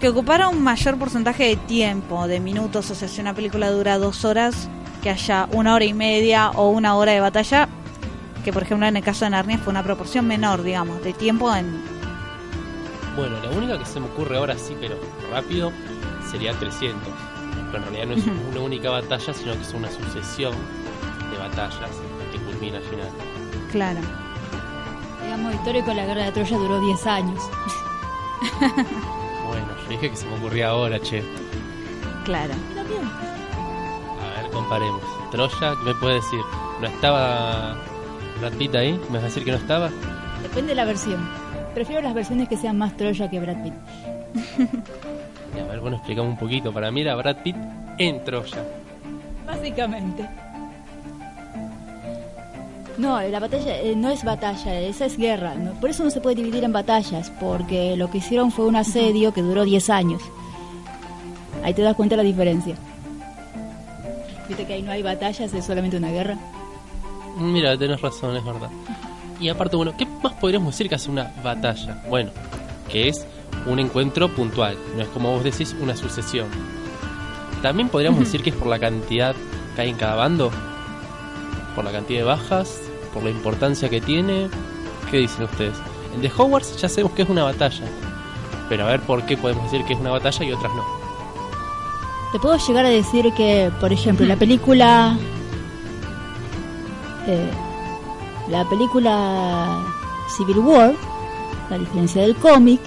Que 0.00 0.08
ocupara 0.08 0.48
un 0.48 0.62
mayor 0.62 0.98
porcentaje 0.98 1.44
de 1.44 1.56
tiempo, 1.56 2.26
de 2.26 2.40
minutos, 2.40 2.90
o 2.90 2.94
sea, 2.94 3.08
si 3.08 3.20
una 3.20 3.34
película 3.34 3.70
dura 3.70 3.98
dos 3.98 4.24
horas, 4.24 4.68
que 5.02 5.10
haya 5.10 5.48
una 5.52 5.74
hora 5.74 5.84
y 5.84 5.94
media 5.94 6.50
o 6.50 6.68
una 6.70 6.96
hora 6.96 7.12
de 7.12 7.20
batalla, 7.20 7.68
que 8.44 8.52
por 8.52 8.62
ejemplo 8.62 8.86
en 8.86 8.96
el 8.96 9.02
caso 9.02 9.24
de 9.24 9.30
Narnia 9.30 9.58
fue 9.58 9.70
una 9.70 9.82
proporción 9.82 10.26
menor, 10.26 10.62
digamos, 10.62 11.02
de 11.02 11.12
tiempo 11.12 11.54
en... 11.54 11.82
Bueno, 13.16 13.36
la 13.42 13.50
única 13.50 13.78
que 13.78 13.86
se 13.86 14.00
me 14.00 14.06
ocurre 14.06 14.36
ahora 14.36 14.58
sí, 14.58 14.76
pero 14.80 14.96
rápido, 15.30 15.72
sería 16.30 16.52
300. 16.52 17.00
Pero 17.70 17.84
en 17.84 17.92
realidad 17.92 18.06
no 18.06 18.14
es 18.14 18.26
una 18.50 18.60
única 18.60 18.90
batalla, 18.90 19.32
sino 19.32 19.52
que 19.54 19.62
es 19.62 19.72
una 19.72 19.90
sucesión 19.90 20.52
de 21.30 21.38
batallas 21.38 21.90
que 22.32 22.38
culmina 22.38 22.78
al 22.78 22.84
final. 22.84 23.08
Claro. 23.70 24.00
Digamos, 25.22 25.54
histórico, 25.54 25.94
la 25.94 26.06
guerra 26.06 26.24
de 26.24 26.32
Troya 26.32 26.58
duró 26.58 26.80
10 26.80 27.06
años. 27.06 27.40
Dije 29.88 30.10
que 30.10 30.16
se 30.16 30.26
me 30.26 30.36
ocurría 30.36 30.68
ahora, 30.68 30.98
che. 31.00 31.22
Claro. 32.24 32.54
A 34.20 34.40
ver, 34.40 34.50
comparemos. 34.50 35.02
Troya, 35.30 35.74
¿qué 35.78 35.84
me 35.84 35.94
puede 35.94 36.14
decir? 36.14 36.40
¿No 36.80 36.86
estaba 36.86 37.76
Brad 38.40 38.52
Pitt 38.54 38.74
ahí? 38.74 38.92
¿Me 39.10 39.14
vas 39.14 39.22
a 39.22 39.26
decir 39.26 39.44
que 39.44 39.50
no 39.50 39.58
estaba? 39.58 39.90
Depende 40.42 40.70
de 40.70 40.74
la 40.74 40.84
versión. 40.84 41.28
Prefiero 41.74 42.02
las 42.02 42.14
versiones 42.14 42.48
que 42.48 42.56
sean 42.56 42.78
más 42.78 42.96
Troya 42.96 43.28
que 43.28 43.40
Brad 43.40 43.62
Pitt. 43.62 43.74
Y 45.56 45.60
a 45.60 45.64
ver, 45.64 45.80
bueno, 45.80 45.96
explicamos 45.96 46.32
un 46.32 46.38
poquito. 46.38 46.72
Para 46.72 46.90
mí 46.90 47.02
era 47.02 47.14
Brad 47.14 47.36
Pitt 47.42 47.56
en 47.98 48.24
Troya. 48.24 48.64
Básicamente. 49.46 50.28
No, 52.96 53.20
la 53.20 53.40
batalla 53.40 53.80
eh, 53.80 53.94
no 53.96 54.10
es 54.10 54.22
batalla, 54.22 54.80
esa 54.80 55.06
es 55.06 55.16
guerra. 55.16 55.54
¿no? 55.54 55.72
Por 55.80 55.90
eso 55.90 56.04
no 56.04 56.10
se 56.10 56.20
puede 56.20 56.36
dividir 56.36 56.64
en 56.64 56.72
batallas, 56.72 57.30
porque 57.40 57.96
lo 57.96 58.10
que 58.10 58.18
hicieron 58.18 58.52
fue 58.52 58.66
un 58.66 58.76
asedio 58.76 59.32
que 59.32 59.42
duró 59.42 59.64
10 59.64 59.90
años. 59.90 60.22
Ahí 61.62 61.74
te 61.74 61.82
das 61.82 61.96
cuenta 61.96 62.16
la 62.16 62.22
diferencia. 62.22 62.76
dijiste 64.42 64.66
que 64.66 64.74
ahí 64.74 64.82
no 64.82 64.92
hay 64.92 65.02
batallas, 65.02 65.52
es 65.52 65.64
solamente 65.64 65.96
una 65.96 66.10
guerra. 66.10 66.38
Mira, 67.36 67.76
tenés 67.76 68.00
razón, 68.00 68.36
es 68.36 68.44
verdad. 68.44 68.70
Y 69.40 69.48
aparte, 69.48 69.76
bueno, 69.76 69.96
¿qué 69.96 70.06
más 70.22 70.34
podríamos 70.34 70.74
decir 70.74 70.88
que 70.88 70.94
hace 70.94 71.10
una 71.10 71.32
batalla? 71.42 72.02
Bueno, 72.08 72.30
que 72.88 73.08
es 73.08 73.26
un 73.66 73.78
encuentro 73.78 74.32
puntual, 74.34 74.76
no 74.96 75.02
es 75.02 75.08
como 75.08 75.32
vos 75.32 75.42
decís 75.42 75.74
una 75.80 75.96
sucesión. 75.96 76.46
También 77.62 77.88
podríamos 77.88 78.20
decir 78.20 78.42
que 78.42 78.50
es 78.50 78.56
por 78.56 78.68
la 78.68 78.78
cantidad 78.78 79.34
que 79.74 79.82
hay 79.82 79.90
en 79.90 79.96
cada 79.96 80.14
bando, 80.14 80.50
por 81.74 81.84
la 81.84 81.92
cantidad 81.92 82.20
de 82.20 82.24
bajas, 82.24 82.80
por 83.12 83.22
la 83.22 83.30
importancia 83.30 83.88
que 83.88 84.00
tiene. 84.00 84.48
¿Qué 85.10 85.18
dicen 85.18 85.44
ustedes? 85.44 85.76
En 86.14 86.20
The 86.20 86.30
Hogwarts 86.36 86.80
ya 86.80 86.88
sabemos 86.88 87.12
que 87.12 87.22
es 87.22 87.28
una 87.28 87.44
batalla, 87.44 87.84
pero 88.68 88.84
a 88.84 88.90
ver 88.90 89.00
por 89.00 89.24
qué 89.26 89.36
podemos 89.36 89.64
decir 89.64 89.84
que 89.86 89.94
es 89.94 90.00
una 90.00 90.10
batalla 90.10 90.44
y 90.44 90.52
otras 90.52 90.72
no. 90.74 90.84
Te 92.32 92.38
puedo 92.38 92.56
llegar 92.56 92.84
a 92.84 92.88
decir 92.88 93.32
que, 93.34 93.70
por 93.80 93.92
ejemplo, 93.92 94.26
la 94.26 94.36
película. 94.36 95.16
eh, 97.26 97.50
la 98.48 98.68
película 98.68 99.82
Civil 100.36 100.58
War, 100.58 100.94
a 101.70 101.78
diferencia 101.78 102.22
del 102.22 102.36
cómic, 102.36 102.80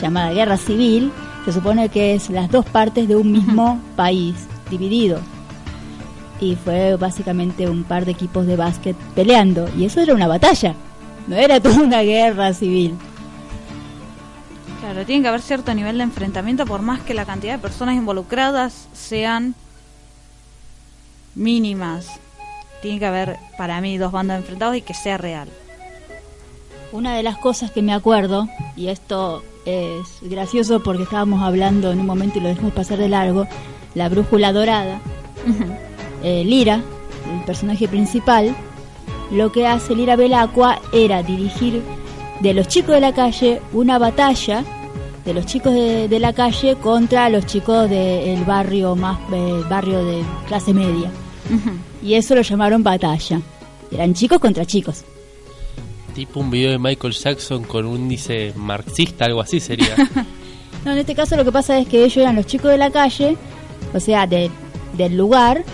llamada 0.00 0.32
Guerra 0.32 0.56
Civil, 0.56 1.12
se 1.44 1.52
supone 1.52 1.88
que 1.88 2.14
es 2.14 2.30
las 2.30 2.50
dos 2.50 2.64
partes 2.66 3.06
de 3.06 3.16
un 3.16 3.32
mismo 3.32 3.80
país, 3.96 4.34
dividido. 4.70 5.20
Y 6.40 6.56
fue 6.56 6.96
básicamente 6.96 7.68
un 7.68 7.84
par 7.84 8.04
de 8.04 8.12
equipos 8.12 8.46
de 8.46 8.56
básquet 8.56 8.96
peleando. 9.14 9.68
Y 9.76 9.84
eso 9.84 10.00
era 10.00 10.14
una 10.14 10.28
batalla, 10.28 10.74
no 11.26 11.36
era 11.36 11.60
toda 11.62 11.80
una 11.80 12.02
guerra 12.02 12.52
civil. 12.52 12.94
Claro, 14.80 15.04
tiene 15.04 15.22
que 15.22 15.28
haber 15.28 15.42
cierto 15.42 15.74
nivel 15.74 15.98
de 15.98 16.04
enfrentamiento 16.04 16.64
por 16.64 16.82
más 16.82 17.00
que 17.00 17.12
la 17.12 17.24
cantidad 17.24 17.54
de 17.54 17.58
personas 17.58 17.96
involucradas 17.96 18.88
sean 18.92 19.54
mínimas. 21.34 22.06
Tiene 22.80 22.98
que 22.98 23.06
haber, 23.06 23.38
para 23.56 23.80
mí, 23.80 23.98
dos 23.98 24.12
bandos 24.12 24.36
enfrentados 24.36 24.76
y 24.76 24.82
que 24.82 24.94
sea 24.94 25.18
real. 25.18 25.48
Una 26.92 27.16
de 27.16 27.22
las 27.22 27.36
cosas 27.36 27.70
que 27.70 27.82
me 27.82 27.92
acuerdo, 27.92 28.48
y 28.76 28.88
esto 28.88 29.42
es 29.66 30.06
gracioso 30.22 30.82
porque 30.82 31.02
estábamos 31.02 31.42
hablando 31.42 31.92
en 31.92 32.00
un 32.00 32.06
momento 32.06 32.38
y 32.38 32.42
lo 32.42 32.48
dejamos 32.48 32.72
pasar 32.72 32.98
de 32.98 33.08
largo, 33.08 33.46
la 33.94 34.08
brújula 34.08 34.52
dorada, 34.52 35.00
eh, 36.22 36.42
Lira, 36.44 36.80
el 37.32 37.44
personaje 37.44 37.88
principal, 37.88 38.54
lo 39.30 39.52
que 39.52 39.66
hace 39.66 39.94
Lira 39.94 40.16
Belacqua 40.16 40.80
era 40.92 41.22
dirigir 41.22 41.82
de 42.40 42.54
los 42.54 42.68
chicos 42.68 42.94
de 42.94 43.00
la 43.00 43.12
calle 43.14 43.60
una 43.72 43.98
batalla 43.98 44.64
de 45.24 45.34
los 45.34 45.44
chicos 45.46 45.74
de, 45.74 46.08
de 46.08 46.18
la 46.20 46.32
calle 46.32 46.76
contra 46.76 47.28
los 47.28 47.44
chicos 47.44 47.90
del 47.90 48.44
barrio 48.44 48.96
más 48.96 49.18
eh, 49.32 49.62
barrio 49.68 50.02
de 50.04 50.22
clase 50.46 50.72
media. 50.72 51.10
Y 52.02 52.14
eso 52.14 52.34
lo 52.34 52.40
llamaron 52.42 52.82
batalla. 52.82 53.40
Eran 53.90 54.14
chicos 54.14 54.38
contra 54.38 54.64
chicos. 54.64 55.04
Tipo 56.14 56.40
un 56.40 56.50
video 56.50 56.70
de 56.70 56.78
Michael 56.78 57.12
Jackson 57.12 57.64
con 57.64 57.84
un 57.86 57.96
índice 58.02 58.52
marxista, 58.56 59.24
algo 59.26 59.40
así 59.40 59.60
sería. 59.60 59.94
No, 60.84 60.92
en 60.92 60.98
este 60.98 61.14
caso 61.16 61.34
lo 61.36 61.44
que 61.44 61.50
pasa 61.50 61.76
es 61.78 61.88
que 61.88 62.04
ellos 62.04 62.16
eran 62.18 62.36
los 62.36 62.46
chicos 62.46 62.70
de 62.70 62.78
la 62.78 62.90
calle, 62.90 63.36
o 63.92 63.98
sea, 63.98 64.28
de- 64.28 64.48
del 64.96 65.16
lugar, 65.16 65.64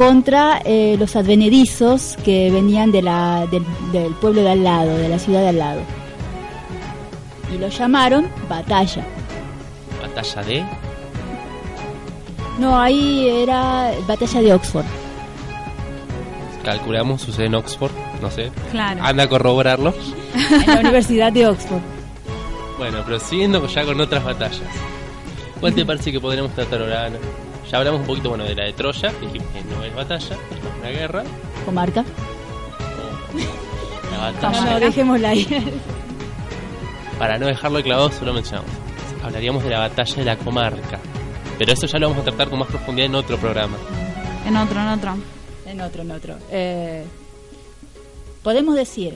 contra 0.00 0.62
eh, 0.64 0.96
los 0.98 1.14
advenedizos 1.14 2.16
que 2.24 2.50
venían 2.50 2.90
de 2.90 3.02
la, 3.02 3.46
del, 3.50 3.62
del 3.92 4.14
pueblo 4.14 4.40
de 4.40 4.52
al 4.52 4.64
lado, 4.64 4.96
de 4.96 5.10
la 5.10 5.18
ciudad 5.18 5.42
de 5.42 5.48
al 5.48 5.58
lado. 5.58 5.82
Y 7.54 7.58
lo 7.58 7.68
llamaron 7.68 8.26
batalla. 8.48 9.04
Batalla 10.00 10.42
de. 10.44 10.64
No, 12.58 12.80
ahí 12.80 13.28
era 13.28 13.90
batalla 14.08 14.40
de 14.40 14.54
Oxford. 14.54 14.86
Calculamos, 16.64 17.20
sucede 17.20 17.44
en 17.44 17.56
Oxford, 17.56 17.92
no 18.22 18.30
sé. 18.30 18.50
Claro. 18.70 19.02
Anda 19.04 19.24
a 19.24 19.28
corroborarlo. 19.28 19.92
En 20.34 20.66
la 20.66 20.80
Universidad 20.80 21.30
de 21.30 21.46
Oxford. 21.46 21.82
Bueno, 22.78 23.02
pero 23.04 23.20
siguiendo 23.20 23.66
ya 23.66 23.84
con 23.84 24.00
otras 24.00 24.24
batallas. 24.24 24.62
¿Cuál 25.60 25.74
te 25.74 25.84
parece 25.84 26.10
que 26.10 26.20
podríamos 26.20 26.54
tratar 26.54 26.80
ahora? 26.80 27.04
Ana? 27.04 27.18
Ya 27.70 27.78
hablamos 27.78 28.00
un 28.00 28.06
poquito 28.06 28.30
bueno 28.30 28.44
de 28.44 28.54
la 28.54 28.64
de 28.64 28.72
Troya, 28.72 29.12
dijimos 29.20 29.48
que 29.52 29.62
no 29.64 29.84
es 29.84 29.94
batalla, 29.94 30.34
es 30.34 30.80
una 30.80 30.88
guerra. 30.88 31.22
Comarca. 31.64 32.04
La 34.10 34.50
No, 34.50 34.64
no, 34.64 34.80
dejémosla 34.80 35.28
ahí. 35.28 35.46
Para 37.18 37.38
no 37.38 37.46
dejarlo 37.46 37.80
clavado, 37.82 38.10
solo 38.10 38.34
mencionamos. 38.34 38.70
Hablaríamos 39.22 39.62
de 39.62 39.70
la 39.70 39.78
batalla 39.78 40.16
de 40.16 40.24
la 40.24 40.36
comarca. 40.36 40.98
Pero 41.58 41.72
eso 41.72 41.86
ya 41.86 41.98
lo 41.98 42.08
vamos 42.08 42.22
a 42.22 42.30
tratar 42.30 42.50
con 42.50 42.58
más 42.58 42.68
profundidad 42.68 43.06
en 43.06 43.14
otro 43.14 43.36
programa. 43.36 43.76
En 44.46 44.56
otro, 44.56 44.80
en 44.80 44.88
otro. 44.88 45.16
En 45.66 45.80
otro, 45.80 46.02
en 46.02 46.10
otro. 46.10 46.36
Eh, 46.50 47.04
podemos 48.42 48.74
decir, 48.74 49.14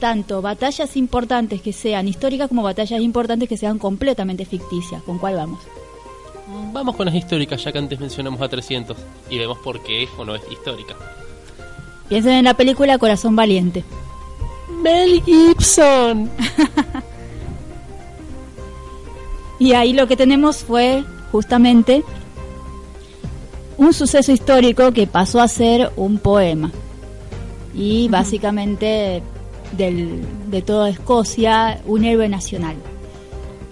tanto 0.00 0.42
batallas 0.42 0.96
importantes 0.96 1.62
que 1.62 1.72
sean 1.72 2.08
históricas 2.08 2.48
como 2.48 2.62
batallas 2.62 3.00
importantes 3.00 3.48
que 3.48 3.56
sean 3.56 3.78
completamente 3.78 4.44
ficticias. 4.44 5.02
¿Con 5.02 5.18
cuál 5.18 5.36
vamos? 5.36 5.60
Vamos 6.72 6.96
con 6.96 7.06
las 7.06 7.14
históricas, 7.14 7.62
ya 7.64 7.72
que 7.72 7.78
antes 7.78 7.98
mencionamos 7.98 8.40
a 8.40 8.48
300 8.48 8.96
y 9.30 9.38
vemos 9.38 9.58
por 9.58 9.82
qué 9.82 10.04
es 10.04 10.10
o 10.16 10.24
no 10.24 10.34
es 10.34 10.42
histórica. 10.50 10.94
Piensen 12.08 12.32
en 12.32 12.44
la 12.44 12.54
película 12.54 12.98
Corazón 12.98 13.34
Valiente. 13.34 13.84
Mel 14.82 15.22
Gibson. 15.24 16.30
Y 19.58 19.72
ahí 19.72 19.92
lo 19.92 20.06
que 20.06 20.16
tenemos 20.16 20.58
fue 20.58 21.04
justamente 21.32 22.04
un 23.78 23.92
suceso 23.92 24.32
histórico 24.32 24.92
que 24.92 25.06
pasó 25.06 25.40
a 25.40 25.48
ser 25.48 25.92
un 25.96 26.18
poema. 26.18 26.72
Y 27.74 28.08
básicamente 28.08 29.22
del, 29.72 30.22
de 30.50 30.62
toda 30.62 30.88
Escocia, 30.88 31.80
un 31.86 32.04
héroe 32.04 32.28
nacional, 32.28 32.76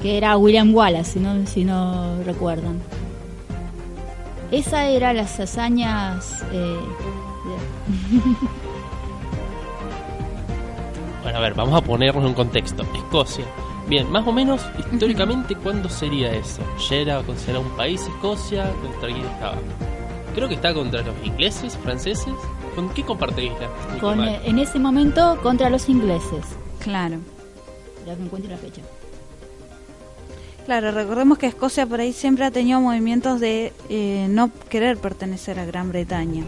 que 0.04 0.18
era 0.18 0.36
William 0.36 0.74
Wallace, 0.74 1.12
si 1.12 1.18
no, 1.18 1.46
si 1.46 1.64
no 1.64 2.22
recuerdan. 2.26 2.78
Esa 4.50 4.84
era 4.88 5.14
las 5.14 5.40
hazañas... 5.40 6.44
eh, 6.52 6.78
Bueno, 11.22 11.38
a 11.38 11.40
ver, 11.40 11.54
vamos 11.54 11.74
a 11.74 11.80
ponernos 11.82 12.22
en 12.22 12.28
un 12.28 12.34
contexto. 12.34 12.82
Escocia. 12.94 13.46
Bien, 13.88 14.12
más 14.12 14.26
o 14.26 14.32
menos 14.32 14.60
históricamente, 14.92 15.54
¿cuándo 15.54 15.88
sería 15.88 16.30
eso? 16.34 16.60
¿Ya 16.90 16.96
era 16.96 17.22
considerado 17.22 17.64
un 17.64 17.74
país 17.74 18.02
Escocia? 18.02 18.70
¿Contra 18.82 19.08
quién 19.08 19.24
estaba? 19.24 19.56
Creo 20.34 20.48
que 20.48 20.54
está 20.56 20.74
contra 20.74 21.00
los 21.00 21.14
ingleses, 21.24 21.78
franceses. 21.78 22.34
¿Con 22.74 22.90
qué 22.90 23.02
comparte 23.04 23.42
isla? 23.46 23.70
Con, 24.02 24.22
eh, 24.22 24.38
en 24.44 24.58
ese 24.58 24.78
momento 24.78 25.38
contra 25.42 25.70
los 25.70 25.88
ingleses. 25.88 26.44
Claro. 26.80 27.16
Ya 28.06 28.14
que 28.14 28.22
encuentre 28.22 28.50
la 28.52 28.58
fecha. 28.58 28.82
Claro, 30.64 30.92
recordemos 30.92 31.36
que 31.36 31.46
Escocia 31.46 31.86
por 31.86 32.00
ahí 32.00 32.12
siempre 32.12 32.44
ha 32.46 32.50
tenido 32.50 32.80
movimientos 32.80 33.38
de 33.38 33.72
eh, 33.90 34.26
no 34.30 34.50
querer 34.70 34.96
pertenecer 34.96 35.58
a 35.58 35.64
Gran 35.66 35.90
Bretaña. 35.90 36.44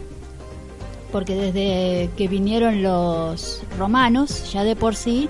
porque 1.12 1.35
desde 1.35 2.11
que 2.17 2.27
vinieron 2.29 2.83
los 2.83 3.62
romanos, 3.79 4.53
ya 4.53 4.64
de 4.64 4.75
por 4.75 4.97
sí, 4.97 5.29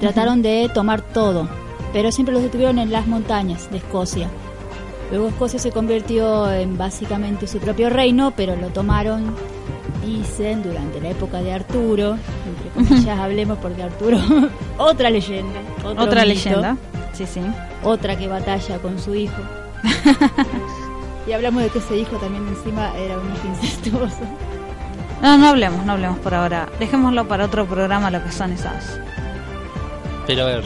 trataron 0.00 0.42
de 0.42 0.70
tomar 0.74 1.00
todo, 1.00 1.48
pero 1.92 2.10
siempre 2.12 2.34
los 2.34 2.42
detuvieron 2.42 2.78
en 2.78 2.90
las 2.90 3.06
montañas 3.06 3.70
de 3.70 3.78
Escocia. 3.78 4.28
Luego 5.10 5.28
Escocia 5.28 5.58
se 5.58 5.70
convirtió 5.70 6.50
en 6.52 6.76
básicamente 6.76 7.46
su 7.46 7.58
propio 7.60 7.88
reino, 7.88 8.32
pero 8.36 8.56
lo 8.56 8.68
tomaron, 8.68 9.34
dicen, 10.04 10.62
durante 10.62 11.00
la 11.00 11.10
época 11.10 11.40
de 11.40 11.52
Arturo, 11.52 12.16
entre 12.46 12.70
comillas 12.74 13.18
hablemos 13.20 13.58
porque 13.58 13.82
Arturo, 13.84 14.18
otra 14.78 15.08
leyenda, 15.10 15.60
Otra 15.84 16.24
mito, 16.24 16.34
leyenda. 16.34 16.76
Sí, 17.16 17.26
sí. 17.26 17.40
otra 17.82 18.16
que 18.16 18.28
batalla 18.28 18.78
con 18.78 18.98
su 18.98 19.14
hijo. 19.14 19.40
y 21.26 21.32
hablamos 21.32 21.62
de 21.62 21.70
que 21.70 21.78
ese 21.78 21.96
hijo 21.96 22.16
también 22.16 22.46
encima 22.48 22.94
era 22.98 23.18
un 23.18 23.32
hijo 23.34 23.48
incestuoso. 23.48 24.22
No, 25.22 25.38
no 25.38 25.48
hablemos, 25.48 25.86
no 25.86 25.92
hablemos 25.92 26.18
por 26.18 26.34
ahora. 26.34 26.68
Dejémoslo 26.78 27.26
para 27.26 27.46
otro 27.46 27.64
programa 27.64 28.10
lo 28.10 28.22
que 28.22 28.30
son 28.30 28.52
esas. 28.52 29.00
Pero 30.26 30.42
a 30.42 30.46
ver, 30.46 30.64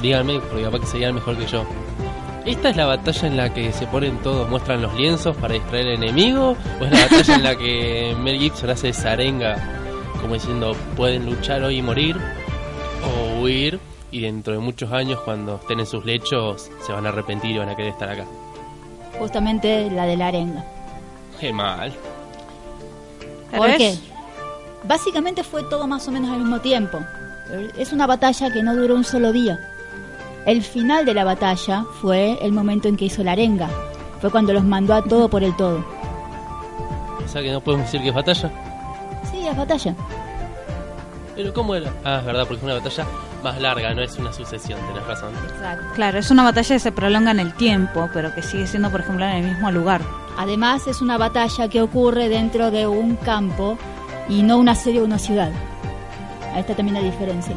díganme, 0.00 0.38
porque 0.40 0.62
capaz 0.62 0.80
que 0.80 0.86
serían 0.86 1.14
mejor 1.14 1.36
que 1.36 1.46
yo. 1.46 1.64
¿Esta 2.46 2.70
es 2.70 2.76
la 2.76 2.86
batalla 2.86 3.28
en 3.28 3.36
la 3.36 3.52
que 3.52 3.72
se 3.72 3.86
ponen 3.86 4.18
todos, 4.18 4.48
muestran 4.48 4.80
los 4.80 4.94
lienzos 4.94 5.36
para 5.36 5.54
distraer 5.54 5.88
al 5.88 6.04
enemigo? 6.04 6.56
¿O 6.80 6.84
es 6.84 6.90
la 6.90 7.00
batalla 7.00 7.34
en 7.34 7.42
la 7.42 7.56
que 7.56 8.16
Mel 8.18 8.38
Gibson 8.38 8.70
hace 8.70 8.90
esa 8.90 9.12
arenga, 9.12 9.56
como 10.20 10.34
diciendo, 10.34 10.76
pueden 10.96 11.26
luchar 11.26 11.62
hoy 11.64 11.78
y 11.78 11.82
morir? 11.82 12.16
¿O 13.04 13.40
huir? 13.40 13.80
Y 14.12 14.20
dentro 14.20 14.52
de 14.52 14.58
muchos 14.58 14.90
años, 14.92 15.20
cuando 15.20 15.56
estén 15.56 15.80
en 15.80 15.86
sus 15.86 16.04
lechos, 16.04 16.70
se 16.84 16.92
van 16.92 17.06
a 17.06 17.10
arrepentir 17.10 17.52
y 17.52 17.58
van 17.58 17.68
a 17.68 17.76
querer 17.76 17.92
estar 17.92 18.08
acá. 18.08 18.24
Justamente 19.18 19.90
la 19.90 20.04
de 20.06 20.16
la 20.16 20.28
arenga. 20.28 20.64
Qué 21.38 21.52
mal. 21.52 21.92
¿Por 23.56 23.76
qué? 23.76 23.96
Básicamente 24.84 25.44
fue 25.44 25.62
todo 25.64 25.86
más 25.86 26.08
o 26.08 26.10
menos 26.10 26.30
al 26.30 26.40
mismo 26.40 26.60
tiempo. 26.60 26.98
Es 27.78 27.92
una 27.92 28.06
batalla 28.06 28.52
que 28.52 28.62
no 28.62 28.74
duró 28.74 28.94
un 28.94 29.04
solo 29.04 29.32
día. 29.32 29.58
El 30.46 30.62
final 30.62 31.04
de 31.04 31.14
la 31.14 31.24
batalla 31.24 31.84
fue 32.00 32.38
el 32.42 32.52
momento 32.52 32.88
en 32.88 32.96
que 32.96 33.04
hizo 33.04 33.22
la 33.22 33.32
arenga. 33.32 33.68
Fue 34.20 34.30
cuando 34.30 34.52
los 34.52 34.64
mandó 34.64 34.94
a 34.94 35.02
todo 35.02 35.28
por 35.28 35.44
el 35.44 35.54
todo. 35.56 35.84
sea 37.26 37.42
que 37.42 37.52
no 37.52 37.60
podemos 37.60 37.86
decir 37.86 38.02
que 38.02 38.08
es 38.08 38.14
batalla. 38.14 38.50
Sí, 39.30 39.46
es 39.46 39.56
batalla. 39.56 39.94
Pero 41.36 41.52
¿cómo 41.52 41.74
era? 41.74 41.92
Ah, 42.04 42.18
es 42.20 42.24
verdad, 42.24 42.42
porque 42.42 42.56
es 42.56 42.62
una 42.62 42.74
batalla 42.74 43.06
más 43.42 43.60
larga, 43.60 43.92
no 43.94 44.02
es 44.02 44.16
una 44.18 44.32
sucesión, 44.32 44.80
tenés 44.86 45.06
razón. 45.06 45.32
Exacto. 45.48 45.84
Claro, 45.94 46.18
es 46.18 46.30
una 46.30 46.44
batalla 46.44 46.74
que 46.74 46.80
se 46.80 46.92
prolonga 46.92 47.30
en 47.30 47.40
el 47.40 47.54
tiempo, 47.54 48.08
pero 48.12 48.34
que 48.34 48.42
sigue 48.42 48.66
siendo, 48.66 48.90
por 48.90 49.00
ejemplo, 49.00 49.24
en 49.24 49.32
el 49.32 49.44
mismo 49.44 49.70
lugar. 49.70 50.00
Además, 50.38 50.86
es 50.86 51.00
una 51.00 51.18
batalla 51.18 51.68
que 51.68 51.82
ocurre 51.82 52.28
dentro 52.28 52.70
de 52.70 52.86
un 52.86 53.16
campo 53.16 53.76
y 54.28 54.42
no 54.42 54.58
una 54.58 54.74
serie 54.74 55.00
o 55.00 55.04
una 55.04 55.18
ciudad. 55.18 55.50
Ahí 56.54 56.60
está 56.60 56.74
también 56.74 56.94
la 56.94 57.02
diferencia. 57.02 57.54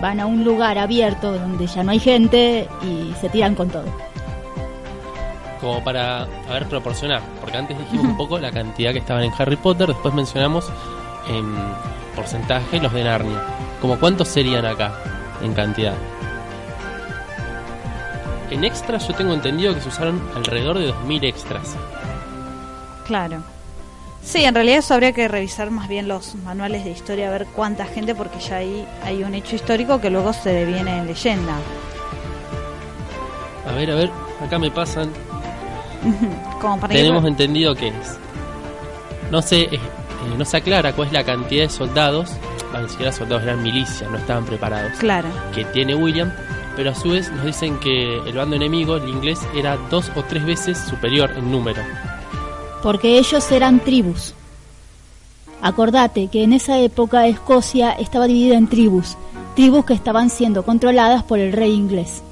Van 0.00 0.20
a 0.20 0.26
un 0.26 0.44
lugar 0.44 0.78
abierto 0.78 1.32
donde 1.32 1.66
ya 1.66 1.82
no 1.82 1.92
hay 1.92 1.98
gente 1.98 2.68
y 2.82 3.14
se 3.20 3.28
tiran 3.28 3.54
con 3.54 3.68
todo. 3.68 3.84
Como 5.60 5.82
para, 5.82 6.22
a 6.22 6.52
ver, 6.52 6.66
proporcionar, 6.68 7.22
porque 7.40 7.56
antes 7.56 7.78
dijimos 7.78 8.06
un 8.06 8.16
poco 8.16 8.38
la 8.38 8.50
cantidad 8.50 8.92
que 8.92 8.98
estaban 8.98 9.24
en 9.24 9.32
Harry 9.38 9.56
Potter, 9.56 9.88
después 9.88 10.12
mencionamos 10.12 10.70
en 11.28 11.54
porcentaje 12.14 12.80
los 12.80 12.92
de 12.92 13.04
Narnia. 13.04 13.40
Como 13.84 13.98
cuántos 14.00 14.28
serían 14.28 14.64
acá 14.64 14.94
en 15.42 15.52
cantidad. 15.52 15.92
En 18.50 18.64
extras 18.64 19.06
yo 19.06 19.12
tengo 19.12 19.34
entendido 19.34 19.74
que 19.74 19.82
se 19.82 19.88
usaron 19.90 20.22
alrededor 20.34 20.78
de 20.78 20.88
2.000 20.88 21.22
extras. 21.24 21.76
Claro. 23.06 23.42
Sí, 24.22 24.42
en 24.42 24.54
realidad 24.54 24.78
eso 24.78 24.94
habría 24.94 25.12
que 25.12 25.28
revisar 25.28 25.70
más 25.70 25.86
bien 25.88 26.08
los 26.08 26.34
manuales 26.36 26.82
de 26.86 26.92
historia, 26.92 27.28
a 27.28 27.32
ver 27.32 27.44
cuánta 27.54 27.84
gente, 27.84 28.14
porque 28.14 28.40
ya 28.40 28.56
ahí 28.56 28.88
hay 29.04 29.22
un 29.22 29.34
hecho 29.34 29.54
histórico 29.54 30.00
que 30.00 30.08
luego 30.08 30.32
se 30.32 30.48
deviene 30.48 31.00
en 31.00 31.06
leyenda. 31.06 31.52
A 33.68 33.72
ver, 33.74 33.90
a 33.90 33.96
ver, 33.96 34.10
acá 34.42 34.58
me 34.58 34.70
pasan. 34.70 35.10
Como 36.58 36.80
para 36.80 36.94
ir- 36.94 37.00
Tenemos 37.00 37.22
entendido 37.26 37.74
que 37.74 37.88
es. 37.88 38.16
No 39.30 39.42
sé, 39.42 39.64
eh, 39.64 39.68
eh, 39.74 39.80
no 40.38 40.44
se 40.46 40.56
aclara 40.56 40.94
cuál 40.94 41.08
es 41.08 41.12
la 41.12 41.22
cantidad 41.22 41.64
de 41.64 41.68
soldados. 41.68 42.30
Ni 42.82 42.88
siquiera 42.88 43.12
soldados, 43.12 43.44
eran 43.44 43.62
milicias, 43.62 44.10
no 44.10 44.16
estaban 44.16 44.44
preparados. 44.44 44.98
Claro. 44.98 45.28
Que 45.54 45.64
tiene 45.66 45.94
William. 45.94 46.32
Pero 46.76 46.90
a 46.90 46.94
su 46.94 47.10
vez 47.10 47.30
nos 47.30 47.44
dicen 47.44 47.78
que 47.78 48.18
el 48.18 48.36
bando 48.36 48.56
enemigo, 48.56 48.96
el 48.96 49.08
inglés, 49.08 49.38
era 49.54 49.76
dos 49.90 50.10
o 50.16 50.24
tres 50.24 50.44
veces 50.44 50.78
superior 50.78 51.32
en 51.36 51.50
número. 51.50 51.80
Porque 52.82 53.18
ellos 53.18 53.50
eran 53.52 53.80
tribus. 53.80 54.34
Acordate 55.62 56.26
que 56.28 56.42
en 56.42 56.52
esa 56.52 56.78
época 56.78 57.26
Escocia 57.26 57.92
estaba 57.92 58.26
dividida 58.26 58.56
en 58.56 58.66
tribus, 58.66 59.16
tribus 59.54 59.84
que 59.84 59.94
estaban 59.94 60.30
siendo 60.30 60.64
controladas 60.64 61.22
por 61.22 61.38
el 61.38 61.52
rey 61.52 61.72
inglés. 61.72 62.22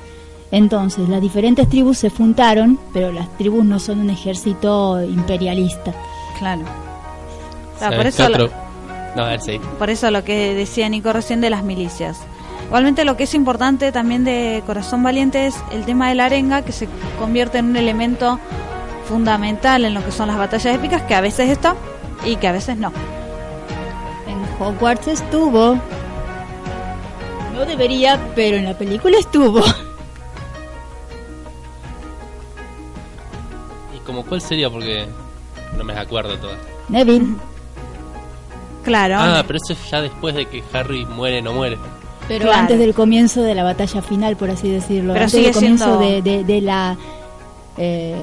Entonces, 0.51 1.09
las 1.09 1.22
diferentes 1.22 1.66
tribus 1.68 1.99
se 1.99 2.11
juntaron, 2.11 2.78
pero 2.93 3.11
las 3.11 3.34
tribus 3.38 3.64
no 3.64 3.78
son 3.78 4.01
un 4.01 4.11
ejército 4.11 5.03
imperialista. 5.03 5.95
Claro. 6.38 6.62
Ah, 7.76 7.78
¿Sabes 7.78 7.97
por, 7.97 8.07
eso? 8.07 8.51
No, 9.15 9.25
a 9.25 9.29
ver, 9.29 9.41
sí. 9.41 9.61
por 9.79 9.91
eso 9.91 10.11
lo 10.11 10.25
que 10.25 10.55
decía 10.55 10.89
Nico 10.89 11.13
recién 11.13 11.41
de 11.41 11.51
las 11.51 11.63
milicias. 11.63 12.21
Igualmente 12.67 13.05
lo 13.05 13.17
que 13.19 13.25
es 13.25 13.35
importante 13.35 13.93
también 13.93 14.25
de 14.25 14.63
Corazón 14.65 15.03
Valiente 15.03 15.47
es 15.47 15.55
el 15.73 15.85
tema 15.85 16.09
de 16.09 16.15
la 16.15 16.25
arenga, 16.25 16.63
que 16.63 16.73
se 16.73 16.89
convierte 17.19 17.59
en 17.59 17.67
un 17.67 17.77
elemento 17.77 18.39
fundamental 19.07 19.85
en 19.85 19.93
lo 19.93 20.03
que 20.03 20.11
son 20.11 20.29
las 20.29 20.39
batallas 20.39 20.75
épicas, 20.75 21.03
que 21.03 21.15
a 21.15 21.21
veces 21.21 21.51
está 21.51 21.77
y 22.25 22.37
que 22.37 22.49
a 22.49 22.53
veces 22.53 22.79
no. 22.79 22.91
En 24.27 24.43
Hogwarts 24.59 25.09
estuvo. 25.09 25.79
No 27.53 27.67
debería, 27.67 28.19
pero 28.35 28.57
en 28.57 28.65
la 28.65 28.79
película 28.79 29.19
estuvo. 29.19 29.63
¿Y 33.95 33.99
como 34.07 34.25
cuál 34.25 34.41
sería? 34.41 34.71
Porque 34.71 35.07
no 35.77 35.85
me 35.85 35.93
acuerdo 35.93 36.39
todas. 36.39 36.57
Neville. 36.89 37.37
Claro. 38.83 39.16
Ah, 39.18 39.45
pero 39.47 39.59
eso 39.62 39.72
es 39.72 39.91
ya 39.91 40.01
después 40.01 40.35
de 40.35 40.47
que 40.47 40.62
Harry 40.72 41.05
muere 41.07 41.41
no 41.43 41.53
muere. 41.53 41.78
Pero 42.28 42.45
Claro. 42.47 42.61
antes 42.61 42.78
del 42.78 42.95
comienzo 42.95 43.43
de 43.43 43.55
la 43.55 43.64
batalla 43.64 44.01
final, 44.03 44.37
por 44.37 44.51
así 44.51 44.70
decirlo. 44.70 45.12
Pero 45.12 45.24
antes 45.24 45.33
sigue 45.33 45.45
del 45.47 45.55
comienzo 45.55 45.85
siendo- 46.01 46.01
de, 46.01 46.22
de- 46.22 46.45
de 46.45 46.61
la. 46.61 46.97
eh, 47.78 48.16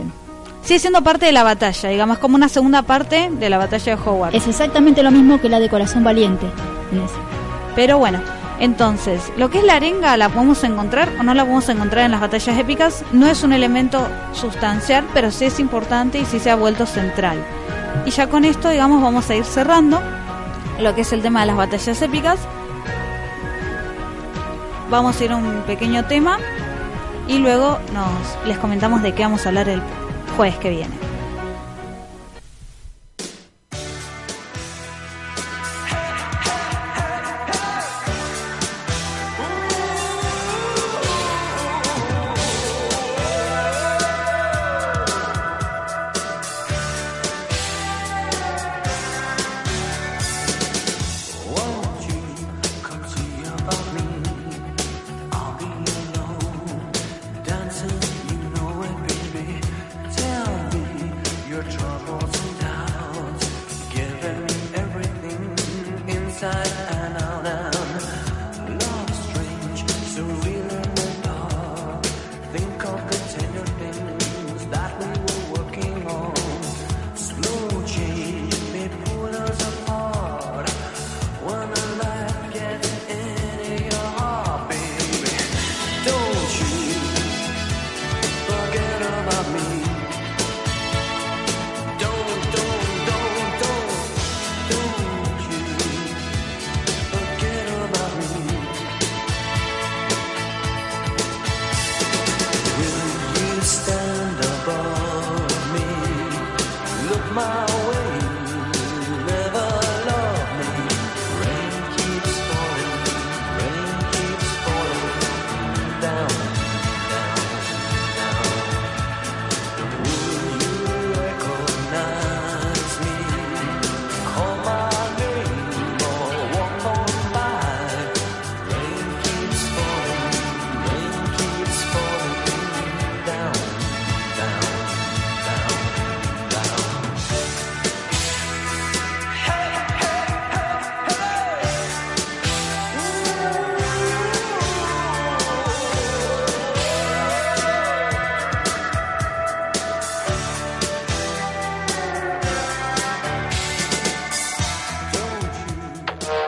Sigue 0.62 0.80
siendo 0.80 1.02
parte 1.02 1.26
de 1.26 1.32
la 1.32 1.44
batalla, 1.44 1.90
digamos, 1.90 2.18
como 2.18 2.36
una 2.36 2.50
segunda 2.50 2.82
parte 2.82 3.30
de 3.32 3.50
la 3.50 3.58
batalla 3.58 3.96
de 3.96 4.02
Hogwarts. 4.02 4.36
es 4.36 4.48
exactamente 4.48 5.02
lo 5.04 5.10
mismo 5.10 5.40
que 5.40 5.48
la 5.50 5.60
de 5.60 5.70
Corazón 5.70 6.04
Valiente. 6.04 6.46
en 6.92 7.00
ese. 7.02 7.16
Pero 7.76 7.98
bueno, 7.98 8.20
entonces, 8.60 9.32
lo 9.38 9.50
que 9.50 9.60
es 9.60 9.64
la 9.64 9.76
arenga 9.76 10.16
la 10.18 10.28
podemos 10.30 10.64
encontrar 10.66 11.10
o 11.20 11.24
no 11.24 11.34
la 11.34 11.44
podemos 11.44 11.70
encontrar 11.70 12.06
en 12.06 12.12
las 12.12 12.20
batallas 12.20 12.58
épicas. 12.58 13.04
No 13.14 13.26
es 13.28 13.42
un 13.44 13.54
elemento 13.54 14.06
sustancial, 14.34 15.06
pero 15.14 15.32
sí 15.32 15.46
es 15.46 15.60
importante 15.60 16.20
y 16.20 16.26
sí 16.26 16.40
se 16.40 16.52
ha 16.52 16.56
vuelto 16.56 16.86
central. 16.86 17.38
Y 18.06 18.12
ya 18.12 18.28
con 18.28 18.44
esto, 18.46 18.70
digamos, 18.70 19.02
vamos 19.02 19.30
a 19.30 19.36
ir 19.36 19.46
cerrando 19.46 20.02
lo 20.80 20.96
que 20.96 21.02
es 21.02 21.14
el 21.14 21.22
tema 21.22 21.42
de 21.42 21.48
las 21.48 21.58
batallas 21.58 22.02
épicas. 22.02 22.40
Vamos 24.90 25.20
a 25.20 25.26
ir 25.26 25.32
a 25.32 25.36
un 25.36 25.62
pequeño 25.64 26.06
tema 26.06 26.40
y 27.28 27.38
luego 27.38 27.80
nos 27.94 28.48
les 28.48 28.58
comentamos 28.58 29.02
de 29.04 29.14
qué 29.14 29.24
vamos 29.24 29.46
a 29.46 29.50
hablar 29.50 29.70
el 29.70 29.82
jueves 30.36 30.58
que 30.58 30.70
viene. 30.70 30.99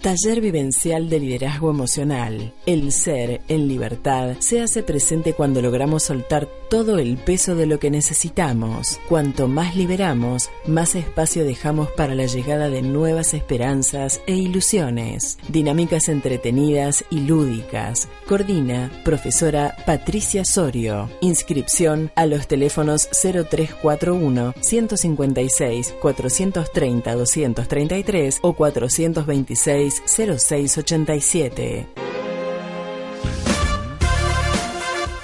Taller 0.04 0.42
Vivencial 0.42 1.08
de 1.08 1.18
Liderazgo 1.18 1.70
Emocional. 1.70 2.52
El 2.66 2.92
ser 2.92 3.40
en 3.48 3.68
libertad 3.68 4.36
se 4.38 4.60
hace 4.60 4.82
presente 4.82 5.32
cuando 5.32 5.62
logramos 5.62 6.02
soltar 6.02 6.46
todo 6.68 6.98
el 6.98 7.16
peso 7.16 7.54
de 7.54 7.66
lo 7.66 7.78
que 7.78 7.90
necesitamos. 7.90 9.00
Cuanto 9.08 9.48
más 9.48 9.76
liberamos, 9.76 10.50
más 10.66 10.94
espacio 10.94 11.44
dejamos 11.44 11.90
para 11.90 12.14
la 12.14 12.26
llegada 12.26 12.68
de 12.68 12.82
nuevas 12.82 13.34
esperanzas 13.34 14.20
e 14.26 14.34
ilusiones. 14.34 15.38
Dinámicas 15.48 16.08
entretenidas 16.08 17.04
y 17.10 17.20
lúdicas. 17.20 18.08
Coordina 18.28 18.90
profesora 19.04 19.76
Patricia 19.86 20.44
Sorio. 20.44 21.10
Inscripción 21.20 22.10
a 22.14 22.26
los 22.26 22.48
teléfonos 22.48 23.08
0341 23.12 24.54
156 24.60 25.94
430 26.00 27.14
233 27.14 28.38
o 28.42 28.52
426 28.54 30.02
0687. 30.06 32.23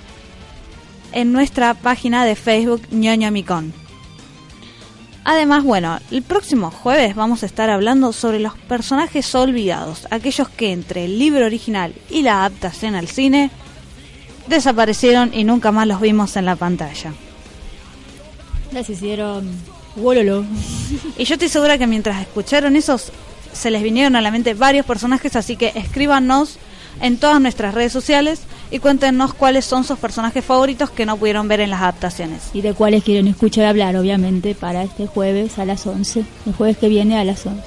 en 1.12 1.32
nuestra 1.32 1.74
página 1.74 2.24
de 2.24 2.34
Facebook 2.34 2.80
ñoño 2.90 3.30
Micón. 3.30 3.74
Además, 5.24 5.64
bueno, 5.64 5.98
el 6.10 6.22
próximo 6.22 6.70
jueves 6.70 7.14
vamos 7.14 7.42
a 7.42 7.46
estar 7.46 7.70
hablando 7.70 8.12
sobre 8.12 8.40
los 8.40 8.54
personajes 8.54 9.34
olvidados, 9.34 10.06
aquellos 10.10 10.48
que 10.50 10.72
entre 10.72 11.06
el 11.06 11.18
libro 11.18 11.46
original 11.46 11.94
y 12.10 12.22
la 12.22 12.40
adaptación 12.40 12.94
al 12.94 13.08
cine 13.08 13.50
desaparecieron 14.48 15.32
y 15.32 15.44
nunca 15.44 15.72
más 15.72 15.86
los 15.86 16.00
vimos 16.00 16.36
en 16.36 16.44
la 16.44 16.56
pantalla. 16.56 17.14
Les 18.72 18.90
hicieron 18.90 19.48
Wololo. 19.96 20.44
Y 21.16 21.24
yo 21.24 21.34
estoy 21.34 21.48
segura 21.48 21.78
que 21.78 21.86
mientras 21.86 22.20
escucharon 22.20 22.76
esos 22.76 23.10
se 23.54 23.70
les 23.70 23.82
vinieron 23.82 24.16
a 24.16 24.20
la 24.20 24.30
mente 24.30 24.54
varios 24.54 24.84
personajes, 24.84 25.36
así 25.36 25.56
que 25.56 25.72
escríbanos 25.74 26.58
en 27.00 27.18
todas 27.18 27.40
nuestras 27.40 27.74
redes 27.74 27.92
sociales 27.92 28.42
y 28.70 28.78
cuéntenos 28.78 29.34
cuáles 29.34 29.64
son 29.64 29.84
sus 29.84 29.98
personajes 29.98 30.44
favoritos 30.44 30.90
que 30.90 31.06
no 31.06 31.16
pudieron 31.16 31.48
ver 31.48 31.60
en 31.60 31.70
las 31.70 31.80
adaptaciones. 31.80 32.50
Y 32.52 32.60
de 32.60 32.74
cuáles 32.74 33.04
quieren 33.04 33.28
escuchar 33.28 33.66
hablar, 33.66 33.96
obviamente, 33.96 34.54
para 34.54 34.82
este 34.82 35.06
jueves 35.06 35.58
a 35.58 35.64
las 35.64 35.86
11. 35.86 36.24
El 36.46 36.54
jueves 36.54 36.76
que 36.78 36.88
viene 36.88 37.18
a 37.18 37.24
las 37.24 37.46
11. 37.46 37.62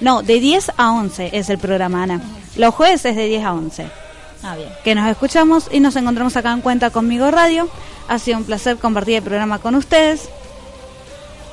No, 0.00 0.22
de 0.22 0.40
10 0.40 0.72
a 0.76 0.92
11 0.92 1.30
es 1.32 1.50
el 1.50 1.58
programa, 1.58 2.02
Ana. 2.02 2.20
Los 2.56 2.74
jueves 2.74 3.04
es 3.04 3.16
de 3.16 3.26
10 3.26 3.44
a 3.44 3.52
11. 3.54 3.86
Ah, 4.46 4.56
bien. 4.56 4.68
que 4.84 4.94
nos 4.94 5.08
escuchamos 5.08 5.68
y 5.72 5.80
nos 5.80 5.96
encontramos 5.96 6.36
acá 6.36 6.52
en 6.52 6.60
Cuenta 6.60 6.90
Conmigo 6.90 7.30
Radio. 7.30 7.66
Ha 8.08 8.18
sido 8.18 8.36
un 8.36 8.44
placer 8.44 8.76
compartir 8.76 9.16
el 9.16 9.22
programa 9.22 9.58
con 9.58 9.74
ustedes. 9.74 10.28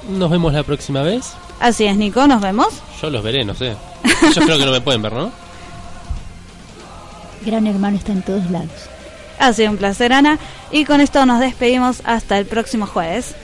Nos 0.09 0.29
vemos 0.29 0.51
la 0.51 0.63
próxima 0.63 1.01
vez. 1.01 1.33
Así 1.61 1.85
es, 1.85 1.95
Nico, 1.95 2.27
nos 2.27 2.41
vemos. 2.41 2.67
Yo 2.99 3.11
los 3.11 3.23
veré, 3.23 3.45
no 3.45 3.53
sé. 3.53 3.75
Ellos 4.23 4.43
creo 4.43 4.57
que 4.57 4.65
no 4.65 4.71
me 4.71 4.81
pueden 4.81 5.03
ver, 5.03 5.13
¿no? 5.13 5.31
Gran 7.45 7.67
hermano 7.67 7.97
está 7.97 8.11
en 8.11 8.23
todos 8.23 8.49
lados. 8.49 8.71
Ha 9.39 9.53
sido 9.53 9.69
un 9.69 9.77
placer, 9.77 10.11
Ana. 10.11 10.39
Y 10.71 10.85
con 10.85 11.01
esto 11.01 11.23
nos 11.25 11.39
despedimos 11.39 12.01
hasta 12.03 12.39
el 12.39 12.47
próximo 12.47 12.87
jueves. 12.87 13.35